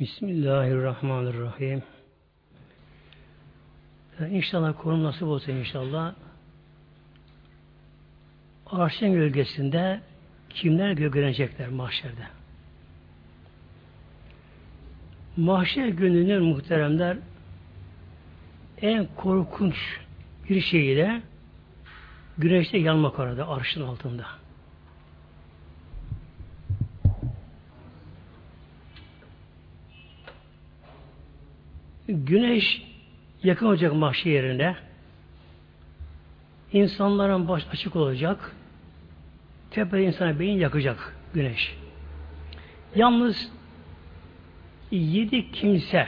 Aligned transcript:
Bismillahirrahmanirrahim. 0.00 1.82
Yani 4.20 4.36
inşallah 4.36 4.74
konum 4.78 5.04
nasip 5.04 5.22
olsun 5.22 5.52
inşallah. 5.52 6.14
Arşın 8.66 9.12
gölgesinde 9.12 10.00
kimler 10.50 10.92
gölgelenecekler 10.92 11.68
mahşerde? 11.68 12.26
Mahşer 15.36 15.88
gününün 15.88 16.42
muhteremler 16.42 17.16
en 18.82 19.06
korkunç 19.16 19.76
bir 20.48 20.60
şeyiyle 20.60 21.22
güneşte 22.38 22.78
yanmak 22.78 23.18
orada 23.18 23.48
arşın 23.48 23.82
altında. 23.82 24.39
Güneş 32.30 32.82
yakın 33.42 33.66
olacak 33.66 33.94
mahşer 33.94 34.30
yerine. 34.30 34.76
İnsanların 36.72 37.48
baş 37.48 37.66
açık 37.72 37.96
olacak. 37.96 38.56
Tepede 39.70 40.02
insana 40.04 40.38
beyin 40.38 40.58
yakacak 40.58 41.16
güneş. 41.34 41.76
Yalnız 42.96 43.52
yedi 44.90 45.52
kimse 45.52 46.06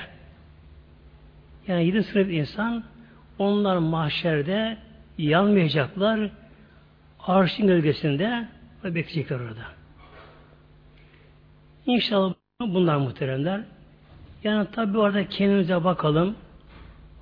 yani 1.69 1.87
yedi 1.87 2.03
sınıf 2.03 2.31
insan 2.31 2.85
onlar 3.39 3.77
mahşerde 3.77 4.79
yanmayacaklar. 5.19 6.31
Arşın 7.21 7.67
gölgesinde 7.67 8.49
bekleyecekler 8.85 9.41
orada. 9.41 9.65
İnşallah 11.87 12.35
bunlar 12.61 12.97
muhteremler. 12.97 13.61
Yani 14.45 14.69
tabi 14.73 14.99
orada 14.99 15.29
kendimize 15.29 15.85
bakalım. 15.85 16.37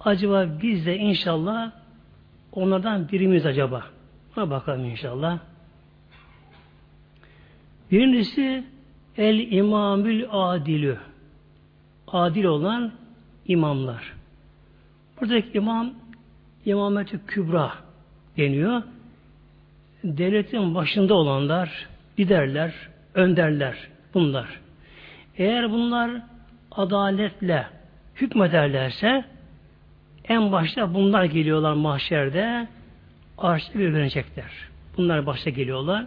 Acaba 0.01 0.47
biz 0.63 0.87
de 0.87 0.97
inşallah 0.97 1.71
onlardan 2.53 3.09
birimiz 3.09 3.47
acaba? 3.47 3.85
Buna 4.37 4.51
bakalım 4.51 4.85
inşallah. 4.85 5.39
Birincisi 7.91 8.65
el 9.17 9.53
imamül 9.53 10.27
adilü. 10.31 10.99
Adil 12.09 12.45
olan 12.45 12.93
imamlar. 13.47 14.13
Buradaki 15.21 15.59
imam 15.59 15.95
imameti 16.65 17.27
kübra 17.27 17.73
deniyor. 18.37 18.83
Devletin 20.05 20.75
başında 20.75 21.15
olanlar, 21.15 21.89
liderler, 22.19 22.75
önderler 23.15 23.77
bunlar. 24.15 24.61
Eğer 25.37 25.71
bunlar 25.71 26.11
adaletle 26.71 27.67
hükmederlerse 28.15 29.25
en 30.25 30.53
başta 30.53 30.95
bunlar 30.95 31.25
geliyorlar 31.25 31.73
mahşerde 31.73 32.69
arşta 33.39 33.79
görünecekler. 33.79 34.51
Bunlar 34.97 35.27
başta 35.27 35.51
geliyorlar. 35.51 36.07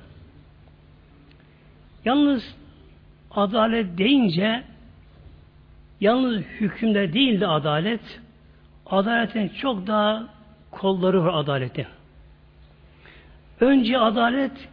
Yalnız 2.06 2.56
adalet 3.31 3.97
deyince 3.97 4.64
yalnız 6.02 6.41
hükümde 6.41 7.14
değil 7.14 7.41
de 7.41 7.47
adalet 7.47 8.22
adaletin 8.86 9.50
çok 9.50 9.88
daha 9.88 10.28
kolları 10.72 11.23
var 11.25 11.34
adaletin. 11.34 11.88
Önce 13.59 13.97
adalet 13.97 14.69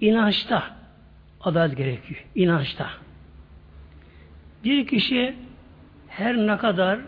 inançta 0.00 0.62
adalet 1.40 1.76
gerekiyor. 1.76 2.24
İnançta. 2.34 3.05
Bir 4.66 4.86
kişi 4.86 5.34
her 6.08 6.36
ne 6.36 6.56
kadar 6.56 6.98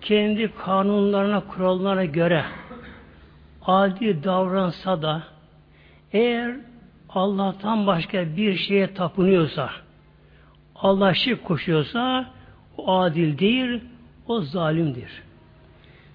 kendi 0.00 0.54
kanunlarına, 0.54 1.40
kurallarına 1.40 2.04
göre 2.04 2.44
adil 3.62 4.22
davransa 4.24 5.02
da 5.02 5.22
eğer 6.12 6.56
Allah'tan 7.08 7.86
başka 7.86 8.36
bir 8.36 8.56
şeye 8.56 8.94
tapınıyorsa, 8.94 9.70
Allah 10.74 11.14
şirk 11.14 11.44
koşuyorsa 11.44 12.30
o 12.76 12.98
adil 12.98 13.38
değil, 13.38 13.80
o 14.26 14.40
zalimdir. 14.40 15.22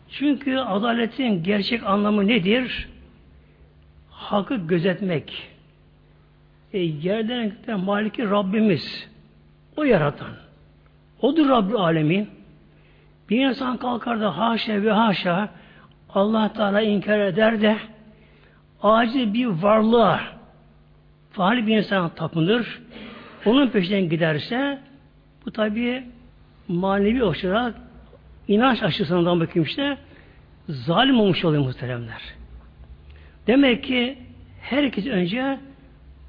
Çünkü 0.09 0.57
adaletin 0.57 1.43
gerçek 1.43 1.83
anlamı 1.83 2.27
nedir? 2.27 2.89
Hakkı 4.09 4.55
gözetmek. 4.55 5.47
E, 6.73 6.79
yerden 6.79 7.53
maliki 7.79 8.29
Rabbimiz. 8.29 9.09
O 9.77 9.83
yaratan. 9.83 10.42
Odur 11.23 11.49
Rabbi 11.49 11.77
alemin. 11.77 12.29
Bir 13.29 13.45
insan 13.45 13.77
kalkar 13.77 14.21
da 14.21 14.37
haşa 14.37 14.83
ve 14.83 14.91
haşa 14.91 15.49
Allah 16.09 16.53
Teala 16.53 16.81
inkar 16.81 17.19
eder 17.19 17.61
de 17.61 17.77
acil 18.81 19.33
bir 19.33 19.45
varlığa 19.45 20.19
faal 21.31 21.67
bir 21.67 21.77
insan 21.77 22.09
tapınır. 22.09 22.81
Onun 23.45 23.67
peşinden 23.67 24.09
giderse 24.09 24.79
bu 25.45 25.51
tabi 25.51 26.03
manevi 26.67 27.23
olarak 27.23 27.75
inanç 28.47 28.83
açısından 28.83 29.39
bakayım 29.39 29.67
işte 29.67 29.97
zalim 30.69 31.19
olmuş 31.19 31.45
oluyor 31.45 31.63
muhteremler. 31.63 32.21
Demek 33.47 33.83
ki 33.83 34.17
herkes 34.61 35.07
önce 35.07 35.59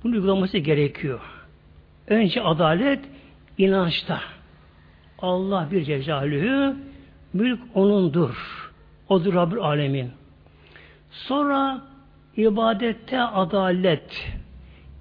bunu 0.04 0.14
uygulaması 0.14 0.58
gerekiyor. 0.58 1.20
Önce 2.08 2.42
adalet 2.42 3.00
inançta. 3.58 4.20
Allah 5.24 5.68
bir 5.70 5.84
cezalühü 5.84 6.76
mülk 7.32 7.60
onundur. 7.74 8.36
Odur 9.08 9.34
Rabbül 9.34 9.58
Alemin. 9.58 10.10
Sonra 11.10 11.80
ibadette 12.36 13.20
adalet. 13.20 14.34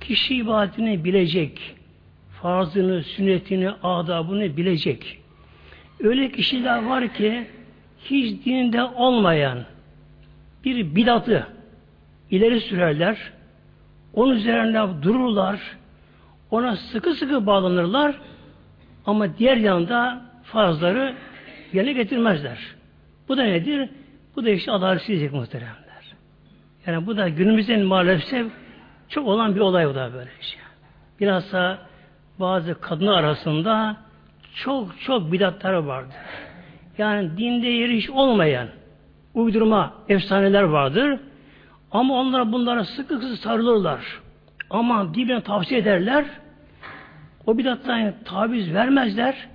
Kişi 0.01 0.35
ibadetini 0.35 1.03
bilecek. 1.03 1.75
Farzını, 2.41 3.03
sünnetini, 3.03 3.69
adabını 3.83 4.57
bilecek. 4.57 5.19
Öyle 5.99 6.31
kişiler 6.31 6.85
var 6.85 7.13
ki 7.13 7.47
hiç 8.05 8.45
dinde 8.45 8.83
olmayan 8.83 9.59
bir 10.65 10.95
bidatı 10.95 11.47
ileri 12.31 12.59
sürerler. 12.61 13.17
Onun 14.13 14.35
üzerinde 14.35 15.03
dururlar. 15.03 15.59
Ona 16.51 16.75
sıkı 16.75 17.13
sıkı 17.13 17.45
bağlanırlar. 17.45 18.15
Ama 19.05 19.37
diğer 19.37 19.57
yanda 19.57 20.21
farzları 20.43 21.15
yerine 21.73 21.93
getirmezler. 21.93 22.57
Bu 23.29 23.37
da 23.37 23.43
nedir? 23.43 23.89
Bu 24.35 24.45
da 24.45 24.49
işte 24.49 24.71
adaletsizlik 24.71 25.33
muhteremler. 25.33 25.83
Yani 26.85 27.05
bu 27.05 27.17
da 27.17 27.29
günümüzün 27.29 27.85
maalesef 27.85 28.47
çok 29.09 29.27
olan 29.27 29.55
bir 29.55 29.59
olay 29.59 29.89
bu 29.89 29.95
da 29.95 30.13
böyle 30.13 30.29
şey. 30.41 30.59
Bilhassa 31.19 31.77
bazı 32.39 32.81
kadınlar 32.81 33.23
arasında 33.23 33.97
çok 34.55 34.99
çok 35.01 35.31
bidatlar 35.31 35.73
vardır. 35.73 36.15
Yani 36.97 37.37
dinde 37.37 37.67
yeri 37.67 37.97
hiç 37.97 38.09
olmayan 38.09 38.67
uydurma 39.33 39.93
efsaneler 40.09 40.63
vardır. 40.63 41.19
Ama 41.91 42.13
onlar 42.13 42.51
bunlara 42.51 42.85
sıkı 42.85 43.15
sıkı 43.15 43.37
sarılırlar. 43.37 43.99
Ama 44.69 45.13
birbirine 45.13 45.41
tavsiye 45.41 45.79
ederler. 45.79 46.25
O 47.47 47.57
bidattan 47.57 48.13
tabiz 48.25 48.73
vermezler. 48.73 49.47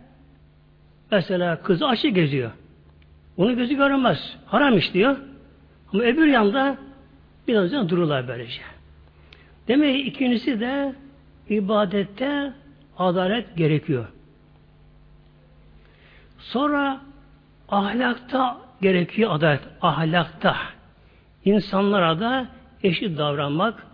Mesela 1.10 1.62
kızı 1.62 1.86
açı 1.86 2.08
geziyor. 2.08 2.50
Onun 3.36 3.56
gözü 3.56 3.74
görünmez. 3.74 4.36
Haram 4.46 4.78
iş 4.78 4.94
diyor. 4.94 5.16
Ama 5.92 6.02
öbür 6.02 6.26
yanda 6.26 6.76
biraz 7.48 7.64
üzerine 7.64 7.88
dururlar 7.88 8.28
böylece. 8.28 8.60
Demek 9.68 9.96
ki 9.96 10.02
ikincisi 10.02 10.60
de 10.60 10.94
ibadette 11.48 12.52
adalet 12.98 13.56
gerekiyor. 13.56 14.06
Sonra 16.38 17.00
ahlakta 17.68 18.58
gerekiyor 18.82 19.30
adalet. 19.32 19.60
Ahlakta. 19.82 20.56
insanlara 21.44 22.20
da 22.20 22.48
eşit 22.82 23.18
davranmak, 23.18 23.86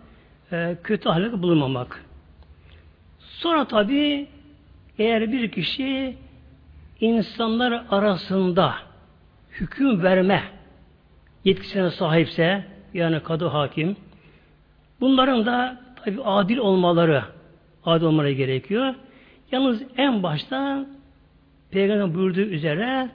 e, 0.52 0.76
kötü 0.85 1.08
ahlak 1.08 1.32
bulunmamak. 1.32 2.05
Sonra 3.39 3.65
tabi 3.65 4.27
eğer 4.99 5.33
bir 5.33 5.51
kişi 5.51 6.17
insanlar 7.01 7.85
arasında 7.91 8.75
hüküm 9.51 10.03
verme 10.03 10.43
yetkisine 11.45 11.91
sahipse 11.91 12.65
yani 12.95 13.21
kadı 13.21 13.47
hakim 13.47 13.97
bunların 15.01 15.47
da 15.47 15.81
tabi 16.05 16.23
adil 16.23 16.57
olmaları 16.57 17.25
adil 17.85 18.05
olmaları 18.05 18.33
gerekiyor. 18.33 18.95
Yalnız 19.53 19.83
en 19.97 20.23
başta 20.23 20.87
Peygamber 21.71 22.15
buyurduğu 22.15 22.41
üzere 22.41 23.11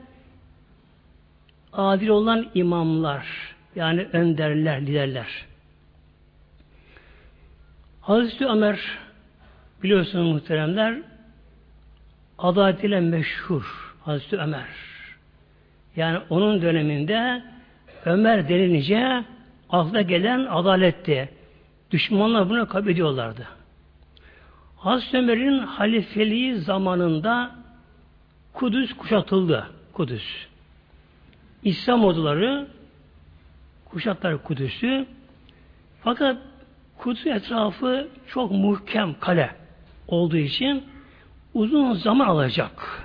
adil 1.73 2.07
olan 2.07 2.47
imamlar 2.53 3.55
yani 3.75 4.07
önderler, 4.13 4.81
liderler. 4.81 5.45
Hazreti 8.01 8.45
Ömer 8.47 8.79
biliyorsunuz 9.83 10.31
muhteremler 10.31 11.01
adaletiyle 12.37 12.99
meşhur 12.99 13.95
Hazreti 14.01 14.37
Ömer. 14.37 14.65
Yani 15.95 16.19
onun 16.29 16.61
döneminde 16.61 17.43
Ömer 18.05 18.49
denilince 18.49 19.23
akla 19.69 20.01
gelen 20.01 20.45
adaletti. 20.45 21.29
Düşmanlar 21.91 22.49
bunu 22.49 22.67
kabul 22.67 22.89
ediyorlardı. 22.89 23.47
Hazreti 24.77 25.17
Ömer'in 25.17 25.59
halifeliği 25.59 26.55
zamanında 26.55 27.51
Kudüs 28.53 28.93
kuşatıldı. 28.93 29.67
Kudüs. 29.93 30.47
İslam 31.63 32.03
orduları 32.03 32.67
kuşatlar 33.85 34.43
Kudüs'ü. 34.43 35.05
Fakat 36.03 36.37
Kudüs 36.97 37.27
etrafı 37.27 38.07
çok 38.27 38.51
muhkem 38.51 39.19
kale 39.19 39.55
olduğu 40.13 40.37
için 40.37 40.83
uzun 41.53 41.93
zaman 41.93 42.27
alacak. 42.27 43.03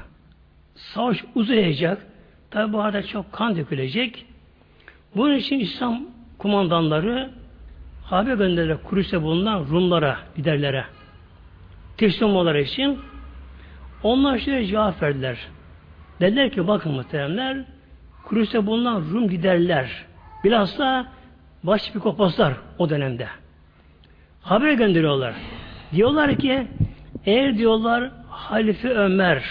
Savaş 0.75 1.25
uzayacak. 1.35 2.07
Tabi 2.51 2.73
bu 2.73 2.81
arada 2.81 3.03
çok 3.03 3.33
kan 3.33 3.57
dökülecek. 3.57 4.27
Bunun 5.17 5.35
için 5.35 5.59
İslam 5.59 6.01
kumandanları 6.39 7.31
haber 8.05 8.35
gönderdiler 8.35 8.83
Kudüs'te 8.83 9.23
bulunan 9.23 9.67
Rumlara, 9.71 10.19
liderlere. 10.39 10.85
Teslim 11.97 12.29
olmaları 12.29 12.61
için 12.61 12.99
onlar 14.03 14.39
şöyle 14.39 14.67
cevap 14.67 15.03
verdiler. 15.03 15.39
Dediler 16.21 16.51
ki 16.51 16.69
bakın 16.69 16.93
muhteremler 16.93 17.65
Kudüs'te 18.25 18.67
bulunan 18.67 19.01
Rum 19.13 19.29
liderler 19.29 20.05
bilhassa 20.45 21.07
başpikopaslar 21.63 22.55
o 22.79 22.91
dönemde. 22.91 23.29
Haber 24.43 24.73
gönderiyorlar. 24.73 25.35
Diyorlar 25.95 26.37
ki 26.37 26.67
eğer 27.27 27.59
diyorlar 27.59 28.11
Halife 28.29 28.89
Ömer 28.89 29.45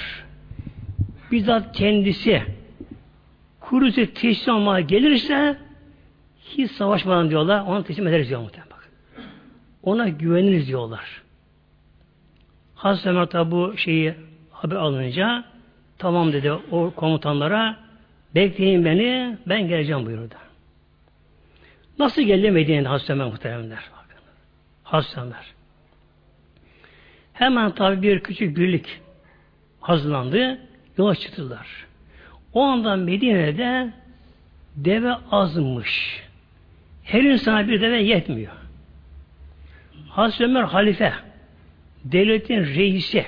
bizzat 1.31 1.75
kendisi 1.75 2.43
Kudüs'e 3.59 4.13
teslim 4.13 4.55
olmaya 4.55 4.79
gelirse 4.79 5.57
hiç 6.39 6.71
savaşmadan 6.71 7.29
diyorlar 7.29 7.61
ona 7.61 7.83
teslim 7.83 8.07
ederiz 8.07 8.29
diyor 8.29 8.41
muhtemelen. 8.41 8.71
Bak. 8.71 8.89
Ona 9.83 10.09
güveniriz 10.09 10.67
diyorlar. 10.67 11.21
Hazreti 12.75 13.09
Ömer 13.09 13.25
tabi 13.25 13.51
bu 13.51 13.77
şeyi 13.77 14.15
haber 14.51 14.75
alınca 14.75 15.43
tamam 15.97 16.33
dedi 16.33 16.51
o 16.51 16.91
komutanlara 16.95 17.77
bekleyin 18.35 18.85
beni 18.85 19.37
ben 19.47 19.67
geleceğim 19.67 20.05
buyurdu. 20.05 20.35
Nasıl 21.99 22.21
geldi 22.21 22.51
Medine'de 22.51 22.87
Hazreti 22.87 23.13
Ömer 23.13 23.27
muhteremler? 23.27 23.83
Hazreti 24.83 25.19
Ömer. 25.19 25.53
Hemen 27.33 27.71
tabi 27.71 28.01
bir 28.01 28.19
küçük 28.19 28.57
birlik 28.57 28.85
hazırlandı. 29.81 30.59
Yola 30.97 31.15
çıktılar. 31.15 31.67
O 32.53 32.61
anda 32.61 32.95
Medine'de 32.95 33.93
deve 34.75 35.13
azmış. 35.31 36.23
Her 37.03 37.21
insana 37.21 37.67
bir 37.67 37.81
deve 37.81 38.03
yetmiyor. 38.03 38.51
Hazreti 40.09 40.43
Ömer 40.43 40.63
halife, 40.63 41.13
devletin 42.03 42.65
reisi, 42.65 43.25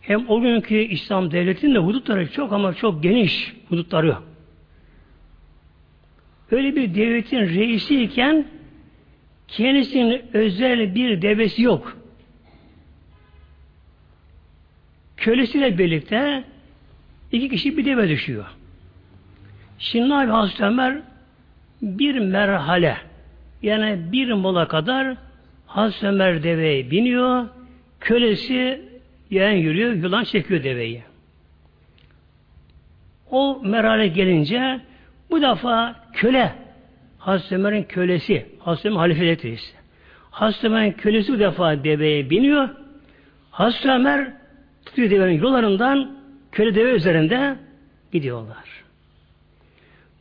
hem 0.00 0.30
o 0.30 0.40
günkü 0.40 0.74
İslam 0.74 1.30
devletinin 1.30 1.74
de 1.74 1.78
hudutları 1.78 2.32
çok 2.32 2.52
ama 2.52 2.74
çok 2.74 3.02
geniş 3.02 3.54
hudutları. 3.68 4.16
Öyle 6.50 6.76
bir 6.76 6.94
devletin 6.94 7.40
reisiyken 7.40 8.46
kendisinin 9.48 10.22
özel 10.32 10.94
bir 10.94 11.22
devesi 11.22 11.62
yok. 11.62 11.95
Kölesiyle 15.26 15.78
birlikte 15.78 16.44
iki 17.32 17.48
kişi 17.48 17.76
bir 17.76 17.84
deve 17.84 18.08
düşüyor. 18.08 18.44
Şimdi 19.78 20.08
Nabi 20.08 20.30
Hazreti 20.30 20.64
Ömer 20.64 20.98
bir 21.82 22.18
merhale 22.18 22.96
yani 23.62 24.12
bir 24.12 24.32
mola 24.32 24.68
kadar 24.68 25.16
Hazreti 25.66 26.06
Ömer 26.06 26.42
deveye 26.42 26.90
biniyor, 26.90 27.46
kölesi 28.00 28.80
yeğen 29.30 29.52
yürüyor, 29.52 29.92
yılan 29.92 30.24
çekiyor 30.24 30.64
deveyi. 30.64 31.02
O 33.30 33.60
merhale 33.64 34.08
gelince 34.08 34.80
bu 35.30 35.42
defa 35.42 35.94
köle 36.12 36.52
Hazreti 37.18 37.54
Ömer'in 37.54 37.82
kölesi 37.82 38.46
Hazreti 38.58 38.88
Ömer 38.88 38.98
halifeli 38.98 39.54
işte. 39.54 39.76
Hazreti 40.30 40.66
Ömer'in 40.66 40.92
kölesi 40.92 41.32
bu 41.32 41.38
defa 41.38 41.84
deveye 41.84 42.30
biniyor. 42.30 42.68
Hazreti 43.50 43.90
Ömer 43.90 44.45
tutuyor 44.96 45.10
devenin 45.10 45.42
yollarından 45.42 46.16
köle 46.52 46.74
deve 46.74 46.90
üzerinde 46.90 47.56
gidiyorlar. 48.12 48.64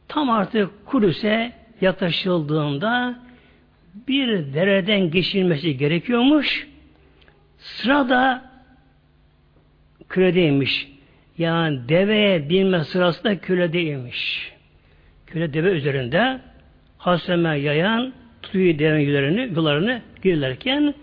Tam 0.08 0.30
artık 0.30 0.86
Kudüs'e 0.86 1.52
yaklaşıldığında 1.82 3.20
bir 4.08 4.54
dereden 4.54 5.12
geçilmesi 5.12 5.78
gerekiyormuş. 5.78 6.68
Sırada 7.58 8.52
küredeymiş. 10.10 10.88
Yani 11.38 11.90
deveye 11.90 12.50
binme 12.50 12.84
sırasında 12.84 13.40
küredeymiş. 13.40 14.52
Küre 15.28 15.54
deve 15.54 15.72
üzerinde 15.72 16.40
Hasreme 16.98 17.60
yayan 17.60 18.14
tutuyor 18.42 18.80
devenin 18.80 19.00
yüzlerini, 19.00 19.56
yollarını 19.56 20.02
girerken 20.24 20.94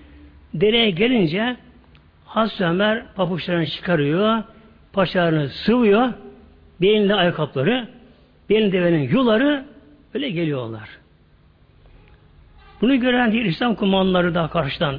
dereye 0.55 0.91
gelince 0.91 1.57
Hazreti 2.33 2.65
Ömer 2.65 3.05
papuçlarını 3.15 3.67
çıkarıyor, 3.67 4.43
paçalarını 4.93 5.49
sıvıyor, 5.49 6.13
belinde 6.81 7.15
ayakkabıları, 7.15 7.89
belinde 8.51 8.73
devenin 8.73 9.09
yuları 9.09 9.65
öyle 10.15 10.31
geliyorlar. 10.31 10.89
Bunu 12.81 13.01
gören 13.01 13.33
diğer 13.33 13.45
İslam 13.45 13.75
kumandanları 13.75 14.35
da 14.35 14.49
karşıdan 14.49 14.99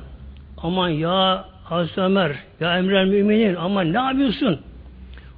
aman 0.57 0.89
ya 0.89 1.45
Hazreti 1.63 2.01
Ömer 2.01 2.35
ya 2.59 2.77
emrel 2.77 3.07
müminin 3.07 3.55
aman 3.55 3.93
ne 3.93 3.97
yapıyorsun? 3.97 4.61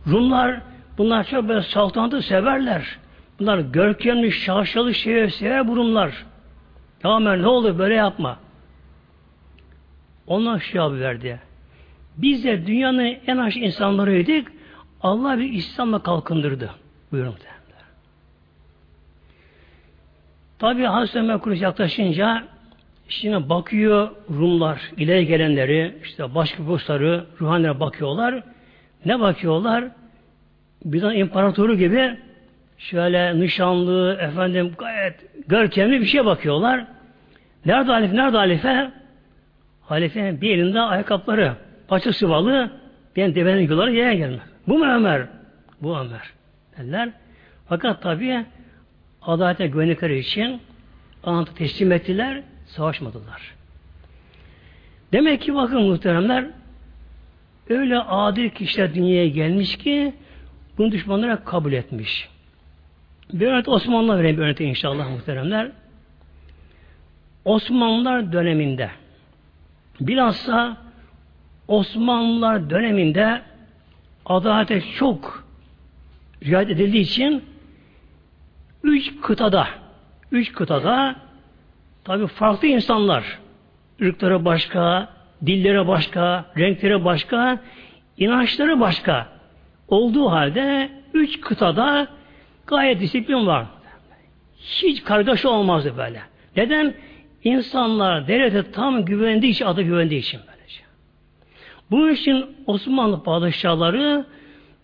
Rumlar 0.08 0.62
bunlar 0.98 1.24
çok 1.24 1.48
böyle 1.48 1.62
saltanatı 1.62 2.22
severler. 2.22 2.98
Bunlar 3.40 3.60
görkemli, 3.60 4.32
şaşalı 4.32 4.94
şeye 4.94 5.30
sever 5.30 5.68
bu 5.68 5.76
Rumlar. 5.76 6.26
Ya 7.04 7.18
Ömer 7.18 7.42
ne 7.42 7.48
olur 7.48 7.78
böyle 7.78 7.94
yapma. 7.94 8.40
Onlar 10.28 10.70
cevabı 10.74 11.00
verdi. 11.00 11.40
Biz 12.18 12.44
de 12.44 12.68
dünyanın 12.68 13.18
en 13.28 13.38
aşk 13.38 13.58
insanlarıydık. 13.58 14.52
Allah 15.02 15.38
bir 15.38 15.54
İslam'la 15.54 16.04
kalkındırdı. 16.04 16.70
Buyurun. 17.12 17.36
Tabi 20.60 20.84
Hazreti 20.84 21.20
Ömer 21.20 21.40
Kuruş 21.40 21.62
yaklaşınca 21.62 22.44
şimdi 23.08 23.50
bakıyor 23.50 24.10
Rumlar, 24.30 24.82
ileri 24.98 25.28
gelenleri, 25.28 25.96
işte 26.04 26.36
başka 26.36 26.68
dostları, 26.68 27.26
ruhanilere 27.42 27.80
bakıyorlar. 27.80 28.44
Ne 29.06 29.20
bakıyorlar? 29.20 29.86
Bizan 30.86 31.16
imparatoru 31.16 31.78
gibi 31.78 32.18
şöyle 32.78 33.40
nişanlı, 33.40 34.18
efendim 34.22 34.74
gayet 34.78 35.48
görkemli 35.48 36.02
bir 36.02 36.06
şey 36.06 36.26
bakıyorlar. 36.26 36.86
Nerede 37.66 37.92
halife? 37.92 38.16
Nerede 38.16 38.38
halife? 38.38 38.92
Halifenin 39.82 40.42
bir 40.42 40.58
elinde 40.58 40.82
ayakkabıları, 40.82 41.54
paça 41.88 42.14
sıvalı, 42.14 42.72
ben 43.16 43.36
devenin 43.36 43.70
yolları 43.70 43.94
yere 43.94 44.16
gelmez. 44.16 44.42
Bu 44.68 44.78
mu 44.78 44.86
Ömer? 44.86 45.28
Bu 45.82 45.98
Ömer. 45.98 46.34
Derler. 46.78 47.10
Fakat 47.70 48.02
tabii 48.02 48.46
adalete 49.22 49.68
güvendikleri 49.68 50.20
için 50.20 50.62
anlatı 51.24 51.56
teslim 51.56 51.92
ettiler, 51.92 52.44
savaşmadılar. 52.66 53.56
Demek 55.14 55.42
ki 55.42 55.56
bakın 55.56 55.82
muhteremler 55.82 56.46
öyle 57.70 58.00
adil 58.00 58.50
kişiler 58.50 58.96
dünyaya 58.96 59.28
gelmiş 59.28 59.78
ki 59.78 60.14
bunu 60.78 60.92
düşmanlara 60.92 61.44
kabul 61.44 61.74
etmiş. 61.74 62.30
Bir 63.34 63.48
örnek 63.48 63.68
Osmanlılar 63.68 64.20
vereyim 64.20 64.38
bir 64.38 64.42
örnek 64.42 64.62
inşallah 64.62 65.10
muhteremler. 65.10 65.72
Osmanlılar 67.46 68.34
döneminde 68.34 68.90
bilhassa 70.00 70.78
Osmanlılar 71.68 72.70
döneminde 72.70 73.42
adalete 74.26 74.82
çok 74.82 75.46
riayet 76.44 76.70
edildiği 76.70 77.04
için 77.04 77.44
üç 78.84 79.22
kıtada 79.22 79.68
üç 80.32 80.54
kıtada 80.54 81.16
tabi 82.04 82.28
farklı 82.28 82.68
insanlar 82.68 83.40
ırkları 84.02 84.46
başka, 84.46 85.10
dilleri 85.46 85.88
başka, 85.88 86.46
renkleri 86.58 87.06
başka, 87.06 87.60
inançları 88.18 88.80
başka 88.80 89.28
olduğu 89.88 90.32
halde 90.32 90.90
üç 91.14 91.42
kıtada 91.42 92.08
gayet 92.68 93.00
disiplin 93.02 93.48
var. 93.48 93.66
Hiç 94.58 95.04
kargaşa 95.04 95.50
olmazdı 95.50 95.98
böyle. 95.98 96.22
Neden? 96.58 96.94
İnsanlar 97.44 98.28
devlete 98.28 98.72
tam 98.72 99.06
güvendiği 99.06 99.52
için, 99.52 99.66
adı 99.66 99.82
güvendiği 99.82 100.20
için 100.20 100.40
böylece. 100.48 100.55
Bu 101.92 102.10
için 102.10 102.46
Osmanlı 102.66 103.24
padişahları 103.24 104.26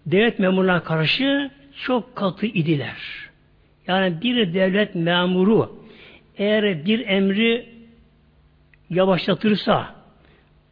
devlet 0.05 0.39
memuruna 0.39 0.84
karşı 0.84 1.51
çok 1.84 2.15
katı 2.15 2.46
idiler. 2.46 2.98
Yani 3.88 4.22
bir 4.22 4.53
devlet 4.53 4.96
memuru 4.96 5.81
eğer 6.38 6.86
bir 6.86 7.08
emri 7.08 7.70
yavaşlatırsa, 8.89 9.96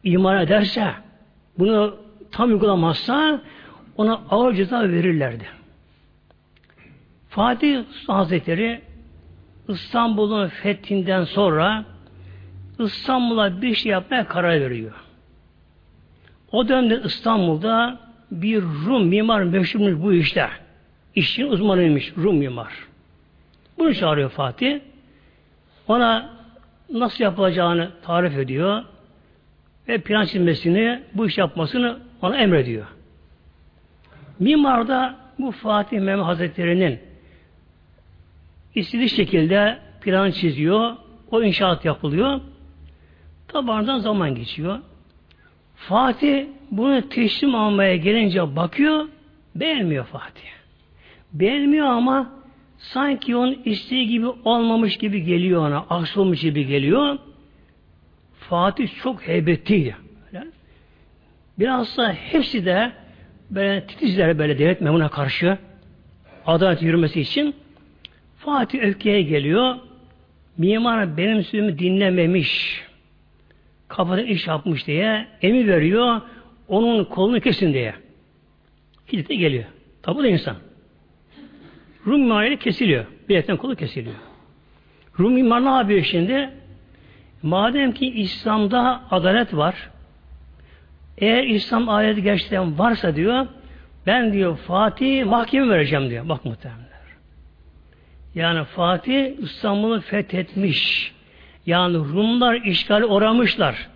iman 0.04 0.42
ederse, 0.42 0.88
bunu 1.58 1.96
tam 2.30 2.50
uygulamazsa 2.50 3.42
ona 3.96 4.20
ağır 4.30 4.54
ceza 4.54 4.82
verirlerdi. 4.82 5.46
Fatih 7.28 7.84
Hazretleri 8.06 8.80
İstanbul'un 9.68 10.48
fethinden 10.48 11.24
sonra 11.24 11.84
İstanbul'a 12.78 13.62
bir 13.62 13.74
şey 13.74 13.92
yapmaya 13.92 14.28
karar 14.28 14.60
veriyor. 14.60 14.92
O 16.52 16.68
dönemde 16.68 17.00
İstanbul'da 17.04 17.98
bir 18.30 18.62
Rum 18.62 19.06
mimar 19.06 19.42
meşhurmuş 19.42 20.02
bu 20.02 20.12
işte. 20.12 20.48
İşin 21.14 21.46
uzmanıymış 21.46 22.12
Rum 22.16 22.36
mimar. 22.36 22.72
Bunu 23.78 23.94
çağırıyor 23.94 24.30
Fatih. 24.30 24.80
Ona 25.88 26.30
nasıl 26.90 27.24
yapılacağını 27.24 27.90
tarif 28.02 28.38
ediyor 28.38 28.84
ve 29.88 29.98
plan 29.98 30.24
çizmesini, 30.24 31.02
bu 31.14 31.26
iş 31.26 31.38
yapmasını 31.38 31.98
ona 32.22 32.36
emrediyor. 32.36 32.86
Mimar 34.38 34.88
da 34.88 35.16
bu 35.38 35.52
Fatih 35.52 36.00
Mehmet 36.00 36.24
Hazretleri'nin 36.24 37.00
istediği 38.74 39.08
şekilde 39.08 39.78
plan 40.00 40.30
çiziyor, 40.30 40.96
o 41.30 41.42
inşaat 41.42 41.84
yapılıyor. 41.84 42.40
Tabandan 43.48 43.98
zaman 43.98 44.34
geçiyor. 44.34 44.78
Fatih 45.88 46.46
bunu 46.70 47.08
teslim 47.08 47.54
almaya 47.54 47.96
gelince 47.96 48.56
bakıyor, 48.56 49.08
beğenmiyor 49.54 50.04
Fatih. 50.04 50.48
Beğenmiyor 51.32 51.86
ama 51.86 52.32
sanki 52.78 53.36
onun 53.36 53.58
isteği 53.64 54.06
gibi 54.06 54.26
olmamış 54.26 54.96
gibi 54.96 55.24
geliyor 55.24 55.68
ona, 55.68 55.78
aksi 55.78 56.20
olmuş 56.20 56.40
gibi 56.40 56.66
geliyor. 56.66 57.18
Fatih 58.38 58.88
çok 59.02 59.28
heybetliydi. 59.28 59.96
Biraz 61.58 61.96
da 61.96 62.12
hepsi 62.12 62.64
de 62.64 62.92
böyle 63.50 63.86
titizler 63.86 64.38
böyle 64.38 64.58
devlet 64.58 64.80
memuna 64.80 65.08
karşı 65.08 65.58
adalet 66.46 66.82
yürümesi 66.82 67.20
için 67.20 67.54
Fatih 68.36 68.82
öfkeye 68.82 69.22
geliyor. 69.22 69.76
Mimar 70.58 71.16
benim 71.16 71.44
sözümü 71.44 71.78
dinlememiş. 71.78 72.82
Kafada 73.90 74.22
iş 74.22 74.46
yapmış 74.46 74.86
diye 74.86 75.26
emir 75.42 75.68
veriyor. 75.68 76.20
Onun 76.68 77.04
kolunu 77.04 77.40
kesin 77.40 77.72
diye. 77.72 77.94
Hilete 79.12 79.34
geliyor. 79.34 79.64
Tabi 80.02 80.22
da 80.22 80.28
insan. 80.28 80.56
Rum 82.06 82.20
mimarıyla 82.20 82.56
kesiliyor. 82.56 83.06
Biletten 83.28 83.56
kolu 83.56 83.76
kesiliyor. 83.76 84.14
Rum 85.18 85.32
mimar 85.32 85.64
ne 85.64 85.68
yapıyor 85.68 86.02
şimdi? 86.02 86.50
Madem 87.42 87.92
ki 87.92 88.06
İslam'da 88.06 89.02
adalet 89.10 89.56
var, 89.56 89.90
eğer 91.18 91.44
İslam 91.44 91.88
adaleti 91.88 92.22
gerçekten 92.22 92.78
varsa 92.78 93.16
diyor, 93.16 93.46
ben 94.06 94.32
diyor 94.32 94.56
Fatih 94.56 95.24
mahkeme 95.24 95.68
vereceğim 95.68 96.10
diyor. 96.10 96.28
Bak 96.28 96.44
muhtemelen. 96.44 96.90
Yani 98.34 98.64
Fatih 98.64 99.38
İstanbul'u 99.38 100.00
fethetmiş. 100.00 101.12
Yani 101.70 101.96
Rumlar 101.96 102.54
işgali 102.54 103.04
oramışlar. 103.04 103.88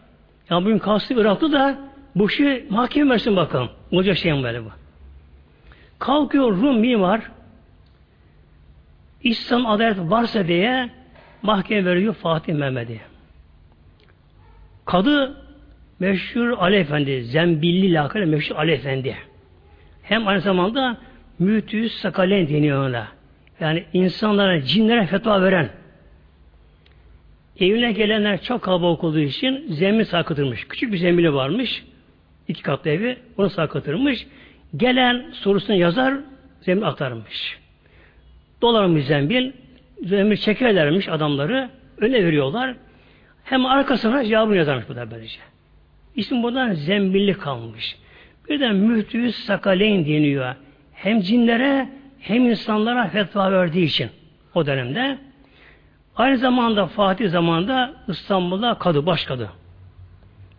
Yani 0.50 0.64
bugün 0.64 0.78
kastı 0.78 1.14
Irak'ta 1.14 1.52
da 1.52 1.78
bu 2.14 2.28
şey 2.28 2.64
mahkeme 2.70 3.10
versin 3.10 3.36
bakalım. 3.36 3.68
Olacak 3.92 4.16
şey 4.16 4.32
mi 4.32 4.42
böyle 4.42 4.64
bu? 4.64 4.68
Kalkıyor 5.98 6.50
Rum 6.50 6.78
mimar 6.78 7.20
İslam 9.22 9.66
adalet 9.66 9.98
varsa 9.98 10.48
diye 10.48 10.90
mahkeme 11.42 11.84
veriyor 11.84 12.14
Fatih 12.14 12.54
Mehmet'e. 12.54 13.00
Kadı 14.84 15.36
meşhur 16.00 16.48
Ali 16.48 16.76
Efendi, 16.76 17.24
Zembilli 17.24 17.92
lakayla 17.92 18.26
meşhur 18.26 18.56
Ali 18.56 18.72
Efendi. 18.72 19.16
Hem 20.02 20.28
aynı 20.28 20.40
zamanda 20.40 20.96
mütüz 21.38 21.92
sakalen 21.92 22.48
deniyor 22.48 22.88
ona. 22.88 23.08
Yani 23.60 23.84
insanlara, 23.92 24.62
cinlere 24.62 25.06
fetva 25.06 25.42
veren. 25.42 25.83
Evine 27.60 27.92
gelenler 27.92 28.42
çok 28.42 28.62
kalabalık 28.62 29.04
olduğu 29.04 29.18
için 29.18 29.64
zemin 29.68 30.04
sarkıtırmış. 30.04 30.64
Küçük 30.68 30.92
bir 30.92 30.98
zemini 30.98 31.34
varmış. 31.34 31.84
iki 32.48 32.62
katlı 32.62 32.90
evi. 32.90 33.16
Onu 33.38 33.50
sarkıtırmış. 33.50 34.26
Gelen 34.76 35.24
sorusunu 35.32 35.76
yazar, 35.76 36.14
zemin 36.60 36.82
aktarmış. 36.82 37.58
Dolarmış 38.62 39.04
zembil. 39.04 39.52
Zembil 40.04 40.36
çekerlermiş 40.36 41.08
adamları. 41.08 41.70
Öne 41.98 42.24
veriyorlar. 42.24 42.74
Hem 43.44 43.66
arkasına 43.66 44.24
cevabını 44.24 44.56
yazarmış 44.56 44.88
bu 44.88 44.96
da 44.96 45.10
böylece. 45.10 45.40
İsim 46.16 46.42
buradan 46.42 46.72
zembilli 46.72 47.34
kalmış. 47.34 47.96
Bir 48.48 48.60
de 48.60 48.70
mühtüyüz 48.72 49.36
sakaleyn 49.36 50.06
deniyor. 50.06 50.54
Hem 50.92 51.20
cinlere 51.20 51.88
hem 52.20 52.50
insanlara 52.50 53.08
fetva 53.08 53.52
verdiği 53.52 53.84
için 53.84 54.10
o 54.54 54.66
dönemde. 54.66 55.18
Aynı 56.16 56.38
zamanda 56.38 56.86
Fatih 56.86 57.30
zamanında 57.30 57.94
İstanbul'da 58.08 58.74
kadı, 58.74 59.06
başkadı. 59.06 59.50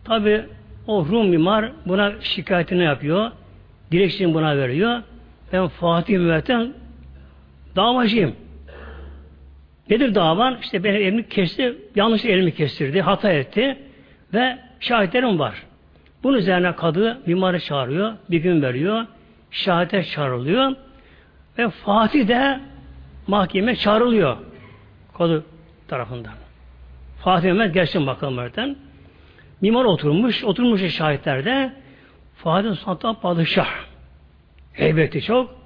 Tabi 0.04 0.44
o 0.86 1.06
Rum 1.06 1.28
mimar 1.28 1.72
buna 1.86 2.12
şikayetini 2.20 2.84
yapıyor. 2.84 3.30
Dilekçesini 3.92 4.34
buna 4.34 4.56
veriyor. 4.56 5.02
Ben 5.52 5.68
Fatih 5.68 6.18
Mehmet'ten 6.18 6.72
davacıyım. 7.76 8.34
Nedir 9.90 10.14
davan? 10.14 10.58
İşte 10.62 10.84
benim 10.84 11.02
elimi 11.02 11.28
kesti, 11.28 11.76
yanlış 11.94 12.24
elimi 12.24 12.54
kestirdi, 12.54 13.00
hata 13.00 13.32
etti 13.32 13.78
ve 14.34 14.58
şahitlerim 14.80 15.38
var. 15.38 15.62
Bunun 16.22 16.38
üzerine 16.38 16.76
kadı 16.76 17.18
mimarı 17.26 17.60
çağırıyor, 17.60 18.12
bir 18.30 18.38
gün 18.38 18.62
veriyor, 18.62 19.06
şahite 19.50 20.04
çağrılıyor. 20.04 20.72
Ve 21.58 21.70
Fatih 21.70 22.28
de 22.28 22.60
mahkeme 23.26 23.76
çağrılıyor. 23.76 24.36
Kadı 25.18 25.44
tarafından. 25.88 26.32
Fatih 27.18 27.52
Mehmet 27.52 27.74
gelsin 27.74 28.06
bakalım 28.06 28.38
oradan. 28.38 28.76
Mimar 29.60 29.84
oturmuş, 29.84 30.44
oturmuş 30.44 30.94
şahitlerde 30.94 31.72
Fatih 32.34 32.74
Sultan 32.74 33.20
Padişah. 33.20 33.68
Heybeti 34.72 35.22
çok. 35.22 35.56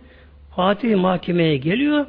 Fatih 0.56 0.96
mahkemeye 0.96 1.56
geliyor. 1.56 2.06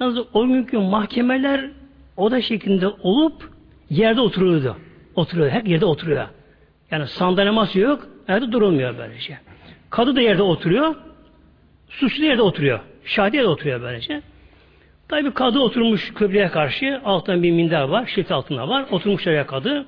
Yalnız 0.00 0.26
o 0.32 0.46
günkü 0.46 0.78
mahkemeler 0.78 1.70
o 2.16 2.30
da 2.30 2.42
şeklinde 2.42 2.88
olup 2.88 3.50
yerde 3.90 4.20
oturuyordu. 4.20 4.76
Oturuyor. 5.14 5.50
Hep 5.50 5.68
yerde 5.68 5.84
oturuyor. 5.86 6.26
Yani 6.90 7.06
sandalye 7.06 7.50
masa 7.50 7.78
yok. 7.78 8.06
Yerde 8.28 8.52
durulmuyor 8.52 8.98
böylece. 8.98 9.38
Kadı 9.90 10.16
da 10.16 10.20
yerde 10.20 10.42
oturuyor. 10.42 10.94
Suçlu 11.88 12.24
yerde 12.24 12.42
oturuyor. 12.42 12.80
Şahidi 13.04 13.36
yerde 13.36 13.48
oturuyor 13.48 13.82
böylece. 13.82 14.22
Tabi 15.10 15.30
kadı 15.30 15.58
oturmuş 15.58 16.14
kıbleye 16.14 16.48
karşı 16.48 17.00
alttan 17.04 17.42
bir 17.42 17.50
minder 17.50 17.82
var. 17.82 18.06
Şirt 18.06 18.30
altında 18.30 18.68
var. 18.68 18.86
Oturmuş 18.90 19.26
oraya 19.26 19.46
kadı. 19.46 19.86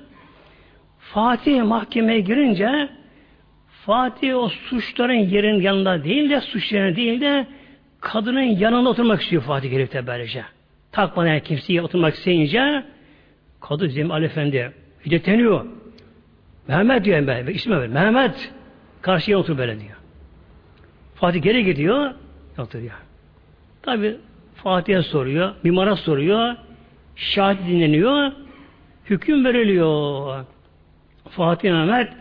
Fatih 0.99 1.63
mahkemeye 1.63 2.19
girince 2.19 2.89
Fatih 3.85 4.37
o 4.37 4.49
suçların 4.49 5.13
yerin 5.13 5.61
yanında 5.61 6.03
değil 6.03 6.29
de 6.29 6.41
suçların 6.41 6.95
değil 6.95 7.21
de 7.21 7.47
kadının 8.01 8.41
yanında 8.41 8.89
oturmak 8.89 9.21
istiyor 9.21 9.41
Fatih 9.41 9.71
gelip 9.71 10.07
böylece. 10.07 10.43
Takmadan 10.91 11.39
kimseye 11.39 11.81
oturmak 11.81 12.13
isteyince 12.13 12.83
kadı 13.61 13.89
Zemal 13.89 14.23
Efendi 14.23 14.71
hiddeteniyor. 15.05 15.65
Mehmet 16.67 17.05
diyor 17.05 17.27
ben. 17.27 17.47
İsmi 17.47 17.79
ver. 17.79 17.87
Mehmet. 17.87 18.53
Karşıya 19.01 19.37
otur 19.37 19.57
böyle 19.57 19.79
diyor. 19.79 19.97
Fatih 21.15 21.41
geri 21.41 21.65
gidiyor. 21.65 22.11
Oturuyor. 22.57 22.93
Tabi 23.81 24.17
Fatih'e 24.63 25.01
soruyor. 25.01 25.53
Mimara 25.63 25.95
soruyor. 25.95 26.55
Şahit 27.15 27.59
dinleniyor. 27.67 28.31
Hüküm 29.05 29.45
veriliyor. 29.45 30.45
Fatih 31.29 31.71
Mehmet 31.71 32.13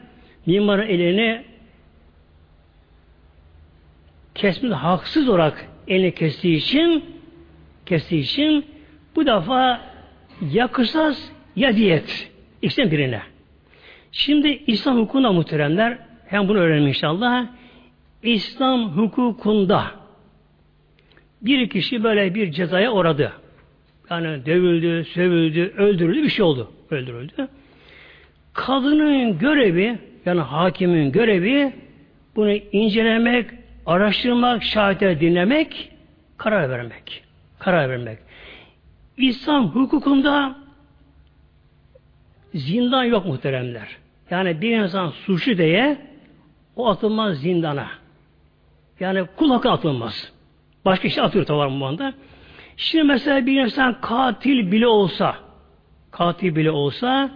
mimarın 0.46 0.86
elini 0.86 1.44
kesmiş 4.34 4.72
haksız 4.72 5.28
olarak 5.28 5.68
elini 5.88 6.14
kestiği 6.14 6.56
için 6.56 7.04
kestiği 7.86 8.22
için 8.22 8.66
bu 9.16 9.26
defa 9.26 9.80
ya 10.52 10.66
kısas 10.66 11.30
ya 11.56 11.76
diyet. 11.76 12.30
İkisinden 12.62 12.90
birine. 12.90 13.22
Şimdi 14.12 14.62
İslam 14.66 14.98
hukukunda 14.98 15.32
muhteremler 15.32 15.98
hem 16.26 16.48
bunu 16.48 16.58
öğrenelim 16.58 16.88
inşallah. 16.88 17.46
İslam 18.22 18.96
hukukunda 18.96 20.01
bir 21.42 21.68
kişi 21.68 22.04
böyle 22.04 22.34
bir 22.34 22.52
cezaya 22.52 22.92
uğradı. 22.92 23.32
Yani 24.10 24.46
dövüldü, 24.46 25.04
sövüldü, 25.04 25.74
öldürüldü 25.76 26.22
bir 26.22 26.28
şey 26.28 26.44
oldu. 26.44 26.72
Öldürüldü. 26.90 27.48
Kadının 28.52 29.38
görevi 29.38 29.98
yani 30.26 30.40
hakimin 30.40 31.12
görevi 31.12 31.72
bunu 32.36 32.52
incelemek, 32.52 33.50
araştırmak, 33.86 34.62
şahitleri 34.62 35.20
dinlemek, 35.20 35.92
karar 36.36 36.70
vermek. 36.70 37.24
Karar 37.58 37.90
vermek. 37.90 38.18
İslam 39.16 39.68
hukukunda 39.68 40.56
zindan 42.54 43.04
yok 43.04 43.26
muhteremler. 43.26 43.96
Yani 44.30 44.60
bir 44.60 44.76
insan 44.76 45.10
suçlu 45.10 45.58
diye 45.58 45.98
o 46.76 46.88
atılmaz 46.88 47.38
zindana. 47.38 47.88
Yani 49.00 49.26
kul 49.36 49.50
hakkı 49.50 49.70
atılmaz. 49.70 50.32
Başka 50.84 51.08
şey 51.08 51.24
atıyor 51.24 51.44
tabi 51.44 51.80
bu 51.80 51.86
anda. 51.86 52.14
Şimdi 52.76 53.04
mesela 53.04 53.46
bir 53.46 53.60
insan 53.60 54.00
katil 54.00 54.72
bile 54.72 54.86
olsa 54.86 55.36
katil 56.10 56.56
bile 56.56 56.70
olsa 56.70 57.30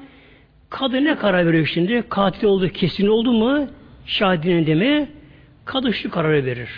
kadın 0.70 1.04
ne 1.04 1.16
karar 1.16 1.46
veriyor 1.46 1.66
şimdi? 1.66 2.04
Katil 2.08 2.46
olduğu 2.46 2.68
kesin 2.68 3.06
oldu 3.06 3.32
mu? 3.32 3.68
Şahidinin 4.06 4.66
de 4.66 4.74
mi? 4.74 5.10
Kadın 5.64 5.90
şu 5.90 6.10
kararı 6.10 6.44
verir. 6.44 6.70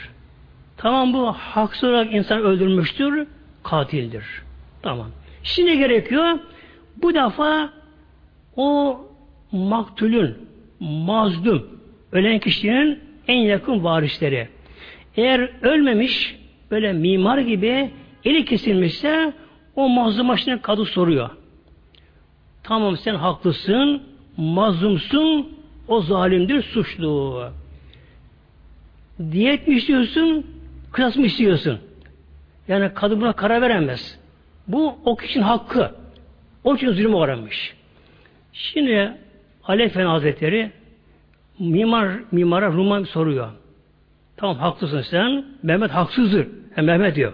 Tamam 0.77 1.13
bu 1.13 1.33
haksız 1.33 1.85
olarak 1.85 2.15
insan 2.15 2.43
öldürmüştür, 2.43 3.27
katildir. 3.63 4.25
Tamam. 4.83 5.09
Şimdi 5.43 5.79
gerekiyor? 5.79 6.39
Bu 7.03 7.15
defa 7.15 7.73
o 8.57 9.01
maktulün, 9.53 10.37
mazlum, 10.81 11.67
ölen 12.13 12.39
kişinin 12.39 13.01
en 13.29 13.39
yakın 13.39 13.85
varisleri. 13.85 14.49
Eğer 15.17 15.51
ölmemiş, 15.63 16.37
böyle 16.71 16.93
mimar 16.93 17.39
gibi 17.39 17.91
eli 18.25 18.45
kesilmişse 18.45 19.33
o 19.77 19.89
mazluma 19.89 20.37
şimdi 20.37 20.63
kadı 20.63 20.85
soruyor. 20.85 21.31
Tamam 22.63 22.97
sen 22.97 23.15
haklısın, 23.15 24.03
mazlumsun, 24.37 25.49
o 25.89 26.01
zalimdir, 26.01 26.63
suçlu. 26.63 27.51
Diyet 29.33 29.69
mi 29.69 29.75
istiyorsun, 29.77 30.47
kıyas 30.93 31.17
mı 31.17 31.27
istiyorsun? 31.27 31.79
Yani 32.69 32.91
kadın 32.95 33.21
buna 33.21 33.33
karar 33.33 33.63
veremez. 33.63 34.19
Bu 34.69 34.99
o 35.05 35.17
kişinin 35.17 35.45
hakkı. 35.45 35.91
O 36.65 36.77
için 36.77 36.93
zulüm 36.93 37.15
uğramış. 37.15 37.75
Şimdi 38.53 39.13
Ali 39.65 39.83
Efendi 39.83 40.07
Hazretleri 40.07 40.71
mimar, 41.59 42.11
mimara 42.33 42.73
Ruman 42.73 43.05
soruyor. 43.05 43.49
Tamam 44.39 44.57
haklısın 44.57 45.01
sen. 45.01 45.45
Mehmet 45.63 45.91
haksızdır. 45.91 46.49
Yani 46.77 46.87
Mehmet 46.87 47.17
diyor. 47.17 47.33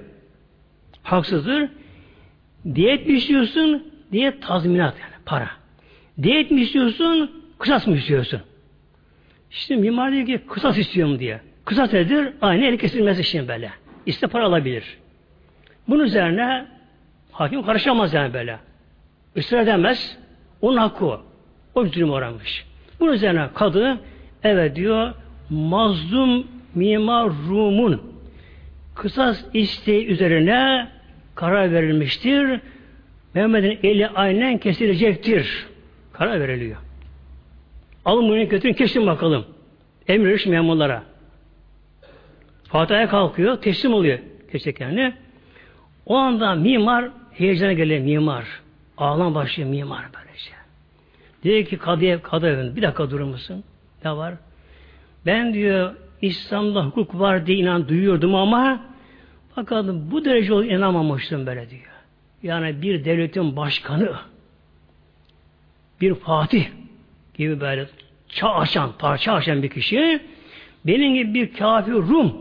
Haksızdır. 1.02 1.68
Diyet 2.75 3.06
mi 3.06 3.12
istiyorsun? 3.12 3.92
Diyet 4.12 4.42
tazminat 4.42 4.94
yani 5.00 5.12
para. 5.26 5.50
Diyet 6.23 6.50
mi 6.50 6.61
istiyorsun? 6.61 7.30
Kısas 7.58 7.87
mı 7.87 7.96
istiyorsun? 7.96 8.40
İşte 9.50 9.76
mimar 9.76 10.12
diyor 10.12 10.26
ki 10.26 10.40
kısas 10.49 10.78
istiyorum 10.78 11.18
diye. 11.18 11.40
Kısas 11.64 11.92
nedir? 11.92 12.32
Aynı 12.42 12.64
el 12.64 12.78
kesilmesi 12.78 13.25
şimdi 13.25 13.49
böyle. 13.49 13.70
İste 14.06 14.26
para 14.26 14.44
alabilir. 14.44 14.99
Bunun 15.88 16.04
üzerine 16.04 16.66
hakim 17.32 17.62
karışamaz 17.62 18.14
yani 18.14 18.34
böyle. 18.34 18.58
Israr 19.37 19.61
edemez. 19.61 20.18
Onun 20.61 20.76
hakkı 20.76 21.06
o. 21.06 21.23
O 21.75 21.87
zulüm 21.87 22.11
uğramış. 22.11 22.66
Bunun 23.00 23.12
üzerine 23.12 23.49
kadı 23.54 23.99
evet 24.42 24.76
diyor 24.76 25.12
mazlum 25.50 26.46
mimar 26.75 27.31
Rum'un 27.49 28.02
kısas 28.95 29.45
isteği 29.54 30.07
üzerine 30.07 30.88
karar 31.35 31.73
verilmiştir. 31.73 32.61
Mehmet'in 33.35 33.88
eli 33.88 34.09
aynen 34.09 34.59
kesilecektir. 34.59 35.66
Karar 36.12 36.40
veriliyor. 36.40 36.76
Alın 38.04 38.28
bunu 38.28 38.49
götürün 38.49 38.73
kesin 38.73 39.07
bakalım. 39.07 39.45
Emrediş 40.09 40.47
memurlara. 40.47 41.02
Fatiha'ya 42.64 43.09
kalkıyor, 43.09 43.57
teslim 43.57 43.95
oluyor 43.95 44.19
keseklerini. 44.52 45.14
O 46.07 46.16
anda 46.16 46.55
mimar 46.55 47.11
heyecana 47.33 47.72
geliyor 47.72 48.01
mimar. 48.01 48.44
Ağlam 48.98 49.35
başlıyor 49.35 49.68
mimar 49.68 50.05
böylece. 50.14 50.51
Diyor 51.42 51.64
ki 51.64 51.79
kadıya, 51.79 52.22
kadı 52.22 52.77
bir 52.77 52.83
dakika 52.83 53.11
durur 53.11 53.25
musun? 53.25 53.64
Ne 54.05 54.16
var? 54.16 54.35
Ben 55.27 55.55
diyor 55.55 55.94
İslam'da 56.26 56.87
hukuk 56.87 57.20
var 57.20 57.46
diye 57.46 57.58
inan 57.58 57.88
duyuyordum 57.88 58.34
ama 58.34 58.80
fakat 59.54 59.87
bu 59.87 60.24
derece 60.24 60.54
inanmamıştım 60.54 61.46
böyle 61.46 61.70
diyor. 61.70 61.82
Yani 62.42 62.82
bir 62.82 63.04
devletin 63.04 63.56
başkanı 63.56 64.12
bir 66.00 66.14
fatih 66.14 66.66
gibi 67.34 67.60
böyle 67.60 67.87
çağ 68.28 68.54
açan, 68.54 68.90
parça 68.98 69.32
açan 69.32 69.62
bir 69.62 69.70
kişi 69.70 70.20
benim 70.87 71.14
gibi 71.14 71.34
bir 71.34 71.54
kafir 71.54 71.92
Rum 71.92 72.32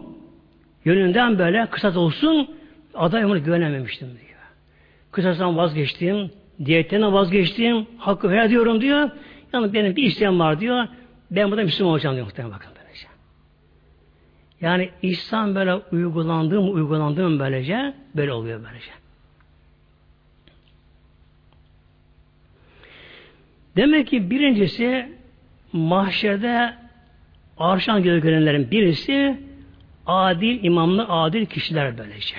yönünden 0.85 1.39
böyle 1.39 1.65
kısas 1.65 1.97
olsun 1.97 2.49
aday 2.93 3.25
onu 3.25 3.43
güvenememiştim 3.43 4.07
diyor. 4.07 4.39
Kısasdan 5.11 5.57
vazgeçtim, 5.57 6.31
diyetten 6.65 7.13
vazgeçtim, 7.13 7.85
hakkı 7.97 8.31
helal 8.31 8.49
diyorum 8.49 8.81
diyor. 8.81 9.09
Yani 9.53 9.73
benim 9.73 9.95
bir 9.95 10.03
isteğim 10.03 10.39
var 10.39 10.59
diyor. 10.59 10.87
Ben 11.31 11.51
burada 11.51 11.63
Müslüman 11.63 11.91
olacağım 11.91 12.15
diyor 12.15 12.25
muhtemelen 12.25 12.55
bakın. 12.55 12.73
Yani 14.63 14.89
İslam 15.01 15.55
böyle 15.55 15.75
uygulandığı 15.75 16.61
mı 16.61 16.69
uygulandığı 16.69 17.29
mı 17.29 17.39
böylece 17.39 17.93
böyle 18.15 18.33
oluyor 18.33 18.63
böylece. 18.63 18.91
Demek 23.75 24.07
ki 24.07 24.29
birincisi 24.29 25.09
mahşerde 25.73 26.73
arşan 27.57 28.03
gölgelenlerin 28.03 28.71
birisi 28.71 29.39
adil 30.05 30.63
imamlı 30.63 31.05
adil 31.09 31.45
kişiler 31.45 31.97
böylece. 31.97 32.35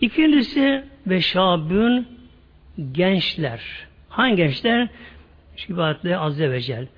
İkincisi 0.00 0.84
ve 1.06 1.20
şabün 1.20 2.08
gençler. 2.92 3.60
Hangi 4.08 4.36
gençler? 4.36 4.88
Şibatle 5.56 6.18
Azze 6.18 6.50
ve 6.50 6.60
Celle. 6.60 6.88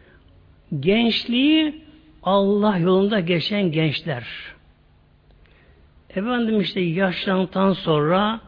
Gençliği 0.80 1.89
Allah 2.22 2.78
yolunda 2.78 3.20
geçen 3.20 3.72
gençler. 3.72 4.26
Efendim 6.10 6.60
işte 6.60 6.80
yaşlandıktan 6.80 7.72
sonra 7.72 8.40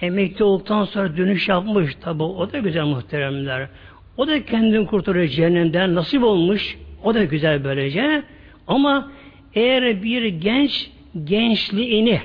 emekli 0.00 0.44
olduktan 0.44 0.84
sonra 0.84 1.16
dönüş 1.16 1.48
yapmış. 1.48 1.94
Tabi 2.00 2.22
o 2.22 2.52
da 2.52 2.58
güzel 2.58 2.84
muhteremler. 2.84 3.68
O 4.16 4.26
da 4.26 4.44
kendini 4.44 4.86
kurtarıyor 4.86 5.26
cehennemden. 5.26 5.94
Nasip 5.94 6.22
olmuş. 6.24 6.78
O 7.04 7.14
da 7.14 7.24
güzel 7.24 7.64
böylece. 7.64 8.22
Ama 8.66 9.10
eğer 9.54 10.02
bir 10.02 10.26
genç 10.26 10.90
gençliğini 11.24 12.20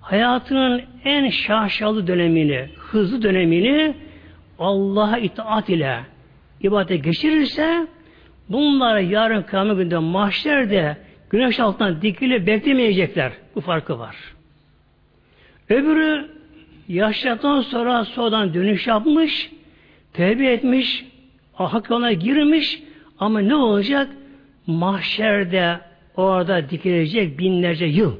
hayatının 0.00 0.82
en 1.04 1.30
şaşalı 1.30 2.06
dönemini, 2.06 2.68
hızlı 2.78 3.22
dönemini 3.22 3.94
Allah'a 4.58 5.18
itaat 5.18 5.68
ile 5.68 6.00
ibadete 6.60 6.96
geçirirse 6.96 7.86
bunlar 8.48 8.98
yarın 8.98 9.42
kıyamet 9.42 9.76
günde 9.76 9.98
mahşerde 9.98 10.96
güneş 11.30 11.60
altından 11.60 12.02
dikili 12.02 12.46
beklemeyecekler. 12.46 13.32
Bu 13.54 13.60
farkı 13.60 13.98
var. 13.98 14.16
Öbürü 15.68 16.28
yaşlıktan 16.88 17.60
sonra 17.60 18.04
sonradan 18.04 18.54
dönüş 18.54 18.86
yapmış, 18.86 19.50
tevbe 20.12 20.52
etmiş, 20.52 21.04
hak 21.52 21.90
yoluna 21.90 22.12
girmiş 22.12 22.82
ama 23.18 23.40
ne 23.40 23.54
olacak? 23.54 24.08
Mahşerde 24.66 25.80
orada 26.16 26.70
dikilecek 26.70 27.38
binlerce 27.38 27.86
yıl. 27.86 28.16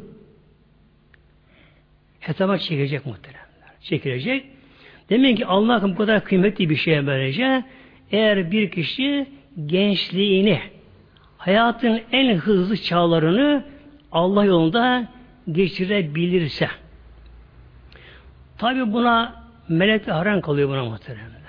Hetama 2.21 2.59
çekilecek 2.59 3.07
muhteremler. 3.07 3.43
Çekilecek. 3.81 4.45
Demek 5.11 5.37
ki 5.37 5.47
Allah'ın 5.47 5.93
bu 5.93 5.97
kadar 5.97 6.25
kıymetli 6.25 6.71
bir 6.71 6.77
şeye 6.77 7.07
böylece 7.07 7.65
eğer 8.13 8.51
bir 8.51 8.71
kişi 8.71 9.27
gençliğini 9.67 10.61
hayatın 11.39 12.01
en 12.13 12.37
hızlı 12.37 12.77
çağlarını 12.77 13.65
Allah 14.13 14.45
yolunda 14.45 15.09
geçirebilirse 15.53 16.69
tabi 18.59 18.93
buna 18.93 19.43
melek 19.69 20.09
haram 20.09 20.41
kalıyor 20.41 20.69
buna 20.69 20.85
muhteremler. 20.85 21.43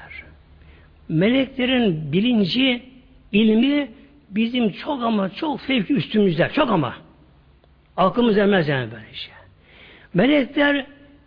Meleklerin 1.09 2.11
bilinci, 2.11 2.83
ilmi 3.31 3.91
bizim 4.29 4.71
çok 4.71 5.03
ama 5.03 5.29
çok 5.29 5.59
fevki 5.59 5.93
üstümüzde. 5.93 6.49
Çok 6.53 6.71
ama. 6.71 6.95
Aklımız 7.97 8.37
ermez 8.37 8.67
yani 8.67 8.91
böyle 8.91 9.13
şey. 9.13 9.33
Melekler 10.13 10.85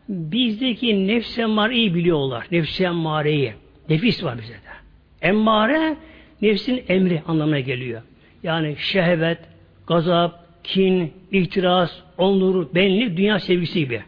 bizdeki 0.09 1.07
nefs 1.07 1.39
emmariyi 1.39 1.95
biliyorlar. 1.95 2.47
Nefs 2.51 2.81
emmareyi. 2.81 3.55
Nefis 3.89 4.25
var 4.25 4.39
bize 4.39 4.55
de. 4.55 4.77
Emmare 5.23 5.97
nefsin 6.43 6.85
emri 6.89 7.23
anlamına 7.27 7.61
geliyor. 7.61 8.03
Yani 8.43 8.77
şehvet, 8.79 9.39
gazap, 9.87 10.47
kin, 10.65 11.13
ihtiras, 11.33 11.93
onur, 12.19 12.75
benlik, 12.75 13.17
dünya 13.17 13.41
sevgisi 13.41 13.79
gibi. 13.79 14.03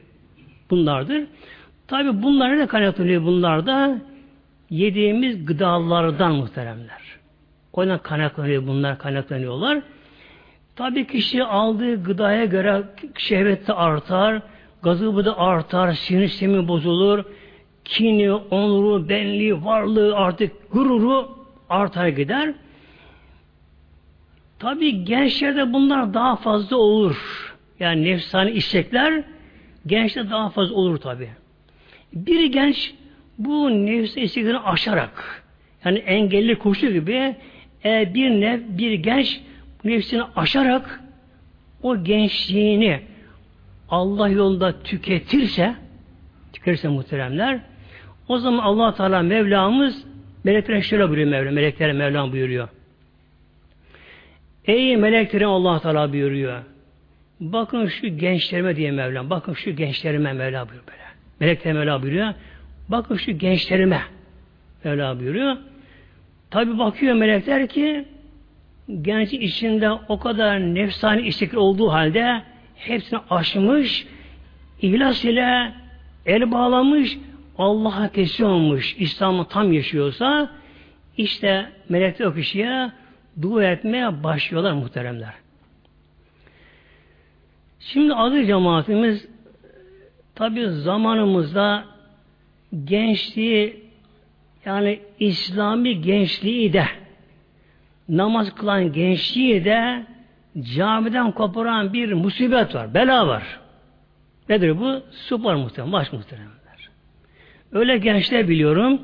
Bunlardır. 0.71 1.25
Tabi 1.87 2.23
bunlar 2.23 2.59
ne 2.59 2.67
kaynaklanıyor 2.67 3.23
bunlar 3.23 3.67
da? 3.67 3.99
Yediğimiz 4.71 5.47
gıdalardan 5.47 6.35
muhteremler. 6.35 7.03
Oradan 7.73 7.99
kaynaklanıyor 7.99 8.67
bunlar 8.67 8.99
kaynaklanıyorlar. 8.99 9.83
Tabii 10.77 11.07
kişi 11.07 11.45
aldığı 11.45 12.03
gıdaya 12.03 12.45
göre 12.45 12.83
şehvet 13.19 13.69
de 13.69 13.73
artar, 13.73 14.43
gazabı 14.83 15.25
da 15.25 15.39
artar, 15.39 15.93
sinir 15.93 16.29
sistemi 16.29 16.69
bozulur, 16.69 17.25
kini, 17.85 18.33
onuru, 18.33 19.09
benliği, 19.09 19.65
varlığı 19.65 20.17
artık 20.17 20.73
gururu 20.73 21.38
artar 21.71 22.09
gider. 22.09 22.53
Tabii 24.59 25.05
gençlerde 25.05 25.73
bunlar 25.73 26.15
daha 26.15 26.37
fazla 26.37 26.77
olur. 26.77 27.49
Yani 27.81 28.05
nefsani 28.05 28.51
istekler 28.51 29.23
gençte 29.87 30.31
daha 30.31 30.51
fazla 30.51 30.75
olur 30.75 30.97
tabii. 30.97 31.31
Bir 32.13 32.45
genç 32.45 32.95
bu 33.39 33.71
nefsi 33.87 34.21
isteklerini 34.21 34.59
aşarak 34.59 35.45
yani 35.85 35.99
engelli 35.99 36.59
koşu 36.59 36.93
gibi 36.93 37.37
e, 37.85 38.15
bir 38.15 38.31
nef, 38.31 38.61
bir 38.69 38.93
genç 38.93 39.41
nefsini 39.85 40.23
aşarak 40.37 41.01
o 41.83 42.05
gençliğini 42.05 43.01
Allah 43.91 44.29
yolunda 44.29 44.83
tüketirse 44.83 45.75
tüketirse 46.53 46.89
muhteremler 46.89 47.61
o 48.29 48.39
zaman 48.39 48.59
allah 48.59 48.95
Teala 48.95 49.23
Mevlamız 49.23 50.08
meleklere 50.45 50.83
şöyle 50.83 51.09
buyuruyor 51.09 51.29
Mevlam. 51.29 51.55
Meleklere 51.55 51.93
Mevlam 51.93 52.33
buyuruyor. 52.33 52.69
Ey 54.65 54.97
meleklerim 54.97 55.49
allah 55.49 55.81
Teala 55.81 56.13
buyuruyor. 56.13 56.63
Bakın 57.41 57.87
şu 57.87 58.07
gençlerime 58.07 58.77
diye 58.77 58.91
Mevlam. 58.91 59.31
Bakın 59.31 59.53
şu 59.53 59.71
gençlerime 59.71 60.33
Mevla 60.33 60.69
buyuruyor 60.69 60.87
böyle. 60.87 61.03
Melekler 61.41 61.73
Mevla 61.73 62.03
buyuruyor. 62.03 62.35
Bakın 62.89 63.17
şu 63.17 63.33
gençlerime 63.33 64.01
Mevla 64.85 65.21
buyuruyor. 65.21 65.57
Tabi 66.51 66.79
bakıyor 66.79 67.15
melekler 67.15 67.69
ki 67.69 68.05
genç 69.03 69.33
içinde 69.33 69.91
o 69.91 70.19
kadar 70.19 70.61
nefsani 70.61 71.21
istikrar 71.21 71.59
olduğu 71.59 71.93
halde 71.93 72.43
hepsini 72.77 73.21
aşmış, 73.31 74.07
ihlas 74.83 75.25
ile 75.25 75.73
el 76.27 76.51
bağlamış, 76.51 77.19
Allah'a 77.59 78.09
teslim 78.09 78.47
olmuş, 78.47 78.97
İslam'ı 78.99 79.49
tam 79.49 79.73
yaşıyorsa 79.73 80.51
işte 81.17 81.73
melekler 81.89 82.27
o 82.27 82.35
kişiye 82.35 82.93
dua 83.43 83.65
etmeye 83.65 84.25
başlıyorlar 84.25 84.73
muhteremler. 84.73 85.35
Şimdi 87.81 88.15
adı 88.15 88.47
cemaatimiz 88.47 89.29
tabi 90.35 90.69
zamanımızda 90.69 91.85
gençliği 92.85 93.85
yani 94.65 95.01
İslami 95.19 96.01
gençliği 96.01 96.73
de 96.73 96.87
namaz 98.09 98.55
kılan 98.55 98.93
gençliği 98.93 99.65
de 99.65 100.07
camiden 100.75 101.33
koparan 101.33 101.93
bir 101.93 102.13
musibet 102.13 102.75
var, 102.75 102.95
bela 102.95 103.27
var. 103.27 103.61
Nedir 104.49 104.81
bu? 104.81 105.03
Spor 105.11 105.55
muhtemelen, 105.55 105.93
baş 105.93 106.13
muhteremler. 106.13 106.59
Öyle 107.73 107.99
gençler 107.99 108.49
biliyorum, 108.49 109.01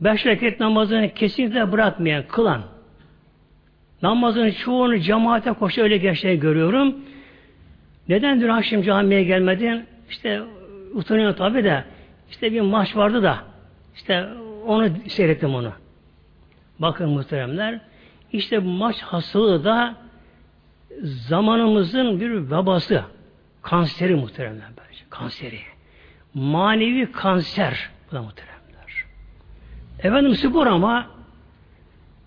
beş 0.00 0.26
rekat 0.26 0.60
namazını 0.60 1.14
kesinlikle 1.14 1.72
bırakmayan, 1.72 2.24
kılan, 2.28 2.62
namazın 4.02 4.50
çoğunu 4.50 4.98
cemaate 4.98 5.52
koşu 5.52 5.82
öyle 5.82 5.96
gençler 5.96 6.34
görüyorum. 6.34 6.96
Neden 8.08 8.40
dün 8.40 8.48
akşam 8.48 8.82
camiye 8.82 9.24
gelmedin? 9.24 9.86
İşte 10.10 10.42
utanıyor 10.94 11.36
tabi 11.36 11.64
de, 11.64 11.84
işte 12.30 12.52
bir 12.52 12.60
maç 12.60 12.96
vardı 12.96 13.22
da, 13.22 13.38
işte 13.94 14.26
onu 14.66 14.88
seyrettim 15.06 15.54
onu. 15.54 15.72
Bakın 16.78 17.10
muhteremler, 17.10 17.80
işte 18.32 18.58
maç 18.58 19.02
hastalığı 19.02 19.64
da 19.64 19.94
zamanımızın 21.02 22.20
bir 22.20 22.50
babası. 22.50 23.02
Kanseri 23.62 24.14
muhteremler 24.14 24.68
bence. 24.78 25.00
Kanseri. 25.10 25.60
Manevi 26.34 27.12
kanser. 27.12 27.90
Bu 28.10 28.16
da 28.16 28.22
muhteremler. 28.22 29.04
Efendim 29.98 30.34
spor 30.34 30.66
ama 30.66 31.10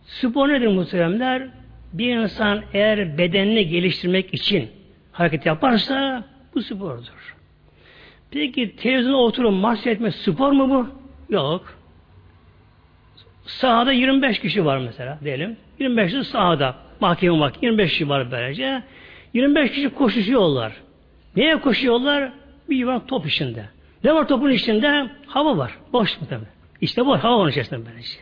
spor 0.06 0.50
nedir 0.50 0.67
muhteremler? 0.67 1.48
Bir 1.93 2.15
insan 2.15 2.63
eğer 2.74 3.17
bedenini 3.17 3.67
geliştirmek 3.67 4.34
için 4.34 4.70
hareket 5.12 5.46
yaparsa 5.46 6.24
bu 6.56 6.62
spordur. 6.62 7.36
Peki 8.32 8.76
televizyonda 8.76 9.17
oturup 9.17 9.54
maç 9.54 9.88
etmek 9.88 10.15
spor 10.15 10.52
mu 10.52 10.70
bu? 10.70 10.89
Yok. 11.34 11.78
Sahada 13.46 13.91
25 13.91 14.39
kişi 14.39 14.65
var 14.65 14.78
mesela 14.78 15.20
diyelim. 15.24 15.58
25 15.80 16.12
kişi 16.12 16.24
sahada. 16.24 16.76
Mahkeme 17.00 17.39
bak 17.39 17.63
25 17.63 17.91
kişi 17.91 18.10
var 18.10 18.32
böylece. 18.32 18.84
25 19.34 19.72
kişi 19.72 19.89
koşuşuyorlar. 19.89 20.74
Neye 21.36 21.60
koşuyorlar? 21.60 22.32
Bir 22.70 22.76
yuvarlak 22.76 23.08
top 23.08 23.28
içinde. 23.28 23.65
Ne 24.08 24.13
var 24.13 24.28
topun 24.28 24.50
içinde? 24.50 25.10
Hava 25.28 25.58
var. 25.58 25.78
Boş 25.93 26.22
mu 26.22 26.28
tabi? 26.30 26.43
İşte 26.82 27.06
bu 27.06 27.17
hava 27.17 27.36
onun 27.36 27.50
içerisinde 27.50 27.80
böylece. 27.86 28.20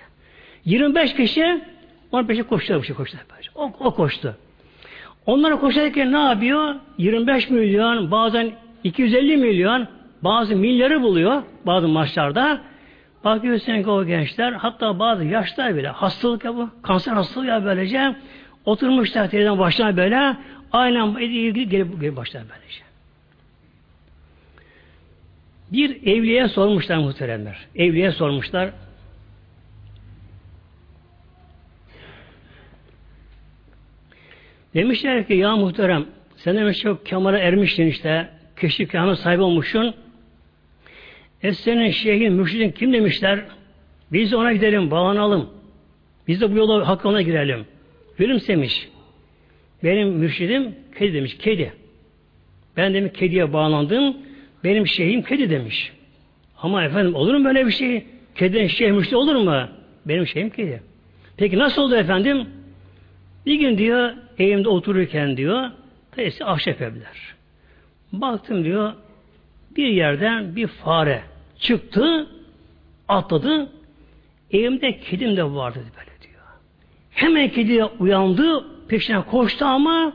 25 0.66 1.16
kişi 1.16 1.62
onun 2.12 2.28
peşine 2.28 2.48
koştular 2.48 2.84
şey 2.84 2.96
koştular. 2.96 3.24
O, 3.56 3.72
o 3.80 3.94
koştu. 3.94 4.36
Onlara 5.26 5.60
koşarken 5.60 6.12
ne 6.12 6.18
yapıyor? 6.18 6.76
25 6.98 7.50
milyon, 7.50 8.12
bazen 8.12 8.52
250 8.84 9.38
milyon, 9.38 9.88
bazı 10.22 10.56
milyarı 10.56 11.02
buluyor 11.02 11.44
bazı 11.66 11.88
maçlarda. 11.88 12.62
Bakıyorsun 13.24 13.84
ki 13.84 13.90
o 13.90 14.06
gençler 14.06 14.52
hatta 14.54 15.00
bazı 15.00 15.24
yaşlar 15.24 15.76
bile 15.76 15.88
hastalık 15.88 16.46
ya 16.46 16.56
bu. 16.56 16.70
Kanser 16.82 17.14
hastalığı 17.14 17.46
ya 17.46 17.66
böylece 17.66 18.16
oturmuşlar 18.66 19.30
televizyon 19.30 19.60
başına 19.60 19.98
böyle 19.98 20.38
aynen 20.72 21.08
ilgili 21.08 21.70
gelip, 21.70 22.02
gelip 22.02 22.16
başlar 22.16 22.44
böylece. 22.50 22.95
Bir 25.72 26.08
evliye 26.08 26.48
sormuşlar 26.48 26.98
muhteremler. 26.98 27.58
Evliye 27.76 28.12
sormuşlar. 28.12 28.70
Demişler 34.74 35.28
ki 35.28 35.34
ya 35.34 35.56
muhterem 35.56 36.06
sen 36.36 36.56
demiş 36.56 36.80
çok 36.80 37.10
kamera 37.10 37.38
ermiştin 37.38 37.88
işte 37.88 38.30
keşif 38.60 38.92
kâhına 38.92 39.16
sahibi 39.16 39.42
olmuşsun. 39.42 39.96
E 41.44 41.54
senin 41.54 41.92
şeyhin, 41.92 42.34
mürşidin 42.34 42.72
kim 42.72 42.94
demişler? 42.94 43.46
Biz 44.12 44.34
ona 44.34 44.54
gidelim, 44.54 44.92
bağlanalım. 44.92 45.50
Biz 46.28 46.42
de 46.42 46.52
bu 46.52 46.58
yola 46.58 46.88
hakkına 46.88 47.22
girelim. 47.22 47.66
Gülümsemiş. 48.18 48.90
Benim 49.84 50.10
mürşidim 50.10 50.76
kedi 50.98 51.14
demiş, 51.14 51.38
kedi. 51.38 51.74
Ben 52.78 52.94
demiş 52.94 53.12
kediye 53.14 53.54
bağlandım. 53.54 54.18
Benim 54.66 54.88
şeyhim 54.88 55.22
kedi 55.22 55.50
demiş. 55.50 55.92
Ama 56.62 56.84
efendim 56.84 57.16
olur 57.16 57.36
mu 57.36 57.46
böyle 57.46 57.66
bir 57.66 57.72
şey? 57.72 58.06
Kedinin 58.36 58.68
şeyh 58.68 58.92
mürşid 58.92 59.14
olur 59.14 59.36
mu? 59.36 59.68
Benim 60.06 60.28
şeyhim 60.28 60.50
kedi. 60.50 60.84
Peki 61.38 61.60
nasıl 61.60 61.82
oldu 61.82 61.96
efendim? 61.96 62.48
Bir 63.46 63.56
gün 63.56 63.78
diyor 63.78 64.14
evimde 64.40 64.70
otururken 64.70 65.38
diyor 65.38 65.72
teyze 66.12 66.46
ahşap 66.46 66.82
evler. 66.82 67.36
Baktım 68.14 68.64
diyor 68.64 68.94
bir 69.76 69.88
yerden 69.88 70.56
bir 70.56 70.68
fare 70.68 71.22
çıktı, 71.60 72.28
atladı. 73.08 73.70
Evimde 74.52 75.00
kedim 75.00 75.38
de 75.38 75.44
vardı 75.44 75.80
böyle 75.80 76.22
diyor. 76.22 76.44
Hemen 77.12 77.50
kedi 77.50 77.84
uyandı, 77.84 78.66
peşine 78.88 79.22
koştu 79.22 79.66
ama 79.66 80.14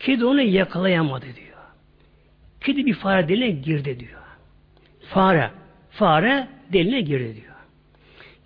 kedi 0.00 0.24
onu 0.24 0.42
yakalayamadı 0.42 1.24
diyor. 1.24 1.41
Kedi 2.64 2.86
bir 2.86 2.94
fare 2.94 3.28
deline 3.28 3.50
girdi 3.50 4.00
diyor. 4.00 4.20
Fare, 5.00 5.50
fare 5.90 6.48
deline 6.72 7.00
girdi 7.00 7.34
diyor. 7.34 7.54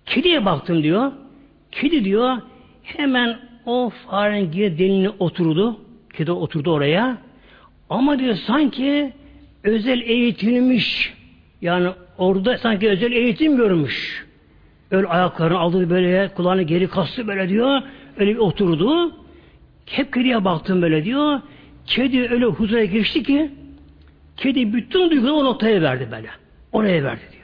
Kediye 0.05 0.45
baktım 0.45 0.83
diyor. 0.83 1.11
Kedi 1.71 2.03
diyor 2.03 2.37
hemen 2.83 3.39
o 3.65 3.89
farenin 3.89 4.51
gir 4.51 4.77
deline 4.77 5.09
oturdu. 5.09 5.79
Kedi 6.13 6.31
oturdu 6.31 6.71
oraya. 6.71 7.17
Ama 7.89 8.19
diyor 8.19 8.35
sanki 8.35 9.13
özel 9.63 10.01
eğitilmiş. 10.01 11.13
Yani 11.61 11.89
orada 12.17 12.57
sanki 12.57 12.89
özel 12.89 13.11
eğitim 13.11 13.57
görmüş. 13.57 14.27
Öyle 14.91 15.07
ayaklarını 15.07 15.57
aldı 15.57 15.89
böyle, 15.89 16.27
kulağını 16.35 16.61
geri 16.61 16.87
kastı 16.87 17.27
böyle 17.27 17.49
diyor. 17.49 17.81
Öyle 18.17 18.31
bir 18.31 18.39
oturdu. 18.39 19.15
Hep 19.85 20.13
kediye 20.13 20.45
baktım 20.45 20.81
böyle 20.81 21.03
diyor. 21.03 21.41
Kedi 21.85 22.29
öyle 22.29 22.45
huzura 22.45 22.85
geçti 22.85 23.23
ki 23.23 23.51
kedi 24.37 24.73
bütün 24.73 25.11
duyguları 25.11 25.33
o 25.33 25.43
noktaya 25.45 25.81
verdi 25.81 26.07
böyle. 26.11 26.29
Oraya 26.71 27.03
verdi 27.03 27.21
diyor. 27.31 27.43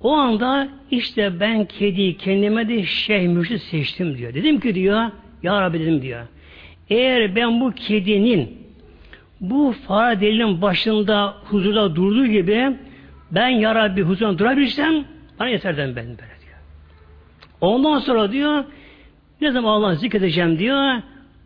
O 0.00 0.12
anda 0.12 0.68
işte 0.90 1.40
ben 1.40 1.64
kediyi 1.64 2.16
kendime 2.16 2.68
de 2.68 2.84
şeyh 2.84 3.28
mürşid 3.28 3.58
seçtim 3.58 4.18
diyor. 4.18 4.34
Dedim 4.34 4.60
ki 4.60 4.74
diyor, 4.74 5.10
Ya 5.42 5.60
Rabbi 5.60 5.80
dedim 5.80 6.02
diyor. 6.02 6.26
Eğer 6.90 7.36
ben 7.36 7.60
bu 7.60 7.72
kedinin 7.72 8.58
bu 9.40 9.74
fare 9.86 10.20
delinin 10.20 10.62
başında 10.62 11.34
huzurda 11.44 11.96
durduğu 11.96 12.26
gibi 12.26 12.76
ben 13.30 13.48
ya 13.48 13.74
Rabbi 13.74 14.02
huzuruna 14.02 14.38
durabilirsem 14.38 15.04
bana 15.38 15.48
yeterden 15.48 15.96
ben 15.96 16.06
böyle 16.06 16.18
diyor. 16.18 16.58
Ondan 17.60 17.98
sonra 17.98 18.32
diyor 18.32 18.64
Ne 19.40 19.52
zaman 19.52 19.72
Allah 19.72 19.94
zikredeceğim 19.94 20.58
diyor, 20.58 21.02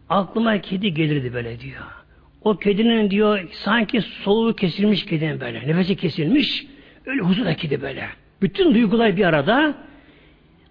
aklıma 0.08 0.58
kedi 0.58 0.94
gelirdi 0.94 1.34
böyle 1.34 1.60
diyor. 1.60 2.01
O 2.44 2.56
kedinin 2.56 3.10
diyor 3.10 3.48
sanki 3.52 4.00
soluğu 4.00 4.56
kesilmiş 4.56 5.06
kedinin 5.06 5.40
böyle. 5.40 5.68
Nefesi 5.68 5.96
kesilmiş. 5.96 6.66
Öyle 7.06 7.20
huzura 7.22 7.54
kedi 7.54 7.82
böyle. 7.82 8.08
Bütün 8.42 8.74
duygular 8.74 9.16
bir 9.16 9.24
arada. 9.24 9.74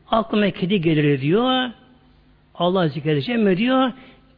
Aklıma 0.08 0.50
kedi 0.50 0.82
gelir 0.82 1.22
diyor. 1.22 1.70
Allah 2.56 2.88
zikredeceğim 2.88 3.44
mi 3.44 3.58
diyor. 3.58 3.92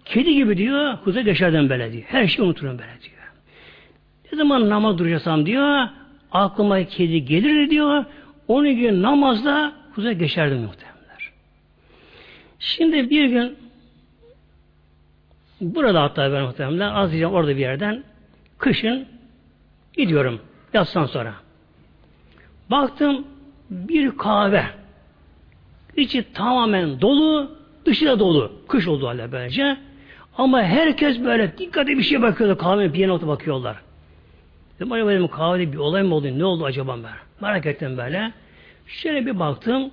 Kedi 0.05 0.33
gibi 0.33 0.57
diyor. 0.57 0.93
Huzura 0.93 1.21
geçerdim 1.21 1.69
böyle 1.69 1.91
diyor. 1.91 2.03
Her 2.07 2.27
şeyi 2.27 2.45
unuturum 2.45 2.79
böyle 2.79 3.01
diyor. 3.01 3.13
Ne 4.31 4.37
zaman 4.37 4.69
namaz 4.69 4.97
duracağım 4.97 5.45
diyor. 5.45 5.87
Aklıma 6.31 6.83
kedi 6.83 7.25
gelir 7.25 7.69
diyor. 7.69 8.05
Onun 8.47 8.75
gibi 8.75 9.01
namazda 9.01 9.73
huzura 9.95 10.13
geçerdim 10.13 10.57
muhtemelenler. 10.57 11.31
Şimdi 12.59 13.09
bir 13.09 13.25
gün 13.25 13.57
Burada 15.63 16.03
hatta 16.03 16.33
ben 16.33 16.43
muhtemelen 16.43 16.89
az 16.89 17.23
orada 17.23 17.55
bir 17.55 17.61
yerden 17.61 18.03
kışın 18.57 19.05
gidiyorum 19.97 20.41
yatsan 20.73 21.05
sonra. 21.05 21.33
Baktım 22.71 23.27
bir 23.69 24.17
kahve 24.17 24.65
içi 25.97 26.33
tamamen 26.33 27.01
dolu 27.01 27.51
dışı 27.85 28.05
da 28.05 28.19
dolu. 28.19 28.51
Kış 28.67 28.87
oldu 28.87 29.07
hala 29.07 29.31
böylece. 29.31 29.77
Ama 30.37 30.63
herkes 30.63 31.23
böyle 31.23 31.57
dikkatli 31.57 31.97
bir 31.97 32.03
şey 32.03 32.21
bakıyordu. 32.21 32.57
Kahvenin 32.57 32.93
bir 32.93 32.99
yerine 32.99 33.27
bakıyorlar. 33.27 33.77
Dedim 34.75 34.91
acaba 34.91 35.09
benim 35.09 35.27
kahvede 35.27 35.71
bir 35.71 35.77
olay 35.77 36.03
mı 36.03 36.15
oldu? 36.15 36.39
Ne 36.39 36.45
oldu 36.45 36.65
acaba 36.65 36.97
ben? 37.03 37.11
Merak 37.41 37.65
ettim 37.65 37.97
böyle. 37.97 38.31
Şöyle 38.87 39.25
bir 39.25 39.39
baktım. 39.39 39.91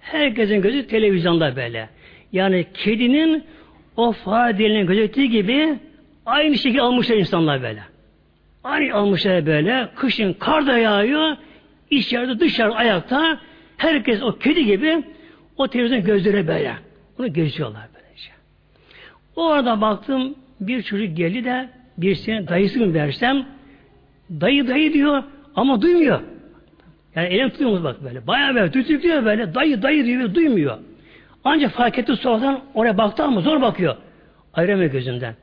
Herkesin 0.00 0.62
gözü 0.62 0.86
televizyonda 0.86 1.56
böyle. 1.56 1.88
Yani 2.32 2.66
kedinin 2.74 3.44
o 3.96 4.12
fare 4.12 4.82
gözettiği 4.82 5.30
gibi 5.30 5.78
aynı 6.26 6.58
şekilde 6.58 6.82
almışlar 6.82 7.16
insanlar 7.16 7.62
böyle. 7.62 7.82
Aynı 8.64 8.94
almışlar 8.94 9.46
böyle. 9.46 9.88
Kışın 9.96 10.32
kar 10.32 10.66
da 10.66 10.78
yağıyor. 10.78 11.36
İçeride 11.90 12.40
dışarı 12.40 12.74
ayakta 12.74 13.40
herkes 13.76 14.22
o 14.22 14.38
kedi 14.38 14.64
gibi 14.64 15.02
o 15.56 15.68
televizyon 15.68 16.04
gözleri 16.04 16.46
böyle. 16.46 16.74
Bunu 17.18 17.32
geziyorlar 17.32 17.88
böylece. 17.94 18.30
O 19.36 19.46
arada 19.46 19.80
baktım 19.80 20.34
bir 20.60 20.82
çocuk 20.82 21.16
geldi 21.16 21.44
de 21.44 21.68
birisine 21.98 22.48
dayısı 22.48 22.80
mı 22.80 22.94
versem 22.94 23.46
dayı 24.30 24.68
dayı 24.68 24.92
diyor 24.92 25.22
ama 25.56 25.82
duymuyor. 25.82 26.20
Yani 27.14 27.28
elim 27.28 27.50
tutuyor 27.50 27.84
bak 27.84 28.04
böyle. 28.04 28.26
Bayağı 28.26 28.54
böyle 28.54 28.70
tutuyor 28.70 29.24
böyle. 29.24 29.54
Dayı 29.54 29.82
dayı 29.82 30.04
diyor 30.04 30.34
duymuyor. 30.34 30.78
Ancak 31.48 31.72
fark 31.72 31.98
etti 31.98 32.16
sonradan 32.16 32.60
oraya 32.74 32.98
baktı 32.98 33.24
ama 33.24 33.40
zor 33.40 33.60
bakıyor. 33.60 33.96
Ayıramıyor 34.54 34.90
gözünden. 34.90 35.34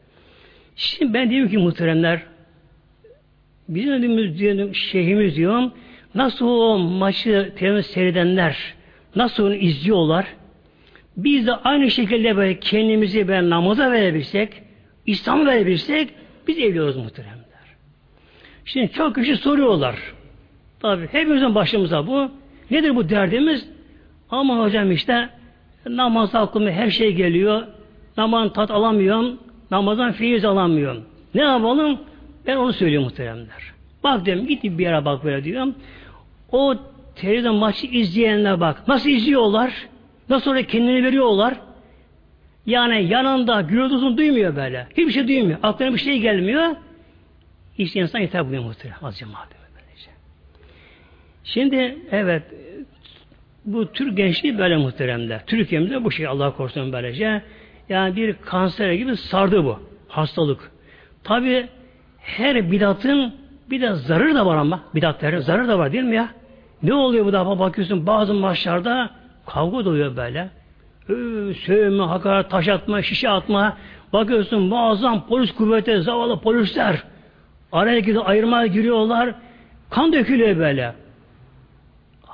Şimdi 0.75 1.13
ben 1.13 1.29
diyorum 1.29 1.51
ki 1.51 1.57
muhteremler 1.57 2.21
bizim 3.69 3.93
önümüz 3.93 4.39
diyorum, 4.39 4.75
şeyhimiz 4.75 5.35
diyorum 5.35 5.73
nasıl 6.15 6.47
o 6.47 6.77
maçı 6.77 7.53
temiz 7.55 7.85
seyredenler 7.85 8.73
nasıl 9.15 9.45
onu 9.45 9.55
izliyorlar 9.55 10.25
biz 11.17 11.47
de 11.47 11.53
aynı 11.53 11.91
şekilde 11.91 12.37
böyle 12.37 12.59
kendimizi 12.59 13.27
ben 13.27 13.49
namaza 13.49 13.91
verebilsek 13.91 14.49
İslam'ı 15.05 15.45
verebilsek 15.45 16.09
biz 16.47 16.59
evliyoruz 16.59 16.97
muhteremler. 16.97 17.43
Şimdi 18.65 18.91
çok 18.91 19.15
kişi 19.15 19.37
soruyorlar. 19.37 19.95
Tabi 20.79 21.07
hepimizin 21.11 21.55
başımıza 21.55 22.07
bu. 22.07 22.31
Nedir 22.71 22.95
bu 22.95 23.09
derdimiz? 23.09 23.69
Aman 24.29 24.59
hocam 24.59 24.91
işte 24.91 25.29
Namaz 25.85 26.35
aklıma 26.35 26.69
her 26.69 26.89
şey 26.89 27.13
geliyor. 27.13 27.67
Namazdan 28.17 28.53
tat 28.53 28.71
alamıyorum. 28.71 29.39
Namazdan 29.71 30.11
feyiz 30.11 30.45
alamıyorum. 30.45 31.05
Ne 31.35 31.41
yapalım? 31.41 31.99
Ben 32.47 32.57
onu 32.57 32.73
söylüyorum 32.73 33.07
muhteremler. 33.07 33.73
Bak 34.03 34.25
diyorum 34.25 34.47
git 34.47 34.63
bir 34.63 34.83
yere 34.83 35.05
bak 35.05 35.23
böyle 35.23 35.43
diyorum. 35.43 35.75
O 36.51 36.75
televizyon 37.15 37.55
maçı 37.55 37.87
izleyenler 37.87 38.59
bak. 38.59 38.87
Nasıl 38.87 39.09
izliyorlar? 39.09 39.87
Nasıl 40.29 40.51
oraya 40.51 40.63
kendini 40.63 41.03
veriyorlar? 41.03 41.53
Yani 42.65 43.07
yanında 43.07 43.61
gürültüsünü 43.61 44.17
duymuyor 44.17 44.55
böyle. 44.55 44.87
Hiçbir 44.97 45.11
şey 45.11 45.27
duymuyor. 45.27 45.59
Aklına 45.63 45.93
bir 45.93 45.99
şey 45.99 46.19
gelmiyor. 46.19 46.75
İşte 47.77 47.99
insan 47.99 48.19
yeter 48.19 48.47
buluyor 48.47 48.63
muhtemelen. 48.63 48.97
Az 49.01 49.17
cemaat. 49.17 49.63
Şimdi 51.43 51.97
evet 52.11 52.43
bu 53.65 53.91
tür 53.91 54.15
gençliği 54.15 54.57
böyle 54.57 54.77
muhteremde. 54.77 55.41
Türkiye'mizde 55.47 56.03
bu 56.03 56.11
şey 56.11 56.27
Allah 56.27 56.55
korusun 56.55 56.93
böylece. 56.93 57.41
Yani 57.89 58.15
bir 58.15 58.33
kanser 58.33 58.91
gibi 58.91 59.17
sardı 59.17 59.63
bu. 59.63 59.79
Hastalık. 60.07 60.71
Tabi 61.23 61.67
her 62.17 62.71
bidatın 62.71 63.33
bir 63.69 63.81
de 63.81 63.93
zararı 63.93 64.35
da 64.35 64.45
var 64.45 64.57
ama 64.57 64.79
bidatların 64.95 65.39
zararı 65.39 65.67
da 65.67 65.79
var 65.79 65.93
değil 65.93 66.03
mi 66.03 66.15
ya? 66.15 66.29
Ne 66.83 66.93
oluyor 66.93 67.25
bu 67.25 67.33
defa 67.33 67.59
bakıyorsun 67.59 68.05
bazı 68.07 68.33
maçlarda 68.33 69.09
kavga 69.45 69.85
doluyor 69.85 70.17
böyle. 70.17 70.49
Ee, 71.09 71.13
sövme, 71.53 72.03
hakaret, 72.03 72.49
taş 72.49 72.67
atma, 72.67 73.01
şişe 73.01 73.29
atma. 73.29 73.77
Bakıyorsun 74.13 74.61
muazzam 74.61 75.27
polis 75.27 75.51
kuvveti, 75.51 76.01
zavallı 76.01 76.39
polisler 76.39 77.03
araya 77.71 77.99
gidip 77.99 78.29
ayırmaya 78.29 78.67
giriyorlar. 78.67 79.35
Kan 79.89 80.13
dökülüyor 80.13 80.57
böyle. 80.57 80.93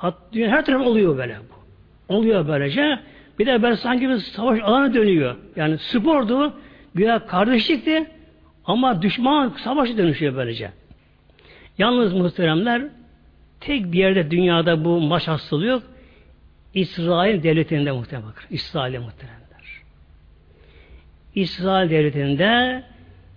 Hat, 0.00 0.14
her 0.34 0.64
taraf 0.64 0.86
oluyor 0.86 1.18
böyle 1.18 1.36
bu. 1.38 2.14
Oluyor 2.14 2.48
böylece. 2.48 2.98
Bir 3.38 3.46
de 3.46 3.62
böyle 3.62 3.76
sanki 3.76 4.08
bir 4.08 4.16
savaş 4.16 4.60
alanı 4.62 4.94
dönüyor. 4.94 5.36
Yani 5.56 5.78
spordu, 5.78 6.54
güya 6.94 7.26
kardeşlikti 7.26 8.06
ama 8.64 9.02
düşman 9.02 9.54
savaşı 9.64 9.98
dönüşüyor 9.98 10.36
böylece. 10.36 10.70
Yalnız 11.78 12.12
muhteremler 12.12 12.82
tek 13.60 13.92
bir 13.92 13.98
yerde 13.98 14.30
dünyada 14.30 14.84
bu 14.84 15.00
maç 15.00 15.28
hastalığı 15.28 15.66
yok. 15.66 15.82
İsrail 16.74 17.42
devletinde 17.42 17.92
muhterem 17.92 18.22
bakın. 18.22 18.46
İsrail 18.50 18.98
muhteremler. 18.98 19.82
İsrail 21.34 21.90
devletinde 21.90 22.82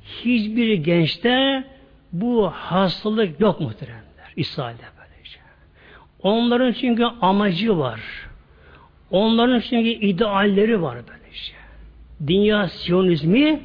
hiçbir 0.04 0.74
gençte 0.74 1.64
bu 2.12 2.50
hastalık 2.50 3.40
yok 3.40 3.60
muhteremler. 3.60 4.34
İsrail'de. 4.36 4.94
Onların 6.24 6.72
çünkü 6.72 7.04
amacı 7.22 7.78
var. 7.78 8.02
Onların 9.12 9.60
çünkü 9.60 9.90
idealleri 9.90 10.82
var 10.82 10.96
böyle 10.96 11.32
işte. 11.34 11.58
Dünya 12.28 12.68
siyonizmi 12.68 13.62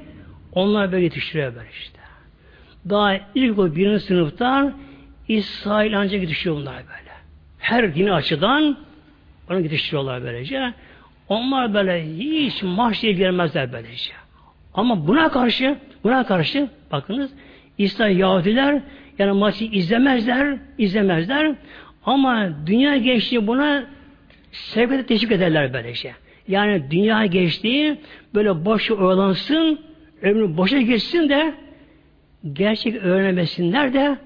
onlar 0.53 0.92
böyle 0.92 1.05
yetiştiriyor 1.05 1.55
böyle 1.55 1.68
işte. 1.73 1.99
Daha 2.88 3.16
ilk 3.35 3.59
o 3.59 3.77
birinci 3.77 4.05
sınıftan 4.05 4.75
İsrail 5.29 5.99
ancak 5.99 6.21
yetişiyor 6.21 6.57
bunlar 6.57 6.75
böyle. 6.75 7.12
Her 7.59 7.94
dini 7.94 8.12
açıdan 8.12 8.77
onu 9.51 9.61
yetiştiriyorlar 9.61 10.23
böylece. 10.23 10.75
Onlar 11.29 11.75
böyle 11.75 12.16
hiç 12.16 12.62
maaşla 12.62 13.09
ilgilenmezler 13.09 13.73
böylece. 13.73 14.12
Ama 14.75 15.07
buna 15.07 15.29
karşı 15.29 15.79
buna 16.05 16.27
karşı 16.27 16.68
bakınız 16.92 17.31
İsrail 17.79 18.18
Yahudiler 18.18 18.83
yani 19.18 19.33
maçı 19.33 19.64
izlemezler, 19.64 20.59
izlemezler. 20.79 21.55
Ama 22.05 22.51
dünya 22.67 22.97
gençliği 22.97 23.47
buna 23.47 23.87
sevgide 24.53 25.07
teşvik 25.07 25.33
ederler 25.33 25.73
böyle 25.73 25.95
şey. 25.95 26.13
Yani 26.49 26.91
dünya 26.91 27.27
gençliği 27.27 28.01
böyle 28.35 28.65
boş 28.65 28.91
oyalansın, 28.91 29.81
ömrü 30.23 30.57
boşa 30.57 30.81
geçsin 30.81 31.29
de 31.29 31.55
gerçek 32.53 32.95
öğrenemesinler 32.95 33.95
de 33.95 34.19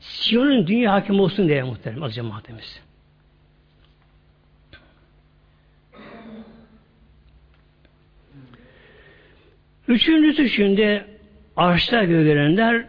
Siyon'un 0.00 0.66
dünya 0.66 0.92
hakim 0.92 1.20
olsun 1.20 1.48
diye 1.48 1.62
muhterem 1.62 2.02
az 2.02 2.14
cemaatimiz. 2.14 2.82
Üçüncüsü 9.88 10.48
şimdi 10.48 11.04
arşta 11.56 12.04
görenler 12.04 12.84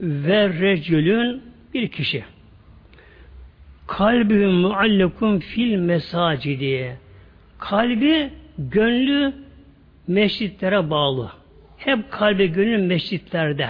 ve 0.00 0.48
recülün 0.48 1.42
bir 1.74 1.88
kişi. 1.88 2.24
Kalbi 3.86 4.46
muallekun 4.46 5.38
fil 5.38 5.76
mesacidi. 5.76 6.96
Kalbi, 7.58 8.30
gönlü 8.58 9.32
mescitlere 10.08 10.90
bağlı. 10.90 11.32
Hep 11.76 12.10
kalbi 12.10 12.52
gönül 12.52 12.82
mescitlerde. 12.86 13.68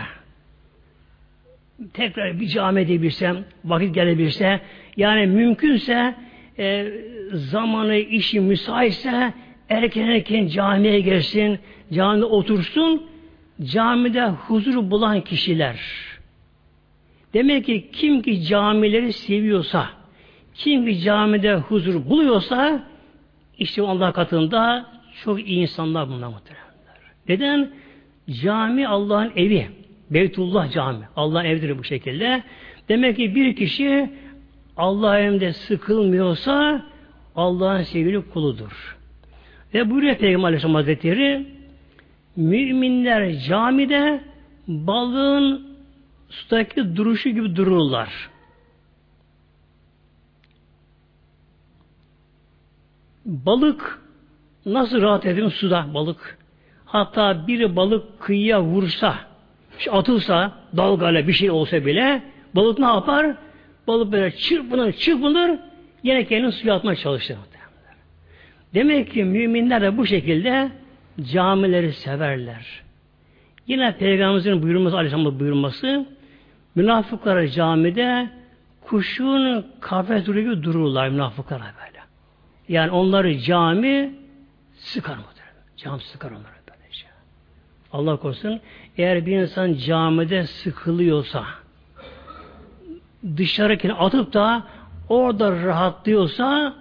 Tekrar 1.93 2.41
bir 2.41 2.47
cami 2.47 2.81
edebilsem, 2.81 3.45
vakit 3.65 3.95
gelebilse, 3.95 4.61
yani 4.97 5.27
mümkünse 5.27 6.15
e, 6.59 6.93
zamanı, 7.33 7.97
işi 7.97 8.41
müsaitse 8.41 9.33
erken 9.69 10.09
erken 10.09 10.47
camiye 10.47 11.01
gelsin, 11.01 11.59
camide 11.93 12.25
otursun, 12.25 13.03
camide 13.63 14.27
huzur 14.27 14.91
bulan 14.91 15.21
kişiler. 15.21 15.81
Demek 17.35 17.65
ki 17.65 17.91
kim 17.93 18.23
ki 18.23 18.43
camileri 18.43 19.13
seviyorsa, 19.13 19.91
kim 20.55 20.87
bir 20.87 20.99
camide 20.99 21.55
huzur 21.55 22.11
buluyorsa 22.11 22.85
İşte 23.59 23.83
Allah 23.83 24.13
katında 24.13 24.87
çok 25.25 25.49
iyi 25.49 25.59
insanlar 25.59 26.09
bunlar 26.09 26.29
muhteremler. 26.29 26.65
Neden? 27.29 27.71
Cami 28.43 28.89
Allah'ın 28.89 29.33
evi. 29.37 29.69
Beytullah 30.11 30.71
cami. 30.71 31.05
Allah'ın 31.17 31.45
evidir 31.45 31.79
bu 31.79 31.85
şekilde. 31.85 32.43
Demek 32.89 33.17
ki 33.17 33.35
bir 33.35 33.57
kişi 33.57 34.11
Allah 34.77 35.19
evinde 35.19 35.53
sıkılmıyorsa 35.53 36.83
Allah'ın 37.37 37.83
sevgili 37.83 38.31
kuludur. 38.31 38.97
Ve 39.75 39.91
buyuruyor 39.91 40.17
Peygamber 40.17 40.49
Aleyhisselam 40.49 40.75
Hazretleri 40.75 41.47
müminler 42.37 43.39
camide 43.39 44.21
balığın 44.69 45.67
sudaki 46.29 46.97
duruşu 46.97 47.31
gibi 47.31 47.57
dururlar. 47.57 48.31
Balık 53.25 54.03
nasıl 54.67 55.03
rahat 55.03 55.27
edin 55.27 55.49
suda 55.49 55.95
balık? 55.95 56.39
Hatta 56.85 57.47
bir 57.47 57.77
balık 57.77 58.21
kıyıya 58.21 58.63
vursa, 58.63 59.15
atılsa, 59.91 60.53
dalgayla 60.77 61.29
bir 61.29 61.33
şey 61.33 61.51
olsa 61.51 61.87
bile 61.87 62.23
balık 62.55 62.79
ne 62.79 62.87
yapar? 62.87 63.37
Balık 63.87 64.13
böyle 64.13 64.37
çırpınır, 64.37 64.93
çırpınır, 64.93 65.59
yine 66.03 66.25
kendini 66.25 66.53
suya 66.53 66.75
atmaya 66.75 66.97
çalışır. 66.97 67.37
Demek 68.75 69.13
ki 69.13 69.25
müminler 69.25 69.83
de 69.83 69.99
bu 69.99 70.07
şekilde 70.07 70.71
camileri 71.33 71.93
severler. 71.93 72.83
Yine 73.67 73.97
Peygamberimizin 73.97 74.63
buyurması, 74.63 74.97
Aleyhisselam'ın 74.97 75.41
buyurması, 75.41 76.07
münafıklara 76.75 77.49
camide 77.49 78.29
kuşun 78.81 79.67
kafes 79.81 80.27
gibi 80.27 80.63
dururlar 80.63 81.09
münafıklara 81.09 81.61
böyle. 81.81 81.94
Yani 82.69 82.91
onları 82.91 83.39
cami 83.39 84.15
sıkar 84.75 85.17
mıdır? 85.17 85.45
Cam 85.77 86.01
sıkar 86.01 86.31
onları 86.31 86.55
böylece. 86.71 87.07
Allah 87.93 88.17
korusun. 88.17 88.61
Eğer 88.99 89.27
bir 89.27 89.37
insan 89.37 89.75
camide 89.75 90.47
sıkılıyorsa 90.47 91.45
dışarıkini 93.37 93.93
atıp 93.93 94.33
da 94.33 94.67
orada 95.09 95.53
rahatlıyorsa 95.53 96.75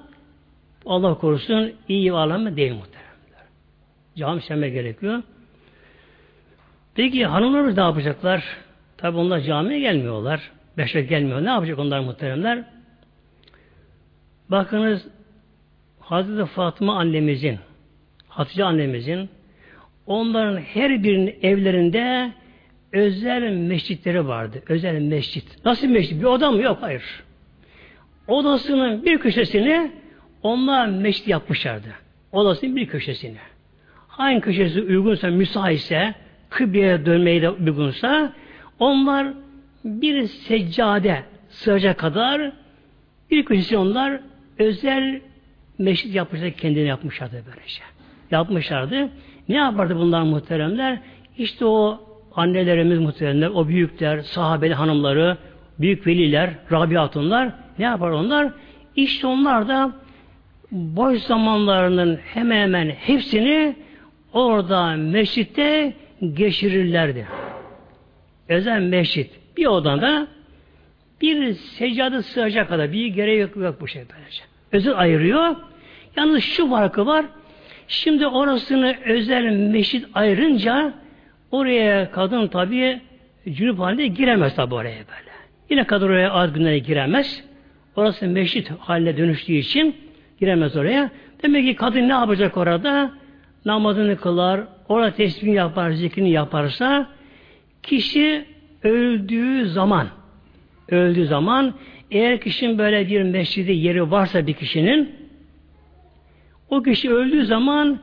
Allah 0.86 1.18
korusun 1.18 1.74
iyi 1.88 2.14
alem 2.14 2.58
değil 2.58 2.74
muhteremler. 2.74 3.48
Cami 4.16 4.42
sevme 4.42 4.70
gerekiyor. 4.70 5.24
Peki 6.96 7.26
hanımlarımız 7.26 7.78
ne 7.78 7.84
yapacaklar? 7.84 8.58
Tabi 8.98 9.18
onlar 9.18 9.40
camiye 9.40 9.80
gelmiyorlar. 9.80 10.52
Beş 10.78 10.96
vakit 10.96 11.10
gelmiyor. 11.10 11.44
Ne 11.44 11.50
yapacak 11.50 11.80
onlar 11.80 12.00
muhteremler? 12.00 12.64
Bakınız 14.50 15.08
Hazreti 16.14 16.46
Fatıma 16.46 17.00
annemizin 17.00 17.60
Hatice 18.28 18.64
annemizin 18.64 19.30
onların 20.06 20.58
her 20.58 21.04
birinin 21.04 21.36
evlerinde 21.42 22.32
özel 22.92 23.52
mescitleri 23.52 24.28
vardı. 24.28 24.64
Özel 24.70 25.02
mescit. 25.02 25.66
Nasıl 25.66 25.88
mescit? 25.88 26.20
Bir 26.20 26.26
oda 26.26 26.52
mı? 26.52 26.62
Yok. 26.62 26.78
Hayır. 26.82 27.04
Odasının 28.28 29.06
bir 29.06 29.18
köşesini 29.18 29.92
onlar 30.44 30.88
mescit 30.88 31.28
yapmışlardı. 31.28 31.88
Odasının 32.32 32.76
bir 32.76 32.88
köşesini. 32.88 33.38
Hangi 34.08 34.42
köşesi 34.42 34.82
uygunsa, 34.82 35.28
müsaitse, 35.28 36.14
kıbleye 36.50 37.06
dönmeyi 37.06 37.42
de 37.42 37.50
uygunsa, 37.50 38.34
onlar 38.80 39.28
bir 39.86 40.28
seccade 40.28 41.24
sığacak 41.50 41.98
kadar 41.98 42.52
bir 43.32 43.46
köşesi 43.46 43.78
onlar 43.78 44.20
özel 44.60 45.22
meşrit 45.78 46.16
yapmışlar, 46.16 46.52
kendini 46.52 46.88
yapmışlardı 46.88 47.44
böylece. 47.48 47.82
Yapmışlardı. 48.32 49.10
Ne 49.50 49.56
yapardı 49.56 49.96
bunlar 49.96 50.22
muhteremler? 50.22 51.00
İşte 51.38 51.66
o 51.66 52.00
annelerimiz 52.36 53.00
muhteremler, 53.00 53.48
o 53.48 53.68
büyükler, 53.68 54.20
sahabeli 54.20 54.74
hanımları, 54.74 55.38
büyük 55.80 56.08
veliler, 56.08 56.50
Rabia 56.72 57.10
ne 57.80 57.86
yapar 57.86 58.10
onlar? 58.10 58.52
İşte 58.96 59.28
onlar 59.28 59.68
da 59.68 59.92
boş 60.72 61.22
zamanlarının 61.22 62.16
hemen 62.16 62.62
hemen 62.62 62.90
hepsini 62.90 63.76
orada 64.34 64.96
meşritte 64.96 65.94
geçirirlerdi. 66.34 67.28
Özel 68.50 68.82
meşrit. 68.82 69.32
Bir 69.58 69.66
odada 69.66 70.28
bir 71.22 71.54
seccade 71.54 72.22
sığacak 72.22 72.70
kadar 72.70 72.92
bir 72.92 73.08
gereği 73.08 73.40
yok, 73.40 73.56
yok 73.56 73.82
bu 73.82 73.88
şey 73.88 74.04
böylece. 74.16 74.44
Özel 74.74 75.00
ayırıyor. 75.00 75.56
Yalnız 76.18 76.44
şu 76.44 76.70
farkı 76.70 77.06
var. 77.06 77.26
Şimdi 77.88 78.28
orasını 78.28 78.96
özel 79.06 79.44
meşrit 79.56 80.06
ayırınca 80.14 80.94
oraya 81.52 82.12
kadın 82.12 82.48
tabi 82.48 83.02
cünüp 83.50 83.80
halinde 83.80 84.08
giremez 84.08 84.56
tabi 84.56 84.74
oraya 84.74 84.98
böyle. 84.98 85.34
Yine 85.70 85.84
kadın 85.84 86.06
oraya 86.06 86.32
az 86.32 86.54
günlere 86.54 86.80
giremez. 86.80 87.44
Orası 87.96 88.28
meşrit 88.28 88.72
haline 88.80 89.18
dönüştüğü 89.18 89.54
için 89.54 89.96
giremez 90.40 90.76
oraya. 90.78 91.12
Demek 91.44 91.66
ki 91.66 91.76
kadın 91.76 92.10
ne 92.10 92.14
yapacak 92.14 92.58
orada? 92.58 93.12
Namazını 93.66 94.18
kılar, 94.18 94.62
orada 94.90 95.12
tesbih 95.12 95.54
yapar, 95.54 95.92
zikrini 95.92 96.32
yaparsa 96.32 97.08
kişi 97.84 98.46
öldüğü 98.84 99.70
zaman 99.70 100.08
öldüğü 100.90 101.26
zaman 101.26 101.74
eğer 102.14 102.42
kişinin 102.42 102.78
böyle 102.78 103.08
bir 103.08 103.24
mescidi 103.24 103.72
yeri 103.72 104.12
varsa 104.12 104.48
bir 104.48 104.54
kişinin 104.54 105.16
o 106.70 106.82
kişi 106.84 107.12
öldüğü 107.14 107.46
zaman 107.46 108.00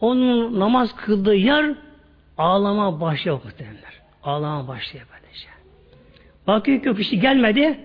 onun 0.00 0.60
namaz 0.60 0.96
kıldığı 0.96 1.34
yer 1.34 1.74
ağlama 2.38 3.00
başlıyor 3.00 3.40
muhtemelenler. 3.44 4.00
Ağlama 4.22 4.68
başlıyor 4.68 5.06
böylece. 5.12 5.48
Bakıyor 6.46 6.82
ki 6.82 6.90
o 6.90 6.94
kişi 6.94 7.20
gelmedi 7.20 7.80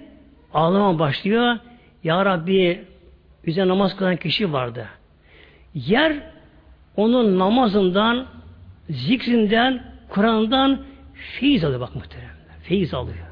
ağlama 0.54 1.00
başlıyor. 1.00 1.58
Ya 2.04 2.26
Rabbi 2.26 2.84
bize 3.46 3.68
namaz 3.68 3.96
kılan 3.96 4.16
kişi 4.16 4.54
vardı. 4.54 4.88
Yer 5.74 6.14
onun 6.96 7.40
namazından, 7.40 8.26
zikrinden, 8.90 9.84
Kur'an'dan 10.10 10.80
feyiz 11.14 11.64
alıyor 11.64 11.80
bak 11.80 11.96
muhteremler. 11.96 12.36
Feyiz 12.64 12.94
alıyor. 12.94 13.25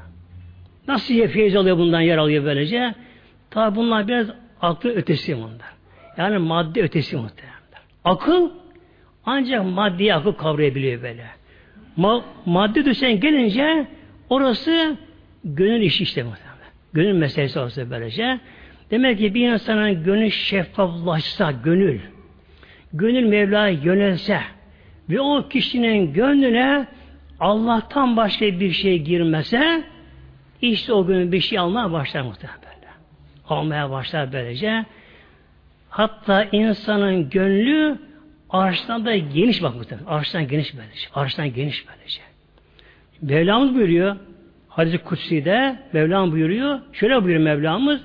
Nasıl 0.88 1.14
ya 1.14 1.28
feyiz 1.28 1.56
alıyor 1.56 1.78
bundan 1.78 2.00
yer 2.00 2.18
alıyor 2.18 2.44
böylece? 2.44 2.94
Tabi 3.50 3.76
bunlar 3.76 4.08
biraz 4.08 4.26
aklı 4.60 4.90
ötesi 4.90 5.36
bunlar. 5.36 5.74
Yani 6.16 6.38
madde 6.38 6.82
ötesi 6.82 7.16
muhteremler. 7.16 7.54
Akıl 8.04 8.50
ancak 9.26 9.64
maddi 9.64 10.14
akıl 10.14 10.32
kavrayabiliyor 10.32 11.02
böyle. 11.02 11.26
Ma 11.96 12.24
madde 12.46 12.84
düzen 12.84 13.20
gelince 13.20 13.86
orası 14.30 14.96
gönül 15.44 15.80
işi 15.80 16.02
işte 16.02 16.22
muhtemelen. 16.22 16.54
Gönül 16.92 17.12
meselesi 17.12 17.58
olsa 17.58 17.90
böylece. 17.90 18.40
Demek 18.90 19.18
ki 19.18 19.34
bir 19.34 19.52
insanın 19.52 20.04
gönül 20.04 20.30
şeffaflaşsa, 20.30 21.52
gönül, 21.64 22.00
gönül 22.92 23.24
Mevla'ya 23.24 23.78
yönelse 23.82 24.40
ve 25.10 25.20
o 25.20 25.48
kişinin 25.48 26.12
gönlüne 26.12 26.86
Allah'tan 27.40 28.16
başka 28.16 28.46
bir 28.60 28.70
şey 28.70 28.98
girmese 28.98 29.84
işte 30.70 30.92
o 30.92 31.06
gün 31.06 31.32
bir 31.32 31.40
şey 31.40 31.58
almaya 31.58 31.92
başlar 31.92 32.22
muhtemelen. 32.22 32.64
Almaya 33.48 33.90
başlar 33.90 34.32
böylece. 34.32 34.84
Hatta 35.90 36.44
insanın 36.44 37.30
gönlü 37.30 37.98
arştan 38.50 39.04
da 39.04 39.16
geniş 39.16 39.62
bak 39.62 39.74
muhtemelen. 39.74 40.06
Arştan 40.06 40.48
geniş 40.48 40.76
böylece. 40.76 41.08
Arştan 41.14 41.52
geniş 41.52 41.86
böylece. 41.88 42.20
Mevlamız 43.22 43.74
buyuruyor 43.74 44.16
Hadis-i 44.68 44.98
Kutsi'de 44.98 45.76
Mevlam 45.92 46.32
buyuruyor. 46.32 46.80
Şöyle 46.92 47.14
buyuruyor 47.14 47.40
Mevlamız. 47.40 48.00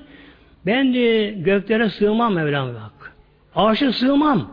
Ben 0.66 0.94
de 0.94 1.30
göklere 1.30 1.88
sığmam 1.88 2.34
Mevlam 2.34 2.68
bak. 2.68 3.12
Arşa 3.54 3.92
sığmam. 3.92 4.50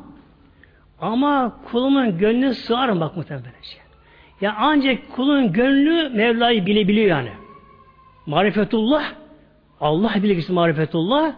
Ama 1.02 1.58
kulumun 1.72 2.18
gönlüne 2.18 2.54
sığarım 2.54 3.00
bak 3.00 3.18
muhtemelen. 3.18 3.52
Ya 4.42 4.56
ancak 4.60 5.12
kulun 5.12 5.54
gönlü 5.54 6.10
Mevla'yı 6.10 6.66
bilebiliyor 6.66 7.08
yani. 7.08 7.32
Marifetullah 8.28 9.14
Allah 9.82 10.14
bilgisi 10.24 10.52
marifetullah 10.52 11.34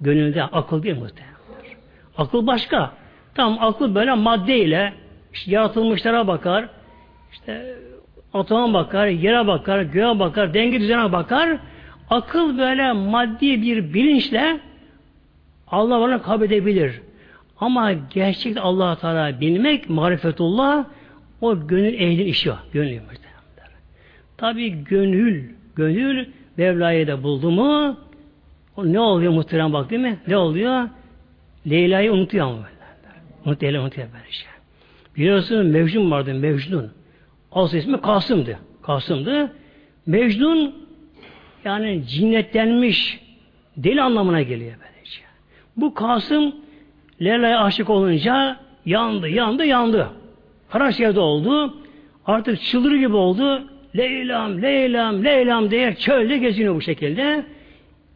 gönlünde 0.00 0.42
akıl 0.42 0.82
değil 0.82 0.96
muhtemelen. 0.98 1.34
Akıl 2.18 2.46
başka. 2.46 2.92
Tam 3.34 3.56
akıl 3.60 3.94
böyle 3.94 4.14
maddeyle 4.14 4.92
işte 5.32 5.50
yaratılmışlara 5.50 6.26
bakar. 6.26 6.68
İşte 7.32 7.76
atoma 8.34 8.74
bakar, 8.74 9.06
yere 9.06 9.46
bakar, 9.46 9.82
göğe 9.82 10.18
bakar, 10.18 10.54
denge 10.54 10.80
düzene 10.80 11.12
bakar. 11.12 11.58
Akıl 12.10 12.58
böyle 12.58 12.92
maddi 12.92 13.62
bir 13.62 13.94
bilinçle 13.94 14.60
Allah 15.66 16.00
bana 16.00 16.22
kabul 16.22 16.44
edebilir. 16.44 17.00
Ama 17.60 17.92
gerçekten 17.92 18.62
allah 18.62 18.96
Teala 18.96 19.40
bilmek, 19.40 19.90
marifetullah 19.90 20.84
o 21.40 21.66
gönül 21.66 21.94
ehlin 21.94 22.26
işi 22.26 22.52
o. 22.52 22.54
Gönül 22.72 23.00
Tabi 24.36 24.84
gönül, 24.84 25.50
gönül 25.76 26.26
Mevla'yı 26.56 27.06
da 27.06 27.22
buldu 27.22 27.50
mu 27.50 27.96
o 28.76 28.92
ne 28.92 29.00
oluyor 29.00 29.32
muhterem 29.32 29.72
bak 29.72 29.90
değil 29.90 30.02
mi? 30.02 30.18
Ne 30.28 30.36
oluyor? 30.36 30.88
Leyla'yı 31.70 32.12
unutuyor 32.12 32.46
ama. 32.46 32.68
Unut, 33.44 33.62
Leyla 33.62 33.82
unutuyor 33.82 34.08
böyle 34.12 34.32
şey. 34.32 34.48
Biliyorsunuz 35.16 35.66
Mecnun 35.66 36.10
vardı, 36.10 36.34
Mecnun. 36.34 36.90
Asıl 37.52 37.76
ismi 37.76 38.00
Kasım'dı. 38.00 38.58
Kasım'dı. 38.82 39.52
Mecnun 40.06 40.74
yani 41.64 42.06
cinnetlenmiş 42.06 43.20
deli 43.76 44.02
anlamına 44.02 44.42
geliyor 44.42 44.74
böylece. 44.80 45.20
Bu 45.76 45.94
Kasım 45.94 46.54
Leyla'ya 47.22 47.60
aşık 47.62 47.90
olunca 47.90 48.56
yandı, 48.86 49.28
yandı, 49.28 49.64
yandı. 49.64 50.08
Kara 50.70 50.92
şehirde 50.92 51.20
oldu. 51.20 51.74
Artık 52.26 52.60
çıldır 52.60 52.94
gibi 52.94 53.16
oldu. 53.16 53.62
Leylam, 53.96 54.62
Leylam, 54.62 55.24
Leylam 55.24 55.70
diye 55.70 55.94
çölde 55.94 56.38
geziniyor 56.38 56.74
bu 56.74 56.80
şekilde. 56.80 57.44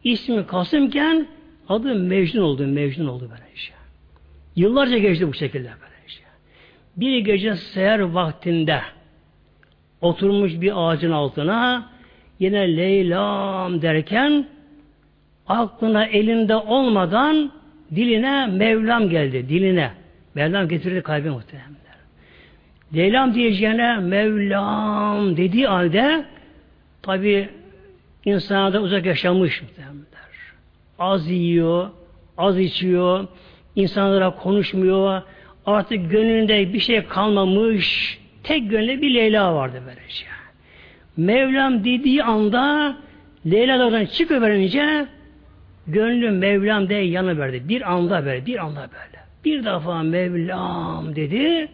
İsmi 0.03 0.47
Kasımken 0.47 1.27
adı 1.69 1.95
Mecnun 1.95 2.43
oldu. 2.43 2.67
Mecnun 2.67 3.07
oldu 3.07 3.29
böylece. 3.31 3.71
Yıllarca 4.55 4.97
geçti 4.97 5.27
bu 5.27 5.33
şekilde 5.33 5.69
böylece. 5.81 6.23
Bir 6.97 7.17
gece 7.17 7.55
seher 7.55 7.99
vaktinde 7.99 8.81
oturmuş 10.01 10.61
bir 10.61 10.71
ağacın 10.75 11.11
altına 11.11 11.89
yine 12.39 12.77
Leylam 12.77 13.81
derken 13.81 14.47
aklına 15.47 16.05
elinde 16.05 16.55
olmadan 16.55 17.51
diline 17.95 18.47
Mevlam 18.47 19.09
geldi. 19.09 19.49
Diline. 19.49 19.91
Mevlam 20.35 20.67
getirdi 20.67 21.01
kalbi 21.01 21.29
muhtemelen. 21.29 21.77
Leylam 22.95 23.33
diyeceğine 23.33 23.97
Mevlam 23.97 25.37
dediği 25.37 25.67
halde 25.67 26.25
tabi 27.01 27.49
insana 28.25 28.73
da 28.73 28.81
uzak 28.81 29.05
yaşamış 29.05 29.61
muhtemelen. 29.61 30.07
Az 30.99 31.29
yiyor, 31.29 31.89
az 32.37 32.59
içiyor, 32.59 33.27
insanlara 33.75 34.29
konuşmuyor, 34.35 35.21
artık 35.65 36.11
gönlünde 36.11 36.73
bir 36.73 36.79
şey 36.79 37.03
kalmamış, 37.03 38.19
tek 38.43 38.69
gönlü 38.69 39.01
bir 39.01 39.13
Leyla 39.13 39.55
vardı 39.55 39.81
böylece. 39.85 40.25
Mevlam 41.17 41.83
dediği 41.83 42.23
anda 42.23 42.95
Leyla'dan 43.45 44.05
çıkıverince 44.05 45.07
gönlü 45.87 46.31
Mevlam 46.31 46.89
diye 46.89 47.03
yanı 47.03 47.39
verdi. 47.39 47.63
Bir 47.69 47.91
anda 47.91 48.25
böyle, 48.25 48.45
bir 48.45 48.57
anda 48.57 48.79
böyle. 48.81 49.23
Bir 49.45 49.65
defa 49.65 50.03
Mevlam 50.03 51.15
dedi, 51.15 51.67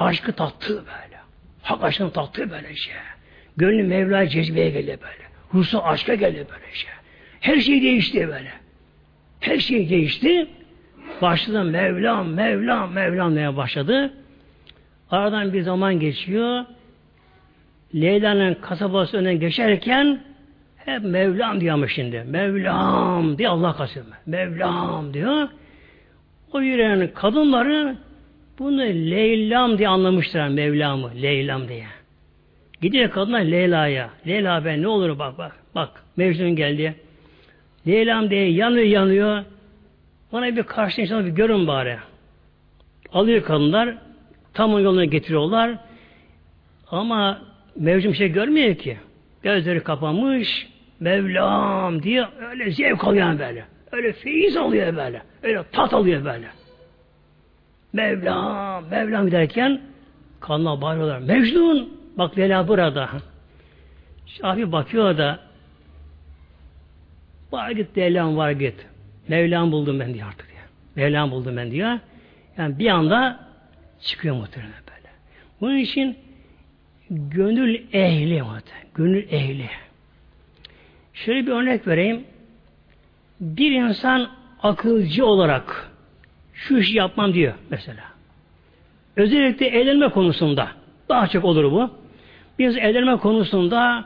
aşkı 0.00 0.32
tattı 0.32 0.68
böyle. 0.68 1.20
Hak 1.62 1.84
aşkını 1.84 2.12
tattı 2.12 2.50
böyle 2.50 2.76
şey. 2.76 2.94
Gönlü 3.56 3.82
Mevla'ya 3.82 4.28
cezbeye 4.28 4.70
geldi 4.70 4.98
böyle. 5.02 5.30
Ruhsu 5.54 5.84
aşka 5.84 6.14
geldi 6.14 6.46
böyle 6.50 6.74
şey. 6.74 6.90
Her 7.40 7.60
şey 7.60 7.82
değişti 7.82 8.28
böyle. 8.28 8.52
Her 9.40 9.58
şey 9.58 9.90
değişti. 9.90 10.48
Başladı 11.22 11.64
Mevlam, 11.64 12.28
Mevlam, 12.28 12.92
Mevlam 12.92 13.34
diye 13.34 13.56
başladı. 13.56 14.12
Aradan 15.10 15.52
bir 15.52 15.62
zaman 15.62 16.00
geçiyor. 16.00 16.64
Leyla'nın 17.94 18.54
kasabası 18.54 19.16
önden 19.16 19.40
geçerken 19.40 20.20
hep 20.76 21.04
Mevlam 21.04 21.60
diyor 21.60 21.88
şimdi. 21.88 22.24
Mevlam 22.28 23.38
diye 23.38 23.48
Allah 23.48 23.76
kasıyor. 23.76 24.06
Mevlam 24.26 25.14
diyor. 25.14 25.48
O 26.52 26.60
yüreğin 26.60 27.08
kadınları 27.14 27.96
bunu 28.60 28.80
Leylam 28.80 29.78
diye 29.78 29.88
anlamışlar 29.88 30.48
Mevlam'ı. 30.48 31.10
Leylam 31.22 31.68
diye. 31.68 31.86
Gidiyor 32.80 33.10
kadınlar 33.10 33.40
Leyla'ya. 33.40 34.10
Leyla 34.26 34.64
ben 34.64 34.82
ne 34.82 34.88
olur 34.88 35.18
bak 35.18 35.38
bak. 35.38 35.52
Bak 35.74 36.04
Mecnun 36.16 36.56
geldi. 36.56 36.94
Leylam 37.86 38.30
diye 38.30 38.50
yanıyor 38.50 38.86
yanıyor. 38.86 39.44
Bana 40.32 40.56
bir 40.56 40.62
karşı 40.62 41.00
insan 41.00 41.26
bir 41.26 41.30
görün 41.30 41.66
bari. 41.66 41.96
Alıyor 43.12 43.42
kadınlar. 43.42 43.94
Tam 44.54 44.70
yoluna 44.70 45.04
getiriyorlar. 45.04 45.78
Ama 46.90 47.42
Mevcum 47.76 48.14
şey 48.14 48.28
görmüyor 48.28 48.74
ki. 48.74 48.96
Gözleri 49.42 49.82
kapanmış. 49.82 50.68
Mevlam 51.00 52.02
diye 52.02 52.24
öyle 52.50 52.70
zevk 52.70 53.04
alıyor 53.04 53.38
böyle. 53.38 53.64
Öyle 53.92 54.12
feyiz 54.12 54.56
alıyor 54.56 54.96
böyle. 54.96 55.22
Öyle 55.42 55.62
tat 55.72 55.94
alıyor 55.94 56.24
böyle. 56.24 56.46
Mevlam, 57.92 58.84
Mevlam 58.90 59.26
giderken 59.26 59.80
kanına 60.40 60.80
bağırıyorlar. 60.80 61.18
Mecnun, 61.18 61.98
bak 62.18 62.38
Leyla 62.38 62.68
burada. 62.68 63.08
Şafi 64.26 64.72
bakıyor 64.72 65.18
da 65.18 65.40
var 67.52 67.70
git 67.70 67.98
Leyla'm 67.98 68.36
var 68.36 68.50
git. 68.50 68.86
Mevlam 69.28 69.72
buldum 69.72 70.00
ben 70.00 70.14
diyor 70.14 70.28
artık 70.28 70.48
diyor. 70.48 70.62
Mevlam 70.96 71.30
buldum 71.30 71.56
ben 71.56 71.70
diyor. 71.70 71.98
Yani 72.58 72.78
bir 72.78 72.88
anda 72.88 73.40
çıkıyor 74.00 74.36
muhtemelen 74.36 74.72
böyle. 74.72 75.08
Bunun 75.60 75.76
için 75.76 76.18
gönül 77.10 77.82
ehli 77.92 78.42
muhtemelen. 78.42 78.86
Gönül 78.94 79.26
ehli. 79.30 79.70
Şöyle 81.14 81.46
bir 81.46 81.52
örnek 81.52 81.86
vereyim. 81.86 82.24
Bir 83.40 83.72
insan 83.72 84.30
akılcı 84.62 85.26
olarak 85.26 85.89
şu 86.60 86.78
işi 86.78 86.96
yapmam 86.96 87.34
diyor 87.34 87.54
mesela. 87.70 88.02
Özellikle 89.16 89.66
evlenme 89.66 90.08
konusunda 90.08 90.68
daha 91.08 91.28
çok 91.28 91.44
olur 91.44 91.72
bu. 91.72 91.90
Biz 92.58 92.76
evlenme 92.76 93.16
konusunda 93.16 94.04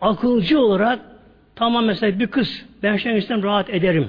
akılcı 0.00 0.60
olarak 0.60 0.98
tamam 1.56 1.84
mesela 1.84 2.18
bir 2.18 2.26
kız 2.26 2.66
ben 2.82 2.96
şansım 2.96 3.42
rahat 3.42 3.70
ederim 3.70 4.08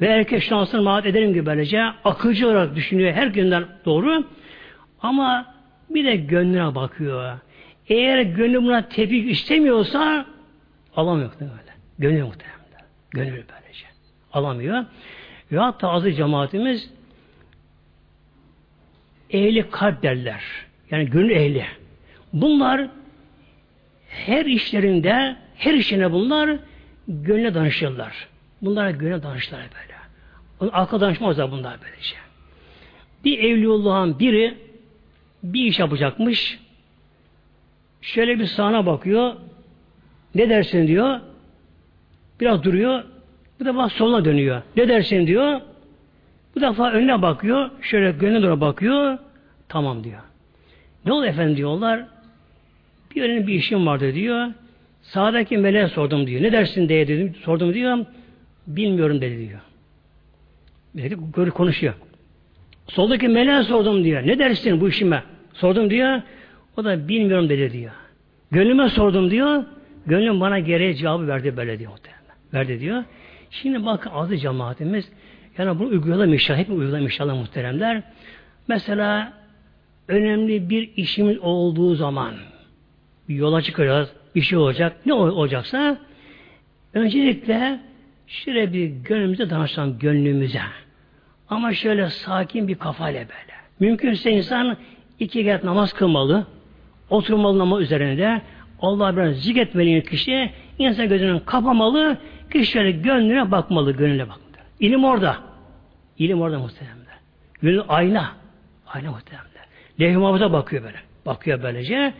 ve 0.00 0.06
erkek 0.06 0.42
şansını 0.42 0.84
rahat 0.84 1.06
ederim 1.06 1.32
gibi 1.32 1.46
böylece 1.46 1.82
akılcı 2.04 2.46
olarak 2.46 2.76
düşünüyor 2.76 3.12
her 3.12 3.26
günden 3.26 3.64
doğru 3.84 4.24
ama 5.02 5.54
bir 5.90 6.04
de 6.04 6.16
gönlüne 6.16 6.74
bakıyor. 6.74 7.38
Eğer 7.88 8.22
gönlü 8.22 8.62
buna 8.62 8.88
tepki 8.88 9.30
istemiyorsa 9.30 10.26
alamıyor 10.96 11.30
böyle. 11.40 11.72
Gönül 11.98 12.22
muhtemelen. 12.22 12.86
Gönül 13.10 13.32
böylece. 13.32 13.86
Alamıyor. 14.32 14.84
Ve 15.52 15.58
hatta 15.58 15.88
azı 15.88 16.12
cemaatimiz 16.12 16.90
ehli 19.32 19.70
kalp 19.70 20.02
derler. 20.02 20.42
Yani 20.90 21.10
gönül 21.10 21.30
ehli. 21.30 21.66
Bunlar 22.32 22.88
her 24.08 24.46
işlerinde, 24.46 25.36
her 25.56 25.74
işine 25.74 26.12
bunlar 26.12 26.58
gönle 27.08 27.54
danışırlar. 27.54 28.28
Bunlar 28.62 28.90
gönle 28.90 29.22
danışırlar 29.22 29.60
böyle. 29.60 30.72
Akıl 30.72 31.00
danışmazlar 31.00 31.50
bunlar 31.50 31.78
böylece. 31.82 32.16
Bir 33.24 33.38
evliyullahın 33.38 34.18
biri 34.18 34.54
bir 35.42 35.64
iş 35.64 35.78
yapacakmış. 35.78 36.58
Şöyle 38.02 38.38
bir 38.38 38.46
sahne 38.46 38.86
bakıyor. 38.86 39.34
Ne 40.34 40.50
dersin 40.50 40.86
diyor. 40.86 41.20
Biraz 42.40 42.62
duruyor. 42.62 43.04
Bu 43.60 43.64
defa 43.64 43.88
soluna 43.88 44.24
dönüyor. 44.24 44.62
Ne 44.76 44.88
dersin 44.88 45.26
diyor. 45.26 45.60
Bu 46.56 46.60
defa 46.60 46.90
önüne 46.92 47.22
bakıyor. 47.22 47.70
Şöyle 47.82 48.12
gönlüne 48.12 48.42
doğru 48.42 48.60
bakıyor. 48.60 49.18
Tamam 49.68 50.04
diyor. 50.04 50.20
Ne 51.06 51.12
oldu 51.12 51.26
efendim 51.26 51.56
diyorlar. 51.56 52.04
Bir 53.14 53.22
önemli 53.22 53.46
bir 53.46 53.54
işim 53.54 53.86
vardı 53.86 54.14
diyor. 54.14 54.48
Sağdaki 55.02 55.58
meleğe 55.58 55.88
sordum 55.88 56.26
diyor. 56.26 56.42
Ne 56.42 56.52
dersin 56.52 56.88
diye 56.88 57.08
dedim. 57.08 57.34
Sordum 57.34 57.74
diyor. 57.74 58.06
Bilmiyorum 58.66 59.20
dedi 59.20 59.48
diyor. 59.48 59.60
Melek 60.94 61.54
konuşuyor. 61.54 61.94
Soldaki 62.88 63.28
meleğe 63.28 63.62
sordum 63.62 64.04
diyor. 64.04 64.26
Ne 64.26 64.38
dersin 64.38 64.80
bu 64.80 64.88
işime? 64.88 65.22
Sordum 65.52 65.90
diyor. 65.90 66.22
O 66.76 66.84
da 66.84 67.08
bilmiyorum 67.08 67.48
dedi 67.48 67.72
diyor. 67.72 67.92
Gönlüme 68.50 68.88
sordum 68.88 69.30
diyor. 69.30 69.64
Gönlüm 70.06 70.40
bana 70.40 70.58
gereği 70.58 70.96
cevabı 70.96 71.28
verdi 71.28 71.56
böyle 71.56 71.78
diyor. 71.78 71.92
Verdi 72.54 72.80
diyor. 72.80 73.04
Şimdi 73.50 73.86
bakın 73.86 74.10
azı 74.10 74.36
cemaatimiz 74.36 75.08
yani 75.58 75.78
bunu 75.78 75.88
uygulayalım 75.88 76.32
inşallah. 76.32 76.58
Hep 76.58 76.70
uygulayalım 76.70 77.02
inşallah 77.02 77.34
muhteremler. 77.34 78.02
Mesela 78.68 79.32
önemli 80.08 80.70
bir 80.70 80.90
işimiz 80.96 81.38
olduğu 81.38 81.94
zaman 81.94 82.34
bir 83.28 83.34
yola 83.34 83.62
çıkacağız, 83.62 84.12
bir 84.34 84.42
şey 84.42 84.58
olacak. 84.58 84.96
Ne 85.06 85.14
olacaksa 85.14 85.98
öncelikle 86.94 87.80
şöyle 88.26 88.72
bir 88.72 88.86
gönlümüze 88.86 89.50
danışalım 89.50 89.98
gönlümüze. 89.98 90.60
Ama 91.48 91.72
şöyle 91.72 92.10
sakin 92.10 92.68
bir 92.68 92.74
kafayla 92.74 93.20
böyle. 93.20 93.52
Mümkünse 93.80 94.30
insan 94.30 94.76
iki 95.20 95.44
rekat 95.44 95.64
namaz 95.64 95.92
kılmalı, 95.92 96.46
oturmalı 97.10 97.58
namaz 97.58 97.82
üzerinde, 97.82 98.42
Allah 98.80 99.16
biraz 99.16 99.36
zikretmeli 99.36 100.04
kişi, 100.04 100.50
insan 100.78 101.08
gözünü 101.08 101.40
kapamalı, 101.44 102.16
kişi 102.52 102.66
şöyle 102.66 102.90
gönlüne 102.90 103.50
bakmalı, 103.50 103.92
gönlüne 103.92 104.22
bakmalı. 104.22 104.51
İlim 104.80 105.04
orada. 105.04 105.36
İlim 106.18 106.40
orada 106.40 106.58
muhtemelen. 106.58 106.96
Gönül 107.62 107.82
ayna. 107.88 108.32
Ayna 108.86 109.10
muhtemelen. 109.10 109.46
Levh-i 110.00 110.52
bakıyor 110.52 110.82
böyle. 110.82 110.98
Bakıyor 111.26 111.62
böylece. 111.62 112.14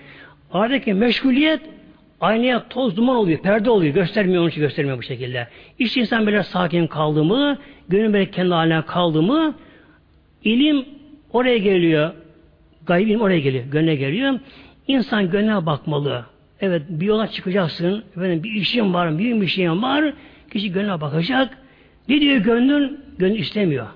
Aradaki 0.52 0.94
meşguliyet 0.94 1.60
Aynaya 2.22 2.68
toz 2.68 2.96
duman 2.96 3.16
oluyor, 3.16 3.38
perde 3.38 3.70
oluyor. 3.70 3.94
Göstermiyor 3.94 4.48
için 4.48 4.60
göstermiyor 4.60 4.98
bu 4.98 5.02
şekilde. 5.02 5.48
İşte 5.78 6.00
insan 6.00 6.26
böyle 6.26 6.42
sakin 6.42 6.86
kaldı 6.86 7.24
mı, 7.24 7.58
gönül 7.88 8.12
böyle 8.12 8.30
kendi 8.30 8.54
haline 8.54 8.82
kaldı 8.82 9.22
mı, 9.22 9.54
ilim 10.44 10.84
oraya 11.32 11.58
geliyor. 11.58 12.12
Gayb 12.86 13.06
ilim 13.06 13.20
oraya 13.20 13.38
geliyor, 13.38 13.64
gönle 13.64 13.94
geliyor. 13.94 14.38
İnsan 14.88 15.30
gönle 15.30 15.66
bakmalı. 15.66 16.26
Evet 16.60 16.82
bir 16.88 17.06
yola 17.06 17.26
çıkacaksın. 17.26 18.04
Efendim, 18.16 18.42
bir 18.42 18.50
işin 18.50 18.94
var, 18.94 19.18
bir 19.18 19.40
bir 19.40 19.46
şeyin 19.46 19.82
var. 19.82 20.14
Kişi 20.52 20.72
gönle 20.72 21.00
bakacak. 21.00 21.58
Ne 22.12 22.20
diyor 22.20 22.36
gönlün? 22.36 23.00
Gönül 23.18 23.38
istemiyor. 23.38 23.86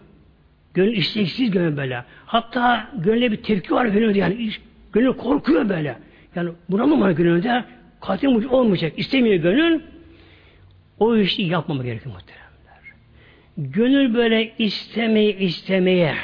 Gönül 0.75 0.97
isteksiz 0.97 1.51
gönül 1.51 1.77
böyle. 1.77 2.05
Hatta 2.27 2.91
gönle 2.95 3.33
bir 3.33 3.37
tepki 3.37 3.75
var 3.75 3.87
gönülde 3.87 4.19
yani. 4.19 4.51
Gönül 4.93 5.13
korkuyor 5.13 5.69
böyle. 5.69 5.99
Yani 6.35 6.51
buna 6.69 6.87
mı 6.87 7.01
var 7.01 7.11
gönülde? 7.11 7.65
Katil 8.01 8.45
olmayacak. 8.45 8.93
İstemiyor 8.97 9.37
gönül. 9.37 9.81
O 10.99 11.17
işi 11.17 11.43
yapmama 11.43 11.83
gerekiyor 11.83 12.15
muhteremler. 12.15 12.95
Gönül 13.57 14.15
böyle 14.15 14.53
istemeye 14.59 15.33
istemeye 15.33 16.15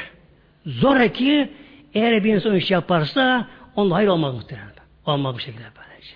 zor 0.65 1.09
ki 1.09 1.49
eğer 1.93 2.23
bir 2.23 2.33
insan 2.33 2.55
iş 2.55 2.71
yaparsa 2.71 3.47
onda 3.75 3.95
hayır 3.95 4.07
olmaz 4.07 4.33
muhteremler. 4.33 4.73
Olmaz 5.05 5.35
bu 5.35 5.39
şekilde 5.39 5.63
böylece. 5.63 6.15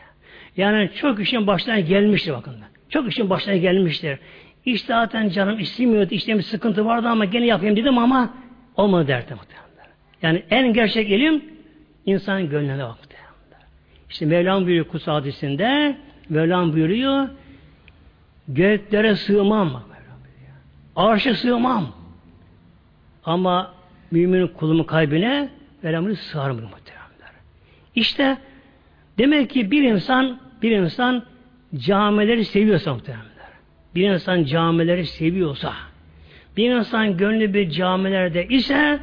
Yani 0.57 0.89
çok 0.95 1.19
işin 1.19 1.47
başına 1.47 1.79
gelmiştir 1.79 2.33
bakın. 2.33 2.55
Çok 2.89 3.11
işin 3.11 3.29
başına 3.29 3.55
gelmiştir. 3.55 4.19
İşte 4.67 4.93
zaten 4.93 5.29
canım 5.29 5.59
istemiyordu, 5.59 6.07
işte 6.11 6.37
bir 6.37 6.41
sıkıntı 6.41 6.85
vardı 6.85 7.07
ama 7.07 7.25
gene 7.25 7.45
yapayım 7.45 7.75
dedim 7.75 7.97
ama 7.97 8.33
olmadı 8.75 9.07
derdi 9.07 9.33
muhtemelen. 9.33 9.95
Yani 10.21 10.43
en 10.49 10.73
gerçek 10.73 11.09
ilim 11.09 11.43
insan 12.05 12.49
gönlüne 12.49 12.83
bak 12.83 12.97
muhtemelen. 12.99 13.67
İşte 14.09 14.25
Mevlam 14.25 14.65
buyuruyor 14.65 14.87
kutsal 14.87 15.13
hadisinde 15.13 15.97
Mevlam 16.29 16.73
buyuruyor 16.73 17.29
göklere 18.47 19.15
sığmam 19.15 19.83
arşa 20.95 21.33
sığmam 21.33 21.87
ama 23.25 23.73
müminin 24.11 24.47
kulumun 24.47 24.83
kalbine 24.83 25.49
Mevlam 25.83 26.05
bunu 26.05 26.15
sığar 26.15 26.49
muhtemelen. 26.49 26.73
İşte 27.95 28.37
demek 29.17 29.49
ki 29.49 29.71
bir 29.71 29.83
insan 29.83 30.39
bir 30.61 30.71
insan 30.71 31.23
camileri 31.75 32.45
seviyorsa 32.45 32.93
muhtemelen 32.93 33.26
bir 33.97 34.09
insan 34.09 34.43
camileri 34.43 35.05
seviyorsa, 35.05 35.73
bir 36.57 36.71
insan 36.71 37.17
gönlü 37.17 37.53
bir 37.53 37.69
camilerde 37.69 38.47
ise 38.47 38.99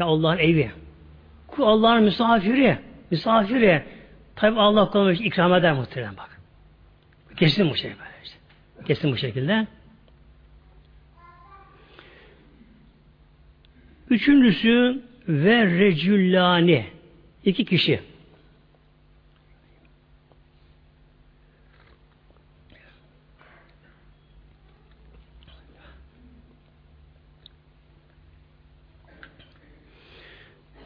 Allah'ın 0.00 0.38
evi, 0.38 0.70
Allah'ın 1.58 2.02
misafiri, 2.02 2.78
misafiri, 3.10 3.82
tabi 4.36 4.60
Allah 4.60 4.90
kuluna 4.90 5.12
ikram 5.12 5.54
eder 5.54 5.72
muhtemelen 5.72 6.16
bak. 6.16 6.40
Kesin 7.36 7.70
bu 7.70 7.76
şey 7.76 7.90
böyle 7.90 8.10
işte. 8.24 8.36
Kesin 8.86 9.12
bu 9.12 9.16
şekilde. 9.16 9.66
Üçüncüsü 14.10 15.02
ve 15.28 15.66
recüllani. 15.66 16.86
iki 17.44 17.64
kişi. 17.64 18.00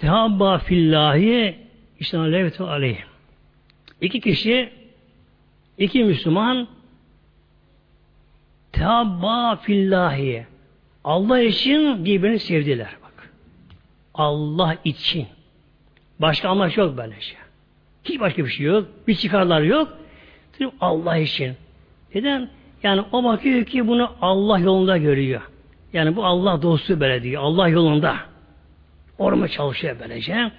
Tehabba 0.02 0.58
fillahi 0.58 1.58
işte 2.00 2.18
levtu 2.18 2.64
aleyh. 2.64 2.98
İki 4.00 4.20
kişi, 4.20 4.72
iki 5.78 6.04
Müslüman 6.04 6.68
tehabba 8.72 9.56
fillahi. 9.56 10.46
Allah 11.04 11.40
için 11.40 12.04
birbirini 12.04 12.38
sevdiler 12.38 12.96
bak. 13.02 13.32
Allah 14.14 14.76
için. 14.84 15.26
Başka 16.18 16.48
amaç 16.48 16.76
yok 16.76 16.96
böyle 16.96 17.20
şey. 17.20 17.38
Hiç 18.04 18.20
başka 18.20 18.44
bir 18.44 18.50
şey 18.50 18.66
yok. 18.66 18.88
Bir 19.08 19.14
çıkarlar 19.14 19.60
yok. 19.60 19.88
Allah 20.80 21.16
için. 21.16 21.56
Neden? 22.14 22.50
Yani 22.82 23.02
o 23.12 23.24
bakıyor 23.24 23.64
ki 23.64 23.88
bunu 23.88 24.12
Allah 24.20 24.58
yolunda 24.58 24.98
görüyor. 24.98 25.42
Yani 25.92 26.16
bu 26.16 26.24
Allah 26.24 26.62
dostu 26.62 27.00
böyle 27.00 27.22
diyor. 27.22 27.42
Allah 27.42 27.68
yolunda. 27.68 28.31
Orma 29.18 29.48
çalışıyor 29.48 29.96
böylece. 30.00 30.50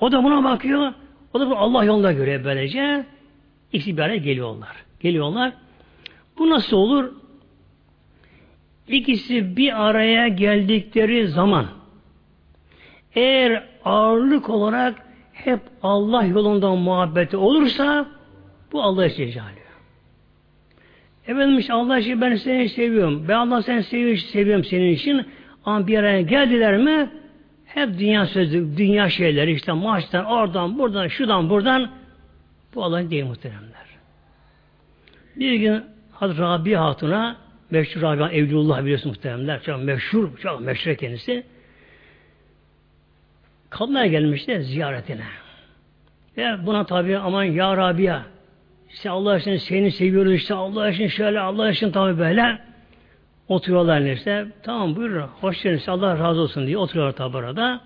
O 0.00 0.12
da 0.12 0.24
buna 0.24 0.44
bakıyor. 0.44 0.92
O 1.34 1.40
da 1.40 1.56
Allah 1.56 1.84
yolunda 1.84 2.12
görüyor 2.12 2.44
böylece. 2.44 3.06
İkisi 3.72 3.96
bir 3.96 4.02
araya 4.02 4.16
geliyorlar. 4.16 4.76
Geliyorlar. 5.00 5.52
Bu 6.38 6.50
nasıl 6.50 6.76
olur? 6.76 7.12
İkisi 8.88 9.56
bir 9.56 9.88
araya 9.88 10.28
geldikleri 10.28 11.28
zaman 11.28 11.66
eğer 13.14 13.64
ağırlık 13.84 14.50
olarak 14.50 14.94
hep 15.32 15.60
Allah 15.82 16.24
yolunda 16.24 16.74
muhabbeti 16.74 17.36
olursa 17.36 18.06
bu 18.72 18.82
Allah 18.82 19.06
için 19.06 19.30
cehaliyor. 19.30 19.66
Efendim 21.28 21.58
işte 21.58 21.72
Allah 21.72 21.98
için 21.98 22.20
ben 22.20 22.36
seni 22.36 22.68
seviyorum. 22.68 23.24
Ben 23.28 23.34
Allah 23.34 23.62
seni 23.62 23.82
seviyorum, 23.82 24.18
seviyorum 24.18 24.64
senin 24.64 24.90
için. 24.90 25.26
Ama 25.64 25.86
bir 25.86 25.98
araya 25.98 26.20
geldiler 26.20 26.76
mi 26.76 27.10
hep 27.76 27.98
dünya 27.98 28.26
sözü, 28.26 28.76
dünya 28.76 29.10
şeyleri 29.10 29.52
işte 29.52 29.72
maaştan, 29.72 30.24
oradan, 30.24 30.78
buradan, 30.78 31.08
şuradan, 31.08 31.50
buradan 31.50 31.90
bu 32.74 32.84
Allah'ın 32.84 33.10
değil 33.10 33.24
muhteremler. 33.24 33.86
Bir 35.36 35.54
gün 35.54 35.84
Hazreti 36.12 36.42
Rabia 36.42 36.84
Hatun'a 36.84 37.36
meşhur 37.70 38.02
Rabia 38.02 38.30
Evlullah 38.30 38.82
biliyorsun 38.82 39.08
muhteremler. 39.08 39.62
Çok 39.62 39.82
meşhur, 39.82 40.38
çok 40.38 40.60
meşhur 40.60 40.94
kendisi. 40.94 41.44
Kadınlar 43.70 44.04
gelmişti 44.04 44.62
ziyaretine. 44.62 45.26
Ve 46.36 46.66
buna 46.66 46.86
tabi 46.86 47.18
aman 47.18 47.44
ya 47.44 47.76
Rabia 47.76 48.22
işte 48.88 49.10
Allah 49.10 49.38
için 49.38 49.56
seni 49.56 49.90
seviyoruz 49.90 50.34
işte 50.34 50.54
Allah 50.54 50.90
için 50.90 51.08
şöyle 51.08 51.40
Allah 51.40 51.70
için 51.70 51.90
tabi 51.90 52.18
böyle 52.18 52.65
Oturuyorlar 53.48 54.00
işte. 54.00 54.46
Tamam 54.62 54.96
buyurun. 54.96 55.22
Hoş 55.40 55.62
geldiniz. 55.62 55.88
Allah 55.88 56.18
razı 56.18 56.40
olsun 56.40 56.66
diye 56.66 56.78
oturuyorlar 56.78 57.12
tabi 57.16 57.36
arada. 57.36 57.80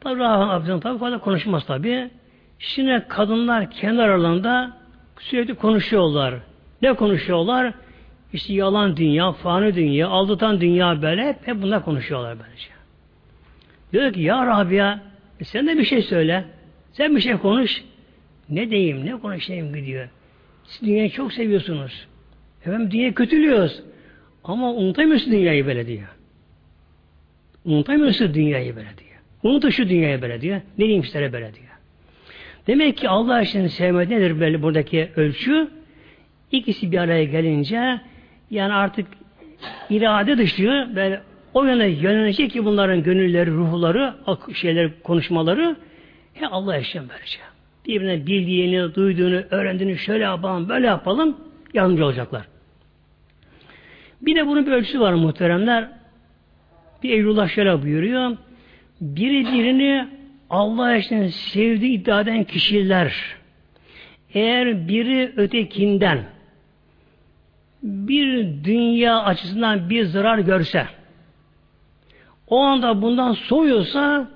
Tabi 0.00 0.20
Rahman 0.20 0.48
abicim 0.48 0.80
tabi 0.80 0.98
fazla 0.98 1.18
konuşmaz 1.18 1.66
tabi. 1.66 2.10
Şimdi 2.58 3.04
kadınlar 3.08 3.70
kendi 3.70 4.02
aralarında 4.02 4.76
sürekli 5.20 5.54
konuşuyorlar. 5.54 6.34
Ne 6.82 6.92
konuşuyorlar? 6.92 7.74
İşte 8.32 8.54
yalan 8.54 8.96
dünya, 8.96 9.32
fani 9.32 9.74
dünya, 9.74 10.08
aldatan 10.08 10.60
dünya 10.60 11.02
böyle 11.02 11.28
hep, 11.28 11.46
hep 11.46 11.62
bunlar 11.62 11.84
konuşuyorlar 11.84 12.38
böylece. 12.38 12.68
Diyor 13.92 14.12
ki 14.12 14.20
ya 14.20 14.46
Rabia 14.46 14.98
e 15.40 15.44
sen 15.44 15.66
de 15.66 15.78
bir 15.78 15.84
şey 15.84 16.02
söyle. 16.02 16.44
Sen 16.92 17.16
bir 17.16 17.20
şey 17.20 17.36
konuş. 17.36 17.84
Ne 18.48 18.70
diyeyim, 18.70 19.06
ne 19.06 19.20
konuşayım 19.20 19.74
gidiyor. 19.74 20.08
Siz 20.64 20.88
dünyayı 20.88 21.10
çok 21.10 21.32
seviyorsunuz. 21.32 22.06
Efendim 22.60 22.90
dünyayı 22.90 23.14
kötülüyoruz. 23.14 23.82
Ama 24.48 24.72
unutamıyorsun 24.72 25.32
dünyayı 25.32 25.66
böyle 25.66 25.86
diyor. 25.86 26.08
Unutamıyorsun 27.64 28.34
dünyayı 28.34 28.76
böyle 28.76 28.88
diyor. 28.98 29.20
Unutu 29.42 29.72
şu 29.72 29.88
dünyayı 29.88 30.22
böyle 30.22 30.40
diyor. 30.40 30.60
Ne 30.78 30.84
diyeyim 30.84 31.02
işlere 31.02 31.32
böyle 31.32 31.54
diyor. 31.54 31.68
Demek 32.66 32.96
ki 32.96 33.08
Allah 33.08 33.42
için 33.42 33.66
sevmek 33.66 34.08
nedir 34.08 34.40
böyle 34.40 34.62
buradaki 34.62 35.08
ölçü? 35.16 35.68
İkisi 36.52 36.92
bir 36.92 36.98
araya 36.98 37.24
gelince 37.24 38.00
yani 38.50 38.72
artık 38.72 39.06
irade 39.90 40.38
dışı 40.38 40.88
böyle 40.96 41.20
o 41.54 41.64
yöne 41.64 41.88
yönelecek 41.88 42.50
ki 42.50 42.64
bunların 42.64 43.02
gönülleri, 43.02 43.50
ruhları, 43.50 44.14
şeyler, 44.54 45.02
konuşmaları 45.02 45.76
he 46.34 46.46
Allah 46.46 46.78
için 46.78 47.02
böylece. 47.08 47.38
Birbirine 47.86 48.26
bildiğini, 48.26 48.94
duyduğunu, 48.94 49.42
öğrendiğini 49.50 49.98
şöyle 49.98 50.24
yapalım, 50.24 50.68
böyle 50.68 50.86
yapalım 50.86 51.36
yardımcı 51.74 52.04
olacaklar. 52.04 52.57
Bir 54.22 54.36
de 54.36 54.46
bunun 54.46 54.66
bir 54.66 54.72
ölçüsü 54.72 55.00
var 55.00 55.12
muhteremler. 55.12 55.88
Bir 57.02 57.10
Eylullah 57.10 57.48
şöyle 57.48 57.82
buyuruyor. 57.82 58.36
Biri 59.00 59.46
birini 59.46 60.08
Allah 60.50 60.96
için 60.96 61.26
sevdiği 61.26 61.98
iddia 61.98 62.20
eden 62.20 62.44
kişiler 62.44 63.38
eğer 64.34 64.88
biri 64.88 65.32
ötekinden 65.36 66.24
bir 67.82 68.46
dünya 68.64 69.22
açısından 69.22 69.90
bir 69.90 70.04
zarar 70.04 70.38
görse 70.38 70.86
o 72.46 72.58
anda 72.58 73.02
bundan 73.02 73.32
soğuyorsa 73.32 74.30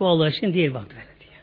bu 0.00 0.06
Allah 0.06 0.28
için 0.28 0.54
değil 0.54 0.74
bak 0.74 0.86
böyle 0.90 1.20
diye. 1.20 1.38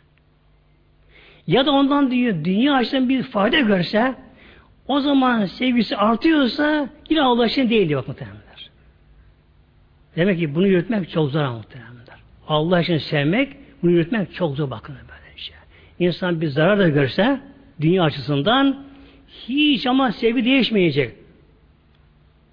Ya 1.47 1.65
da 1.65 1.71
ondan 1.71 2.11
diyor 2.11 2.45
dünya 2.45 2.73
açısından 2.73 3.09
bir 3.09 3.23
fayda 3.23 3.59
görse 3.59 4.15
o 4.87 4.99
zaman 4.99 5.45
sevgisi 5.45 5.97
artıyorsa 5.97 6.89
yine 7.09 7.21
Allah 7.21 7.47
için 7.47 7.69
değil 7.69 7.89
diyor 7.89 8.03
muhtemelenler. 8.07 8.69
Demek 10.15 10.39
ki 10.39 10.55
bunu 10.55 10.67
yürütmek 10.67 11.09
çok 11.09 11.31
zor 11.31 11.47
muhtemelenler. 11.47 12.19
Allah 12.47 12.81
için 12.81 12.97
sevmek, 12.97 13.57
bunu 13.83 13.91
yürütmek 13.91 14.33
çok 14.33 14.55
zor 14.55 14.69
bakın 14.69 14.95
böyle 14.95 15.37
şey. 15.37 15.55
İnsan 15.99 16.41
bir 16.41 16.47
zarar 16.47 16.79
da 16.79 16.89
görse 16.89 17.39
dünya 17.81 18.03
açısından 18.03 18.91
Hiç 19.47 19.87
ama 19.87 20.11
sevgi 20.11 20.45
değişmeyecek. 20.45 21.13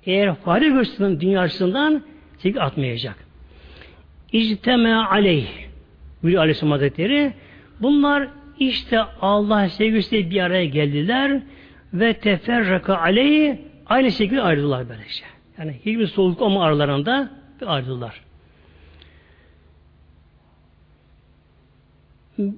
Eğer 0.06 0.34
fayda 0.34 0.66
görsün 0.66 1.20
dünya 1.20 1.40
açısından 1.40 2.02
sevgi 2.38 2.60
atmayacak. 2.60 3.16
İcteme 4.32 4.94
aleyh 4.94 5.46
buyuruyor 6.22 6.42
Aleyhisselam 6.42 6.72
Hazretleri. 6.72 7.32
Bunlar 7.80 8.28
işte 8.58 9.00
Allah 9.20 9.68
sevgisi 9.68 10.30
bir 10.30 10.40
araya 10.40 10.64
geldiler 10.64 11.40
ve 11.92 12.14
teferraka 12.14 12.98
aleyh 12.98 13.56
aynı 13.86 14.12
şekilde 14.12 14.42
ayrıldılar 14.42 14.88
böylece. 14.88 15.24
Yani 15.58 15.72
hiçbir 15.72 16.06
soğuk 16.06 16.42
olma 16.42 16.64
aralarında 16.64 17.30
ayrıldılar. 17.66 18.20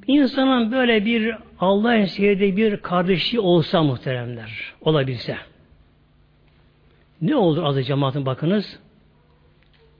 İnsanın 0.06 0.72
böyle 0.72 1.04
bir 1.04 1.36
Allah'ın 1.60 2.04
sevdiği 2.04 2.56
bir 2.56 2.76
kardeşi 2.76 3.40
olsa 3.40 3.82
muhteremler, 3.82 4.74
olabilse. 4.80 5.36
Ne 7.22 7.36
olur 7.36 7.62
azı 7.62 7.82
cemaatin 7.82 8.26
bakınız? 8.26 8.78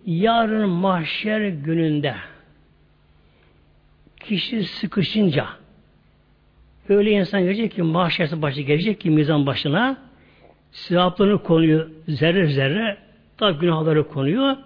Yarın 0.07 0.69
mahşer 0.69 1.49
gününde 1.49 2.15
kişi 4.21 4.65
sıkışınca 4.65 5.60
öyle 6.95 7.11
insan 7.11 7.43
gelecek 7.43 7.73
ki 7.73 7.83
mahşerse 7.83 8.43
başı 8.43 8.61
gelecek 8.61 9.01
ki 9.01 9.11
mizan 9.11 9.47
başına 9.47 9.97
sevaplarını 10.73 11.43
konuyor 11.43 11.91
zerre 12.09 12.47
zerre 12.47 12.97
tabi 13.37 13.59
günahları 13.59 14.09
konuyor 14.09 14.57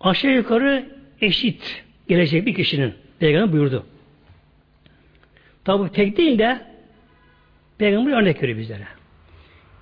aşağı 0.00 0.32
yukarı 0.32 0.88
eşit 1.20 1.84
gelecek 2.08 2.46
bir 2.46 2.54
kişinin 2.54 2.94
Peygamber 3.18 3.52
buyurdu. 3.52 3.86
Tabi 5.64 5.92
tek 5.92 6.16
değil 6.16 6.38
de 6.38 6.66
Peygamber 7.78 8.12
örnek 8.12 8.42
veriyor 8.42 8.58
bizlere. 8.58 8.86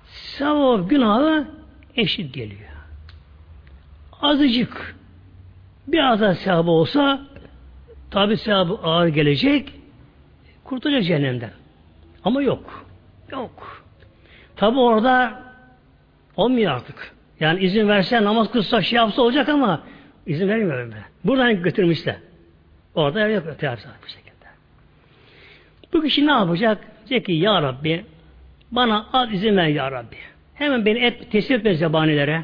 Sevap 0.05 0.89
günahı 0.89 1.47
eşit 1.95 2.33
geliyor. 2.33 2.69
Azıcık 4.21 4.95
biraz 5.87 6.21
daha 6.21 6.35
sevabı 6.35 6.71
olsa 6.71 7.27
tabi 8.11 8.37
sevabı 8.37 8.73
ağır 8.73 9.07
gelecek 9.07 9.73
kurtulacak 10.73 11.03
cehennemden. 11.03 11.49
Ama 12.23 12.41
yok. 12.41 12.85
Yok. 13.31 13.83
Tabi 14.55 14.79
orada 14.79 15.43
olmuyor 16.35 16.71
artık. 16.71 17.13
Yani 17.39 17.59
izin 17.59 17.87
verse 17.87 18.23
namaz 18.23 18.51
kılsa 18.51 18.81
şey 18.81 18.97
yapsa 18.97 19.21
olacak 19.21 19.49
ama 19.49 19.83
izin 20.25 20.49
vermiyor 20.49 20.77
öyle. 20.77 20.95
Buradan 21.23 21.63
götürmüşler. 21.63 22.15
Orada 22.95 23.19
yer 23.19 23.29
yok 23.29 23.59
terapi 23.59 23.81
bu 24.03 24.07
şekilde. 24.07 24.45
Bu 25.93 26.01
kişi 26.01 26.27
ne 26.27 26.31
yapacak? 26.31 26.77
Diyecek 27.09 27.25
ki 27.25 27.31
Ya 27.31 27.61
Rabbi 27.61 28.05
bana 28.71 29.07
az 29.13 29.33
izin 29.33 29.57
ver 29.57 29.67
Ya 29.67 29.91
Rabbi. 29.91 30.17
Hemen 30.53 30.85
beni 30.85 30.99
et, 30.99 31.31
teslim 31.31 31.59
etme 31.59 31.75
zebanilere. 31.75 32.43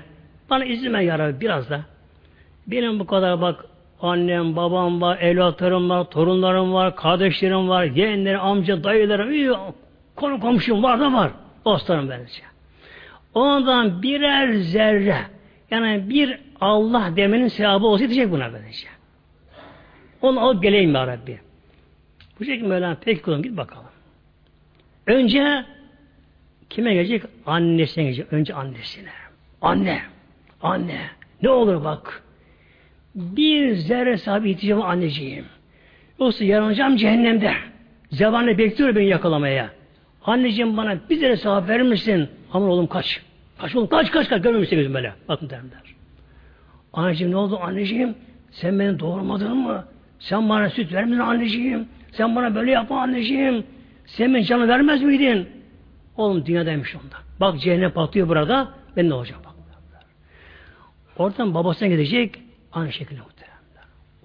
Bana 0.49 0.65
izin 0.65 0.93
ver 0.93 1.01
Ya 1.01 1.19
Rabbi 1.19 1.41
biraz 1.41 1.69
da. 1.69 1.81
Benim 2.67 2.99
bu 2.99 3.05
kadar 3.05 3.41
bak 3.41 3.65
annem, 4.01 4.55
babam 4.55 5.01
var, 5.01 5.17
evlatlarım 5.21 5.89
var, 5.89 6.03
torunlarım 6.03 6.73
var, 6.73 6.95
kardeşlerim 6.95 7.69
var, 7.69 7.83
yeğenlerim, 7.83 8.39
amca, 8.39 8.83
dayılarım, 8.83 9.31
iyi, 9.31 9.51
konu 10.15 10.39
komşum 10.39 10.83
var 10.83 10.99
da 10.99 11.13
var. 11.13 11.31
Dostlarım 11.65 12.09
bence. 12.09 12.41
Ondan 13.33 14.01
birer 14.01 14.53
zerre 14.53 15.17
yani 15.71 16.09
bir 16.09 16.39
Allah 16.61 17.15
demenin 17.15 17.47
sevabı 17.47 17.85
olsa 17.85 17.99
diyecek 17.99 18.31
buna 18.31 18.53
böylece. 18.53 18.87
Onu 20.21 20.39
alıp 20.39 20.63
geleyim 20.63 20.95
ya 20.95 21.07
Rabbi. 21.07 21.39
Bu 22.39 22.45
şekilde 22.45 22.67
Mevlana 22.67 22.97
peki 23.01 23.21
kulum 23.21 23.43
git 23.43 23.57
bakalım. 23.57 23.85
Önce 25.07 25.65
kime 26.69 26.93
gelecek? 26.93 27.23
Annesine 27.45 28.03
gelecek. 28.03 28.33
Önce 28.33 28.53
annesine. 28.53 29.09
Anne. 29.61 30.01
Anne. 30.61 31.01
Ne 31.41 31.49
olur 31.49 31.83
bak. 31.83 32.23
Bir 33.15 33.75
zerre 33.75 34.17
sahibi 34.17 34.51
ihtiyacım 34.51 34.85
anneciğim. 34.85 35.45
Yoksa 36.19 36.45
yanacağım 36.45 36.95
cehennemde. 36.95 37.53
Zebanı 38.11 38.57
bekliyor 38.57 38.95
beni 38.95 39.07
yakalamaya. 39.07 39.69
Anneciğim 40.25 40.77
bana 40.77 40.97
bir 41.09 41.15
zerre 41.15 41.37
sahibi 41.37 41.67
verir 41.67 41.81
misin? 41.81 42.29
Aman 42.53 42.69
oğlum 42.69 42.87
kaç. 42.87 43.21
Kaç 43.57 43.75
oğlum 43.75 43.87
kaç 43.87 44.11
kaç 44.11 44.29
kaç. 44.29 44.43
Görmemişsin 44.43 44.75
gözüm 44.75 44.93
böyle. 44.93 45.13
Bakın 45.27 45.49
derim 45.49 45.71
der. 45.71 45.95
Anneciğim 46.93 47.31
ne 47.31 47.37
oldu 47.37 47.59
anneciğim? 47.61 48.15
Sen 48.51 48.79
beni 48.79 48.99
doğurmadın 48.99 49.57
mı? 49.57 49.85
Sen 50.19 50.49
bana 50.49 50.69
süt 50.69 50.93
vermedin 50.93 51.19
anneciğim. 51.19 51.87
Sen 52.11 52.35
bana 52.35 52.55
böyle 52.55 52.71
yapma 52.71 53.01
anneciğim. 53.01 53.63
Sen 54.05 54.33
beni 54.33 54.45
canı 54.45 54.67
vermez 54.67 55.03
miydin? 55.03 55.49
Oğlum 56.17 56.45
dünyadaymış 56.45 56.95
onda. 56.95 57.15
Bak 57.39 57.59
cehennem 57.59 57.91
patlıyor 57.91 58.29
burada. 58.29 58.69
Ben 58.97 59.09
ne 59.09 59.13
olacak 59.13 59.39
bak. 59.45 59.53
Oradan 61.17 61.53
babasına 61.53 61.87
gidecek. 61.87 62.39
Aynı 62.73 62.91
şekilde 62.91 63.21
muhtemelen. 63.21 63.59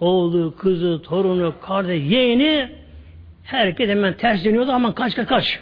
Oğlu, 0.01 0.57
kızı, 0.57 1.03
torunu, 1.03 1.55
kardeş, 1.61 2.03
yeğeni 2.11 2.70
herkes 3.45 3.88
hemen 3.88 4.16
ters 4.16 4.45
dönüyordu 4.45 4.72
ama 4.72 4.95
kaç 4.95 5.14
kaç 5.14 5.28
kaç. 5.28 5.61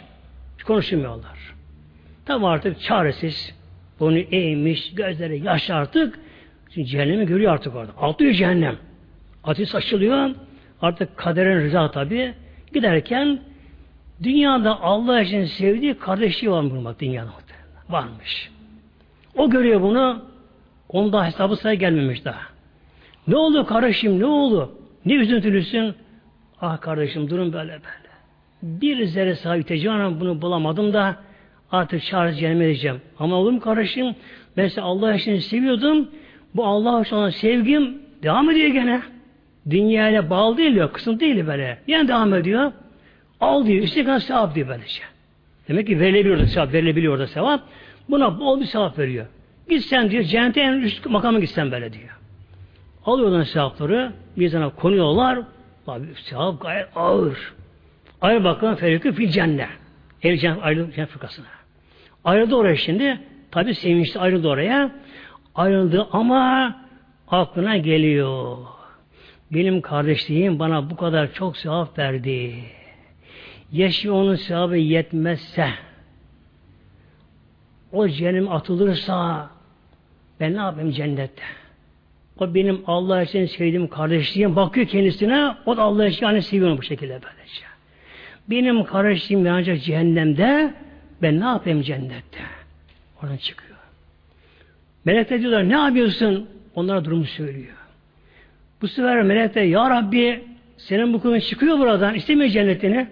Konuşmuyorlar. 0.65 1.53
Tam 2.25 2.45
artık 2.45 2.81
çaresiz. 2.81 3.55
Bunu 3.99 4.17
eğmiş, 4.17 4.93
gözleri 4.93 5.43
yaş 5.43 5.69
artık. 5.69 6.19
Çünkü 6.73 6.89
cehennemi 6.89 7.25
görüyor 7.25 7.53
artık 7.53 7.75
orada. 7.75 7.91
Altı 7.97 8.33
cehennem. 8.33 8.77
Ateş 9.43 9.69
saçılıyor. 9.69 10.29
Artık 10.81 11.17
kaderin 11.17 11.65
rıza 11.65 11.91
tabi. 11.91 12.33
Giderken 12.73 13.39
dünyada 14.23 14.81
Allah 14.81 15.21
için 15.21 15.45
sevdiği 15.45 15.97
kardeşliği 15.97 16.51
var 16.51 16.61
mı 16.61 16.95
dünyada 16.99 17.29
varmış. 17.89 18.51
O 19.35 19.49
görüyor 19.49 19.81
bunu. 19.81 20.25
Onda 20.89 21.25
hesabı 21.25 21.55
sayı 21.55 21.79
gelmemiş 21.79 22.25
daha. 22.25 22.52
Ne 23.27 23.35
oldu 23.35 23.65
kardeşim 23.65 24.19
ne 24.19 24.25
oldu? 24.25 24.71
Ne 25.05 25.13
üzüntülüsün? 25.13 25.95
Ah 26.61 26.81
kardeşim 26.81 27.29
durum 27.29 27.53
böyle 27.53 27.71
böyle. 27.71 28.13
Bir 28.63 29.05
zerre 29.05 29.35
sahibi 29.35 29.63
tecanen 29.63 30.19
bunu 30.19 30.41
bulamadım 30.41 30.93
da 30.93 31.15
artık 31.71 32.03
çağrı 32.03 32.33
cehenneme. 32.33 32.99
Ama 33.19 33.35
oğlum 33.35 33.59
kardeşim 33.59 34.15
ben 34.57 34.67
size 34.67 34.81
Allah 34.81 35.15
için 35.15 35.39
seviyordum. 35.39 36.09
Bu 36.55 36.65
Allah 36.65 37.01
için 37.01 37.15
olan 37.15 37.29
sevgim 37.29 37.97
devam 38.23 38.49
ediyor 38.49 38.67
gene. 38.67 39.01
Dünyayla 39.69 40.29
bağlı 40.29 40.57
değil 40.57 40.73
diyor. 40.75 40.93
Kısım 40.93 41.19
değil 41.19 41.47
böyle. 41.47 41.77
Yani 41.87 42.07
devam 42.07 42.33
ediyor. 42.33 42.71
Al 43.39 43.65
diyor. 43.65 43.83
İşte 43.83 44.03
kadar 44.03 44.19
sevap 44.19 44.55
diyor 44.55 44.67
böylece. 44.67 45.03
Demek 45.67 45.87
ki 45.87 45.99
verilebiliyor 45.99 46.39
da 46.39 46.45
sevap. 46.45 46.73
Verilebiliyor 46.73 47.19
da 47.19 47.27
sevap. 47.27 47.61
Buna 48.09 48.39
bol 48.39 48.59
bir 48.59 48.65
sevap 48.65 48.99
veriyor. 48.99 49.25
Gitsen 49.69 50.11
diyor 50.11 50.23
cennete 50.23 50.61
en 50.61 50.73
üst 50.73 51.05
makama 51.05 51.39
gitsen 51.39 51.71
böyle 51.71 51.93
diyor. 51.93 52.22
Alıyorlar 53.05 53.43
sevapları. 53.43 54.13
Bir 54.37 54.49
sana 54.49 54.69
konuyorlar. 54.69 55.39
Tabi 55.85 56.05
sevap 56.15 56.61
gayet 56.61 56.87
ağır. 56.95 57.53
Ayrı 58.21 58.43
bakalım 58.43 58.75
ferikü 58.75 59.13
fil 59.13 59.29
cennet. 59.29 59.69
El 60.21 60.37
cennet 60.37 60.63
ayrıldı 60.63 60.91
cennet 60.91 61.09
fırkasına. 61.09 61.45
Ayrıldı 62.23 62.55
oraya 62.55 62.75
şimdi. 62.75 63.19
Tabi 63.51 63.75
sevinçli 63.75 64.19
ayrıldı 64.19 64.47
oraya. 64.47 64.91
Ayrıldı 65.55 66.07
ama 66.11 66.75
aklına 67.27 67.77
geliyor. 67.77 68.57
Benim 69.51 69.81
kardeşliğim 69.81 70.59
bana 70.59 70.89
bu 70.89 70.95
kadar 70.95 71.33
çok 71.33 71.57
sevap 71.57 71.97
verdi. 71.97 72.63
Yaşı 73.71 74.13
onun 74.13 74.35
sevabı 74.35 74.77
yetmezse 74.77 75.69
o 77.91 78.07
cehennem 78.07 78.51
atılırsa 78.51 79.49
ben 80.39 80.53
ne 80.53 80.57
yapayım 80.57 80.91
cennette? 80.91 81.43
O 82.39 82.53
benim 82.53 82.83
Allah 82.87 83.23
için 83.23 83.45
sevdiğim 83.45 83.87
kardeşliğim 83.87 84.55
bakıyor 84.55 84.87
kendisine 84.87 85.55
o 85.65 85.77
da 85.77 85.81
Allah 85.81 86.07
için 86.07 86.25
yani 86.25 86.41
seviyor 86.41 86.77
bu 86.77 86.83
şekilde 86.83 87.13
böylece. 87.13 87.63
Benim 88.49 88.83
kardeşliğim 88.83 89.47
ancak 89.47 89.81
cehennemde 89.81 90.73
ben 91.21 91.39
ne 91.39 91.45
yapayım 91.45 91.81
cennette? 91.81 92.39
Oradan 93.23 93.37
çıkıyor. 93.37 93.77
Melekler 95.05 95.39
diyorlar 95.41 95.69
ne 95.69 95.73
yapıyorsun? 95.73 96.49
Onlara 96.75 97.05
durumu 97.05 97.25
söylüyor. 97.25 97.75
Bu 98.81 98.87
sefer 98.87 99.21
melek 99.21 99.55
de 99.55 99.59
Ya 99.59 99.89
Rabbi 99.89 100.43
senin 100.77 101.13
bu 101.13 101.21
kulun 101.21 101.39
çıkıyor 101.39 101.79
buradan 101.79 102.15
istemiyor 102.15 102.49
cennetini. 102.49 103.07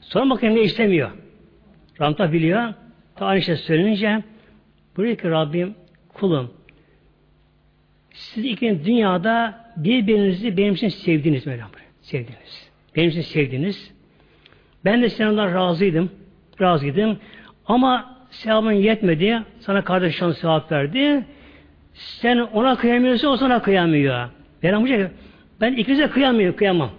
Sonra 0.00 0.30
bakayım 0.30 0.56
ne 0.56 0.60
istemiyor. 0.60 1.10
Ramta 2.00 2.32
biliyor. 2.32 2.74
Ta 3.16 3.26
aynı 3.26 3.42
şey 3.42 3.56
söylenince 3.56 4.22
buyuruyor 4.96 5.18
ki 5.18 5.30
Rabbim 5.30 5.74
kulum 6.14 6.50
siz 8.12 8.44
ikiniz 8.44 8.86
dünyada 8.86 9.64
birbirinizi 9.76 10.56
benim 10.56 10.74
için 10.74 10.88
sevdiniz 10.88 11.46
Mevlam. 11.46 11.70
Sevdiniz. 12.00 12.70
Benim 12.96 13.10
için 13.10 13.20
sevdiniz. 13.20 13.92
Ben 14.84 15.02
de 15.02 15.08
senden 15.08 15.54
razıydım. 15.54 16.10
Razıydım. 16.60 17.18
Ama 17.66 18.16
sevabın 18.30 18.72
yetmedi. 18.72 19.42
Sana 19.60 19.84
kardeş 19.84 20.16
şans 20.16 20.38
sevap 20.38 20.72
verdi. 20.72 21.24
Sen 21.94 22.36
ona 22.38 22.76
kıyamıyorsa 22.76 23.28
o 23.28 23.36
sana 23.36 23.62
kıyamıyor. 23.62 24.28
Ben 24.62 24.72
amca 24.72 25.10
ben 25.60 25.72
ikinize 25.72 26.10
kıyamıyorum, 26.10 26.56
kıyamam. 26.56 26.90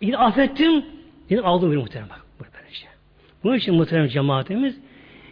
Yine 0.00 0.16
affettim, 0.16 0.84
yine 1.30 1.40
aldım 1.40 1.72
bir 1.72 1.76
muhterem 1.76 2.08
bak. 2.10 2.24
Böyle 2.40 2.74
şey. 2.74 2.88
Bunun 3.44 3.54
için 3.56 3.74
muhterem 3.74 4.08
cemaatimiz 4.08 4.80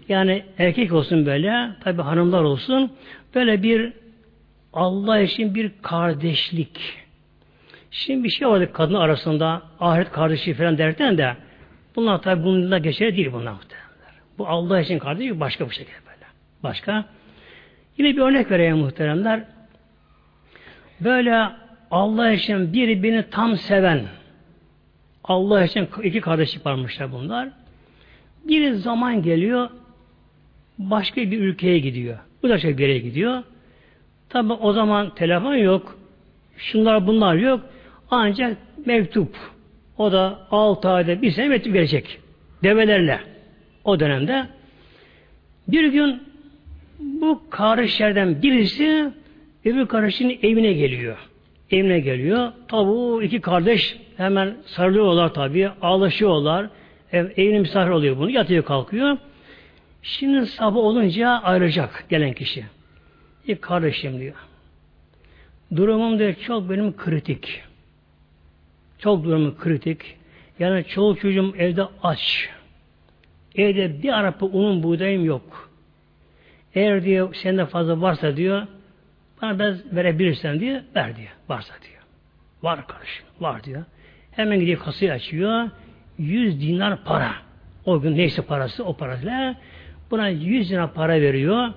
yani 0.09 0.43
erkek 0.59 0.93
olsun 0.93 1.27
böyle, 1.27 1.71
tabi 1.85 2.03
hanımlar 2.03 2.43
olsun, 2.43 2.93
böyle 3.35 3.63
bir 3.63 3.93
Allah 4.73 5.19
için 5.21 5.55
bir 5.55 5.73
kardeşlik. 5.83 7.05
Şimdi 7.91 8.25
bir 8.25 8.29
şey 8.29 8.49
vardı 8.49 8.73
kadın 8.73 8.95
arasında, 8.95 9.63
ahiret 9.81 10.13
kardeşi 10.13 10.55
falan 10.55 10.79
derken 10.79 11.19
de 11.19 11.37
bunlar 11.97 12.23
tabi 12.23 12.45
bununla 12.45 12.79
geçerli 12.79 13.17
değil 13.17 13.33
bunlar 13.33 13.53
muhtemelen. 13.53 13.85
Bu 14.39 14.49
Allah 14.49 14.81
için 14.81 14.99
kardeşlik 14.99 15.41
başka 15.41 15.71
bir 15.71 15.75
şekilde 15.75 15.97
böyle. 16.07 16.27
Başka. 16.63 17.05
Yine 17.99 18.17
bir 18.17 18.21
örnek 18.21 18.51
vereyim 18.51 18.77
muhteremler. 18.77 19.45
Böyle 21.01 21.49
Allah 21.91 22.33
için 22.33 22.73
biri 22.73 23.03
beni 23.03 23.31
tam 23.31 23.57
seven, 23.57 24.01
Allah 25.25 25.65
için 25.65 25.89
iki 26.03 26.21
kardeşlik 26.21 26.67
varmışlar 26.67 27.13
bunlar. 27.13 27.49
Bir 28.45 28.73
zaman 28.73 29.23
geliyor, 29.23 29.71
başka 30.79 31.21
bir 31.21 31.39
ülkeye 31.39 31.79
gidiyor. 31.79 32.19
Da 32.49 32.59
şey 32.59 32.79
bir 32.79 32.89
yere 32.89 32.99
gidiyor. 32.99 33.43
Tabi 34.29 34.53
o 34.53 34.73
zaman 34.73 35.15
telefon 35.15 35.55
yok. 35.55 35.99
Şunlar 36.57 37.07
bunlar 37.07 37.35
yok. 37.35 37.61
Ancak 38.11 38.57
mektup. 38.87 39.37
O 39.99 40.13
da 40.13 40.39
altı 40.51 40.89
ayda 40.89 41.23
bir 41.23 41.31
sene 41.31 41.49
mektup 41.49 41.73
gelecek. 41.73 42.19
Develerle. 42.63 43.21
O 43.85 44.01
dönemde. 44.01 44.47
Bir 45.69 45.93
gün 45.93 46.23
bu 46.99 47.41
kardeşlerden 47.51 48.43
birisi 48.43 49.11
öbür 49.65 49.87
kardeşin 49.87 50.39
evine 50.43 50.73
geliyor. 50.73 51.17
Evine 51.71 52.01
geliyor. 52.01 52.53
Tabi 52.69 52.91
o 52.91 53.23
iki 53.23 53.41
kardeş 53.41 53.97
hemen 54.17 54.57
sarılıyorlar 54.67 55.35
tabi. 55.35 55.69
Ağlaşıyorlar. 55.83 56.67
Ev, 57.13 57.27
evine 57.37 57.59
misafir 57.59 57.91
oluyor 57.91 58.19
bunu. 58.19 58.31
Yatıyor 58.31 58.65
kalkıyor. 58.65 59.17
Şimdi 60.05 60.47
sabah 60.47 60.77
olunca 60.77 61.29
ayrılacak 61.29 62.07
gelen 62.09 62.33
kişi. 62.33 62.65
İlk 63.47 63.63
kardeşim 63.63 64.21
diyor. 64.21 64.35
Durumum 65.77 66.19
diyor 66.19 66.35
çok 66.35 66.71
benim 66.71 66.97
kritik. 66.97 67.63
Çok 68.99 69.25
durumum 69.25 69.59
kritik. 69.59 70.17
Yani 70.59 70.85
çoğu 70.85 71.17
çocuğum 71.17 71.55
evde 71.59 71.85
aç. 72.03 72.49
Evde 73.55 74.03
bir 74.03 74.19
arapa 74.19 74.47
unun 74.47 74.83
buğdayım 74.83 75.25
yok. 75.25 75.71
Eğer 76.75 77.05
diyor 77.05 77.35
sende 77.35 77.67
fazla 77.67 78.01
varsa 78.01 78.37
diyor 78.37 78.67
bana 79.43 79.59
biraz 79.59 79.95
verebilirsen 79.95 80.61
diyor 80.61 80.81
ver 80.97 81.17
diyor. 81.17 81.33
Varsa 81.49 81.75
diyor. 81.83 82.03
Var 82.63 82.87
kardeşim. 82.87 83.27
Var 83.41 83.65
diyor. 83.65 83.85
Hemen 84.31 84.61
gidiyor 84.61 84.81
kasayı 84.81 85.13
açıyor. 85.13 85.71
100 86.19 86.61
dinar 86.61 87.05
para. 87.05 87.35
O 87.85 88.01
gün 88.01 88.17
neyse 88.17 88.43
parası 88.43 88.85
o 88.85 88.97
parayla 88.97 89.57
buna 90.11 90.29
100 90.29 90.71
dinar 90.71 90.93
para 90.93 91.21
veriyor. 91.21 91.69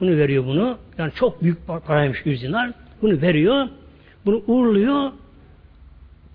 Bunu 0.00 0.16
veriyor 0.16 0.46
bunu. 0.46 0.78
Yani 0.98 1.12
çok 1.12 1.42
büyük 1.42 1.58
paraymış 1.86 2.26
100 2.26 2.42
dinar. 2.42 2.70
Bunu 3.02 3.20
veriyor. 3.22 3.68
Bunu 4.26 4.42
uğurluyor. 4.46 5.12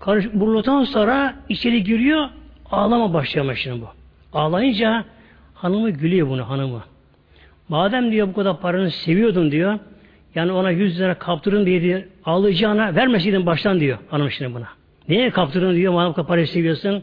Karış, 0.00 0.26
uğurladıktan 0.34 0.84
sonra 0.84 1.34
içeri 1.48 1.84
giriyor. 1.84 2.28
Ağlama 2.70 3.14
başlıyor 3.14 3.54
şimdi 3.54 3.80
bu. 3.80 3.88
Ağlayınca 4.38 5.04
hanımı 5.54 5.90
gülüyor 5.90 6.28
bunu 6.28 6.48
hanımı. 6.48 6.82
Madem 7.68 8.12
diyor 8.12 8.28
bu 8.28 8.32
kadar 8.32 8.60
paranı 8.60 8.90
seviyordun 8.90 9.50
diyor. 9.50 9.78
Yani 10.34 10.52
ona 10.52 10.70
100 10.70 11.00
lira 11.00 11.14
kaptırın 11.14 11.66
diye, 11.66 11.82
diye 11.82 12.08
ağlayacağına 12.24 12.94
vermeseydin 12.94 13.46
baştan 13.46 13.80
diyor 13.80 13.98
hanım 14.10 14.30
şimdi 14.30 14.54
buna. 14.54 14.68
Niye 15.08 15.30
kaptırın 15.30 15.74
diyor 15.74 15.92
madem 15.92 16.24
parayı 16.24 16.46
seviyorsun. 16.48 17.02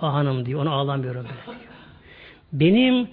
Ah 0.00 0.14
hanım 0.14 0.46
diyor 0.46 0.62
ona 0.62 0.70
ağlamıyorum 0.70 1.22
diyor. 1.22 1.56
Benim 2.52 3.08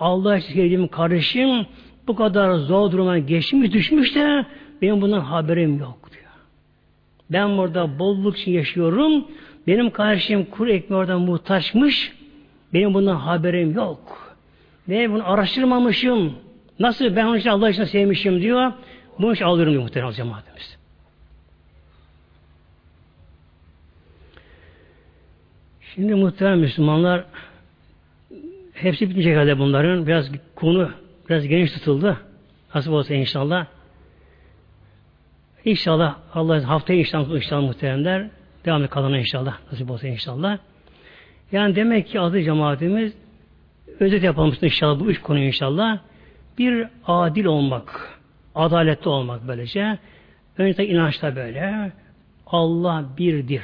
Allah 0.00 0.40
sevdiğim 0.40 0.88
kardeşim 0.88 1.66
bu 2.08 2.16
kadar 2.16 2.54
zor 2.54 2.92
duruma 2.92 3.18
geçmiş 3.18 3.72
düşmüş 3.72 4.14
de 4.14 4.46
benim 4.82 5.00
bundan 5.00 5.20
haberim 5.20 5.78
yok 5.78 6.10
diyor. 6.12 6.32
Ben 7.30 7.58
burada 7.58 7.98
bolluk 7.98 8.38
için 8.38 8.52
yaşıyorum. 8.52 9.24
Benim 9.66 9.90
kardeşim 9.90 10.44
kuru 10.44 10.70
ekmeği 10.70 11.00
oradan 11.00 11.20
muhtaçmış. 11.20 12.12
Benim 12.74 12.94
bundan 12.94 13.16
haberim 13.16 13.74
yok. 13.74 14.36
Ve 14.88 15.10
bunu 15.12 15.30
araştırmamışım. 15.30 16.32
Nasıl 16.78 17.16
ben 17.16 17.26
onun 17.26 17.36
için 17.36 17.50
Allah 17.50 17.70
için 17.70 17.84
sevmişim 17.84 18.40
diyor. 18.40 18.72
Bunun 19.18 19.34
için 19.34 19.44
alıyorum 19.44 19.72
diyor 19.72 19.82
muhtemelen 19.82 20.12
cemaatimiz. 20.12 20.78
Şimdi 25.80 26.14
muhtemelen 26.14 26.58
Müslümanlar 26.58 27.24
hepsi 28.76 29.08
bitmeyecek 29.08 29.34
herhalde 29.34 29.58
bunların. 29.58 30.06
Biraz 30.06 30.30
konu 30.54 30.90
biraz 31.28 31.48
geniş 31.48 31.72
tutuldu. 31.72 32.16
Nasip 32.74 32.92
olsa 32.92 33.14
inşallah. 33.14 33.66
İnşallah 35.64 36.16
Allah 36.34 36.68
haftaya 36.68 36.98
inşallah, 36.98 37.36
inşallah 37.36 37.62
muhteremler 37.62 38.30
devamlı 38.64 38.88
kalana 38.88 39.18
inşallah. 39.18 39.58
Nasip 39.72 39.90
olsa 39.90 40.08
inşallah. 40.08 40.58
Yani 41.52 41.76
demek 41.76 42.06
ki 42.08 42.20
adı 42.20 42.42
cemaatimiz 42.42 43.12
özet 44.00 44.22
yapalım 44.22 44.56
inşallah 44.62 45.00
bu 45.00 45.10
üç 45.10 45.20
konu 45.20 45.38
inşallah. 45.38 45.98
Bir 46.58 46.86
adil 47.06 47.44
olmak, 47.44 48.18
adaletli 48.54 49.08
olmak 49.08 49.48
böylece. 49.48 49.98
Önce 50.58 50.86
inançta 50.86 51.36
böyle. 51.36 51.92
Allah 52.46 53.04
birdir. 53.18 53.62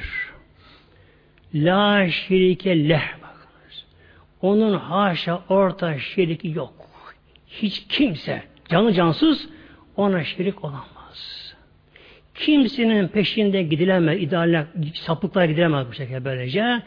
La 1.53 2.09
şerike 2.09 2.89
leh. 2.89 3.22
Onun 4.43 4.73
haşa 4.73 5.41
orta 5.49 5.99
şeriki 5.99 6.47
yok. 6.47 6.73
Hiç 7.47 7.85
kimse 7.89 8.43
canı 8.69 8.93
cansız 8.93 9.49
ona 9.95 10.23
şerik 10.23 10.63
olamaz. 10.63 11.53
Kimsenin 12.35 13.07
peşinde 13.07 13.63
gidilemez, 13.63 14.21
idealler, 14.21 14.65
sapıklar 14.93 15.45
gidilemez 15.45 15.87
bu 15.87 15.93
şekilde 15.93 16.25
böylece. 16.25 16.81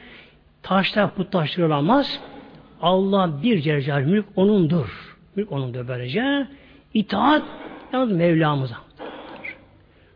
Taşlar 0.63 1.15
putlaştırılamaz. 1.15 2.21
Allah 2.83 3.43
bir 3.43 3.61
cercal 3.61 4.01
mülk 4.01 4.27
onundur. 4.37 5.17
Mülk 5.37 5.53
onundur 5.53 5.89
böylece. 5.89 6.47
İtaat 6.95 7.43
yalnız 7.93 8.13
Mevlamıza. 8.13 8.77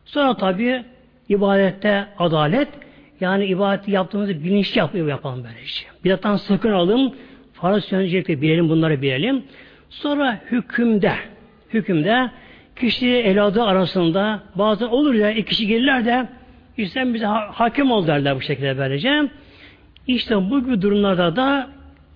Sonra 0.05 0.37
tabi 0.37 0.85
ibadette 1.29 2.07
adalet 2.19 2.69
yani 3.21 3.45
ibadeti 3.45 3.91
yaptığımızı 3.91 4.45
bilinçli 4.45 4.79
yapıyor 4.79 5.09
yapalım 5.09 5.45
böylece. 5.45 5.85
Bidattan 6.05 6.37
sakın 6.37 6.73
alın. 6.73 7.15
Farz 7.61 7.93
öncelikle 7.93 8.43
bilelim 8.43 8.69
bunları 8.69 9.03
bilelim. 9.03 9.45
Sonra 9.91 10.41
hükümde 10.51 11.15
hükümde 11.73 12.31
kişi 12.77 13.09
evladı 13.09 13.63
arasında 13.63 14.43
bazen 14.55 14.87
olur 14.87 15.15
ya 15.15 15.31
iki 15.31 15.45
kişi 15.45 15.67
gelirler 15.67 16.05
de 16.05 16.29
işte 16.77 17.15
bize 17.15 17.27
hakim 17.27 17.91
ol 17.91 18.07
derler 18.07 18.37
bu 18.37 18.41
şekilde 18.41 18.79
böylece. 18.79 19.29
İşte 20.07 20.51
bu 20.51 20.65
gibi 20.65 20.83
durumlarda 20.83 21.37
da 21.37 21.71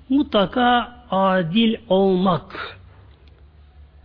mutlaka 0.09 0.92
adil 1.11 1.76
olmak. 1.88 2.78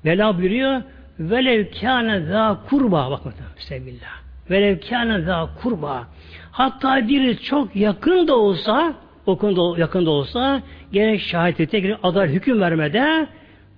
Vela 0.06 0.38
buyuruyor 0.38 0.82
velev 1.20 1.66
kâne 1.82 2.20
zâ 2.20 2.60
kurba 2.70 3.12
bak 3.12 3.22
sevgillah. 3.58 4.22
Velev 4.50 4.80
kâne 4.90 5.22
zâ 5.22 5.50
kurba. 5.62 6.08
Hatta 6.52 7.08
biri 7.08 7.42
çok 7.42 7.76
yakın 7.76 8.28
da 8.28 8.36
olsa 8.36 8.94
o 9.26 9.38
konuda 9.38 9.80
yakın 9.80 10.06
da 10.06 10.10
olsa 10.10 10.62
gerek 10.92 11.22
şahitlikte 11.22 11.80
gerek 11.80 11.98
adalet 12.04 12.34
hüküm 12.34 12.62
vermede 12.62 13.28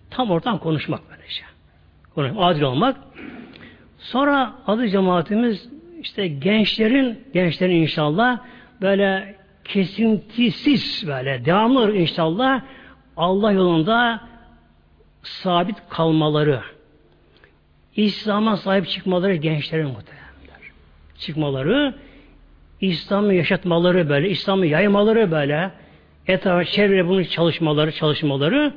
tam 0.09 0.31
ortam 0.31 0.57
konuşmak 0.59 1.01
böylece. 1.09 1.43
Konuşmak, 2.15 2.43
adil 2.43 2.61
olmak. 2.61 2.97
Sonra 3.97 4.53
adı 4.67 4.87
cemaatimiz 4.87 5.69
işte 6.01 6.27
gençlerin 6.27 7.19
gençlerin 7.33 7.75
inşallah 7.75 8.39
böyle 8.81 9.35
kesintisiz 9.63 11.03
böyle 11.07 11.45
devamlı 11.45 11.95
inşallah 11.95 12.61
Allah 13.17 13.51
yolunda 13.51 14.21
sabit 15.23 15.75
kalmaları, 15.89 16.61
İslam'a 17.95 18.57
sahip 18.57 18.87
çıkmaları 18.87 19.35
gençlerin 19.35 19.87
muhtemelenler. 19.87 20.71
Çıkmaları, 21.19 21.95
İslam'ı 22.81 23.33
yaşatmaları 23.33 24.09
böyle, 24.09 24.29
İslam'ı 24.29 24.65
yaymaları 24.65 25.31
böyle, 25.31 25.71
etrafa 26.27 26.65
çevreye 26.65 27.07
bunun 27.07 27.23
çalışmaları, 27.23 27.91
çalışmaları. 27.91 28.73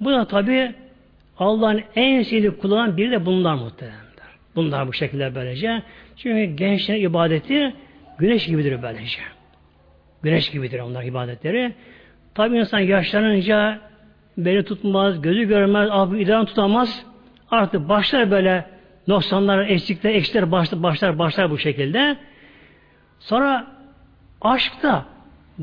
Bu 0.00 0.12
da 0.12 0.24
tabi 0.24 0.74
Allah'ın 1.38 1.82
en 1.96 2.22
sevdiği 2.22 2.50
kullarından 2.50 2.96
biri 2.96 3.10
de 3.10 3.26
bunlar 3.26 3.54
muhtemelenler. 3.54 4.02
Bunlar 4.56 4.88
bu 4.88 4.92
şekilde 4.92 5.34
böylece. 5.34 5.82
Çünkü 6.16 6.56
gençlerin 6.56 7.02
ibadeti 7.02 7.74
güneş 8.18 8.46
gibidir 8.46 8.82
böylece. 8.82 9.20
Güneş 10.22 10.50
gibidir 10.50 10.80
onlar 10.80 11.02
ibadetleri. 11.02 11.72
Tabi 12.34 12.58
insan 12.58 12.78
yaşlanınca 12.78 13.80
beni 14.38 14.62
tutmaz, 14.62 15.22
gözü 15.22 15.48
görmez, 15.48 15.88
abi 15.90 16.22
idran 16.22 16.44
tutamaz. 16.44 17.06
Artık 17.50 17.88
başlar 17.88 18.30
böyle 18.30 18.64
noksanlar, 19.08 19.66
eksikler, 19.66 20.14
eksikler 20.14 20.52
başlar, 20.52 20.82
başlar, 20.82 21.18
başlar 21.18 21.50
bu 21.50 21.58
şekilde. 21.58 22.16
Sonra 23.22 23.66
aşkta 24.40 25.06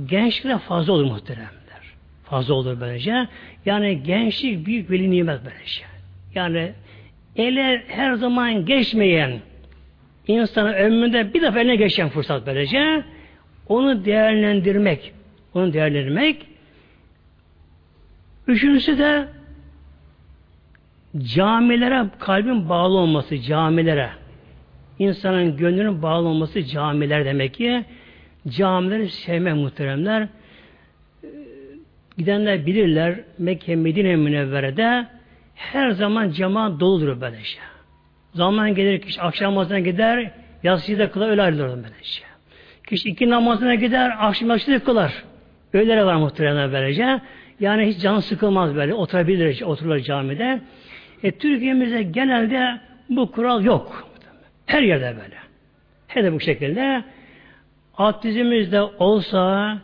gençlikte 0.05 0.57
fazla 0.57 0.93
olur 0.93 1.05
muhteremler. 1.05 1.49
fazla 2.23 2.53
olur 2.53 2.79
böylece. 2.79 3.27
Yani 3.65 4.03
gençlik 4.03 4.65
büyük 4.65 4.89
bir 4.89 5.11
nimet 5.11 5.39
böylece. 5.45 5.83
Yani 6.35 6.71
ele 7.35 7.83
her 7.87 8.13
zaman 8.13 8.65
geçmeyen 8.65 9.39
insanın 10.27 10.73
ömründe 10.73 11.33
bir 11.33 11.41
defa 11.41 11.59
eline 11.59 11.75
geçen 11.75 12.09
fırsat 12.09 12.47
böylece 12.47 13.03
onu 13.67 14.05
değerlendirmek 14.05 15.13
onu 15.53 15.73
değerlendirmek 15.73 16.45
üçüncüsü 18.47 18.97
de 18.97 19.27
camilere 21.17 22.05
kalbin 22.19 22.69
bağlı 22.69 22.97
olması 22.97 23.41
camilere 23.41 24.09
insanın 24.99 25.57
gönlünün 25.57 26.01
bağlı 26.01 26.27
olması 26.27 26.63
camiler 26.63 27.25
demek 27.25 27.53
ki 27.53 27.85
camileri 28.47 29.09
sevmek 29.09 29.55
muhteremler 29.55 30.27
gidenler 32.17 32.65
bilirler 32.65 33.19
Mekke 33.37 33.75
Medine 33.75 34.15
Münevvere'de 34.15 35.07
her 35.55 35.91
zaman 35.91 36.29
cemaat 36.29 36.79
doludur 36.79 37.21
böylece. 37.21 37.59
Zaman 38.33 38.75
gelir 38.75 39.01
kişi 39.01 39.21
akşam 39.21 39.51
namazına 39.51 39.79
gider, 39.79 40.31
yatsıyı 40.63 40.99
da 40.99 41.11
kılar, 41.11 41.29
öyle 41.29 41.41
ayrılır 41.41 41.67
böylece. 41.67 42.21
Kişi 42.87 43.09
iki 43.09 43.29
namazına 43.29 43.75
gider, 43.75 44.11
akşam 44.19 44.49
yatsıyı 44.49 44.79
da 44.79 44.83
kılar. 44.83 45.23
Öyle 45.73 46.05
var 46.05 46.15
muhtemelen 46.15 46.71
böylece. 46.73 47.21
Yani 47.59 47.87
hiç 47.87 48.01
can 48.01 48.19
sıkılmaz 48.19 48.75
böyle. 48.75 48.93
Oturabilir, 48.93 49.61
otururlar 49.61 49.99
camide. 49.99 50.61
E, 51.23 51.31
Türkiye'mizde 51.31 52.03
genelde 52.03 52.79
bu 53.09 53.31
kural 53.31 53.63
yok. 53.63 54.08
Her 54.69 54.81
yerde 54.81 55.05
böyle. 55.05 55.35
Her 56.07 56.23
de 56.23 56.33
bu 56.33 56.39
şekilde. 56.39 57.03
Abdizimizde 57.97 58.81
olsa, 58.81 59.77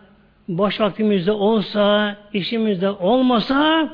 boş 0.47 0.79
vaktimizde 0.79 1.31
olsa, 1.31 2.15
işimizde 2.33 2.89
olmasa 2.89 3.89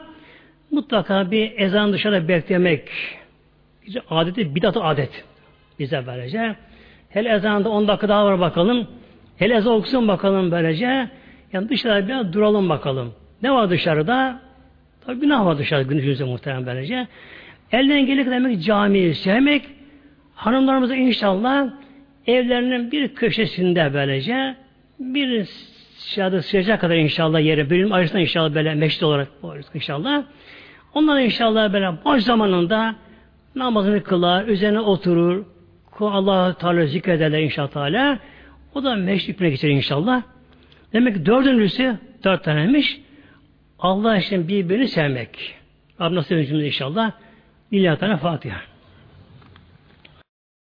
mutlaka 0.72 1.32
bir 1.32 1.52
ezan 1.58 1.94
dışarıda 1.94 2.28
beklemek. 2.28 2.90
Bize 3.88 4.02
adeti 4.10 4.56
bidat 4.56 4.78
adet. 4.82 5.26
Bize 5.80 6.04
böylece. 6.08 6.56
Hele 7.10 7.30
ezanda 7.30 7.70
10 7.70 7.88
dakika 7.88 8.10
daha 8.10 8.26
var 8.26 8.40
bakalım. 8.40 8.88
Hele 9.38 9.56
ezan 9.56 9.74
okusun 9.74 10.08
bakalım 10.08 10.52
böylece. 10.52 11.10
Yani 11.54 11.70
dışarıda 11.70 12.08
biraz 12.08 12.34
duralım 12.34 12.70
bakalım. 12.70 13.14
Ne 13.42 13.52
var 13.52 13.70
dışarıda? 13.70 14.42
Tabi 15.06 15.20
günah 15.20 15.46
var 15.46 15.58
dışarıda 15.58 15.94
günümüzde 15.94 16.24
muhtemelen 16.24 16.66
böylece. 16.66 17.08
Elden 17.72 18.06
gelir 18.06 18.32
demek 18.32 18.64
camiyi 18.64 19.16
sevmek. 19.16 19.81
Hanımlarımıza 20.42 20.96
inşallah 20.96 21.68
evlerinin 22.28 22.92
bir 22.92 23.16
köşesinde 23.16 23.94
böylece 23.94 24.56
bir 25.00 25.50
şahada 25.98 26.42
sığacak 26.42 26.82
kadar 26.82 26.96
inşallah 26.96 27.40
yeri 27.40 27.70
bölüm 27.70 27.92
arasında 27.92 28.20
inşallah 28.20 28.56
böyle 28.56 28.76
meşrit 28.76 29.04
olarak 29.04 29.28
inşallah. 29.74 30.24
Onlar 30.94 31.20
inşallah 31.20 31.74
böyle 31.74 31.92
boş 32.06 32.24
zamanında 32.24 32.96
namazını 33.56 34.04
kılar, 34.04 34.48
üzerine 34.48 34.80
oturur, 34.80 35.46
Allah 36.00 36.58
Teala 36.58 36.86
zikrederler 36.86 37.40
inşallah. 37.40 38.18
O 38.76 38.84
da 38.84 38.96
meşrikine 38.96 39.50
geçer 39.50 39.70
inşallah. 39.70 40.22
Demek 40.94 41.16
ki 41.16 41.26
dördüncüsü 41.26 41.98
dört 42.24 42.44
tanemiş. 42.44 43.02
Allah 43.80 44.18
için 44.18 44.48
birbirini 44.48 44.88
sevmek. 44.88 45.56
Rabbim 46.02 46.16
nasip 46.16 46.52
inşallah. 46.52 47.12
Lillahi 47.74 48.00
Teala 48.00 48.18
Fatiha. 48.18 48.71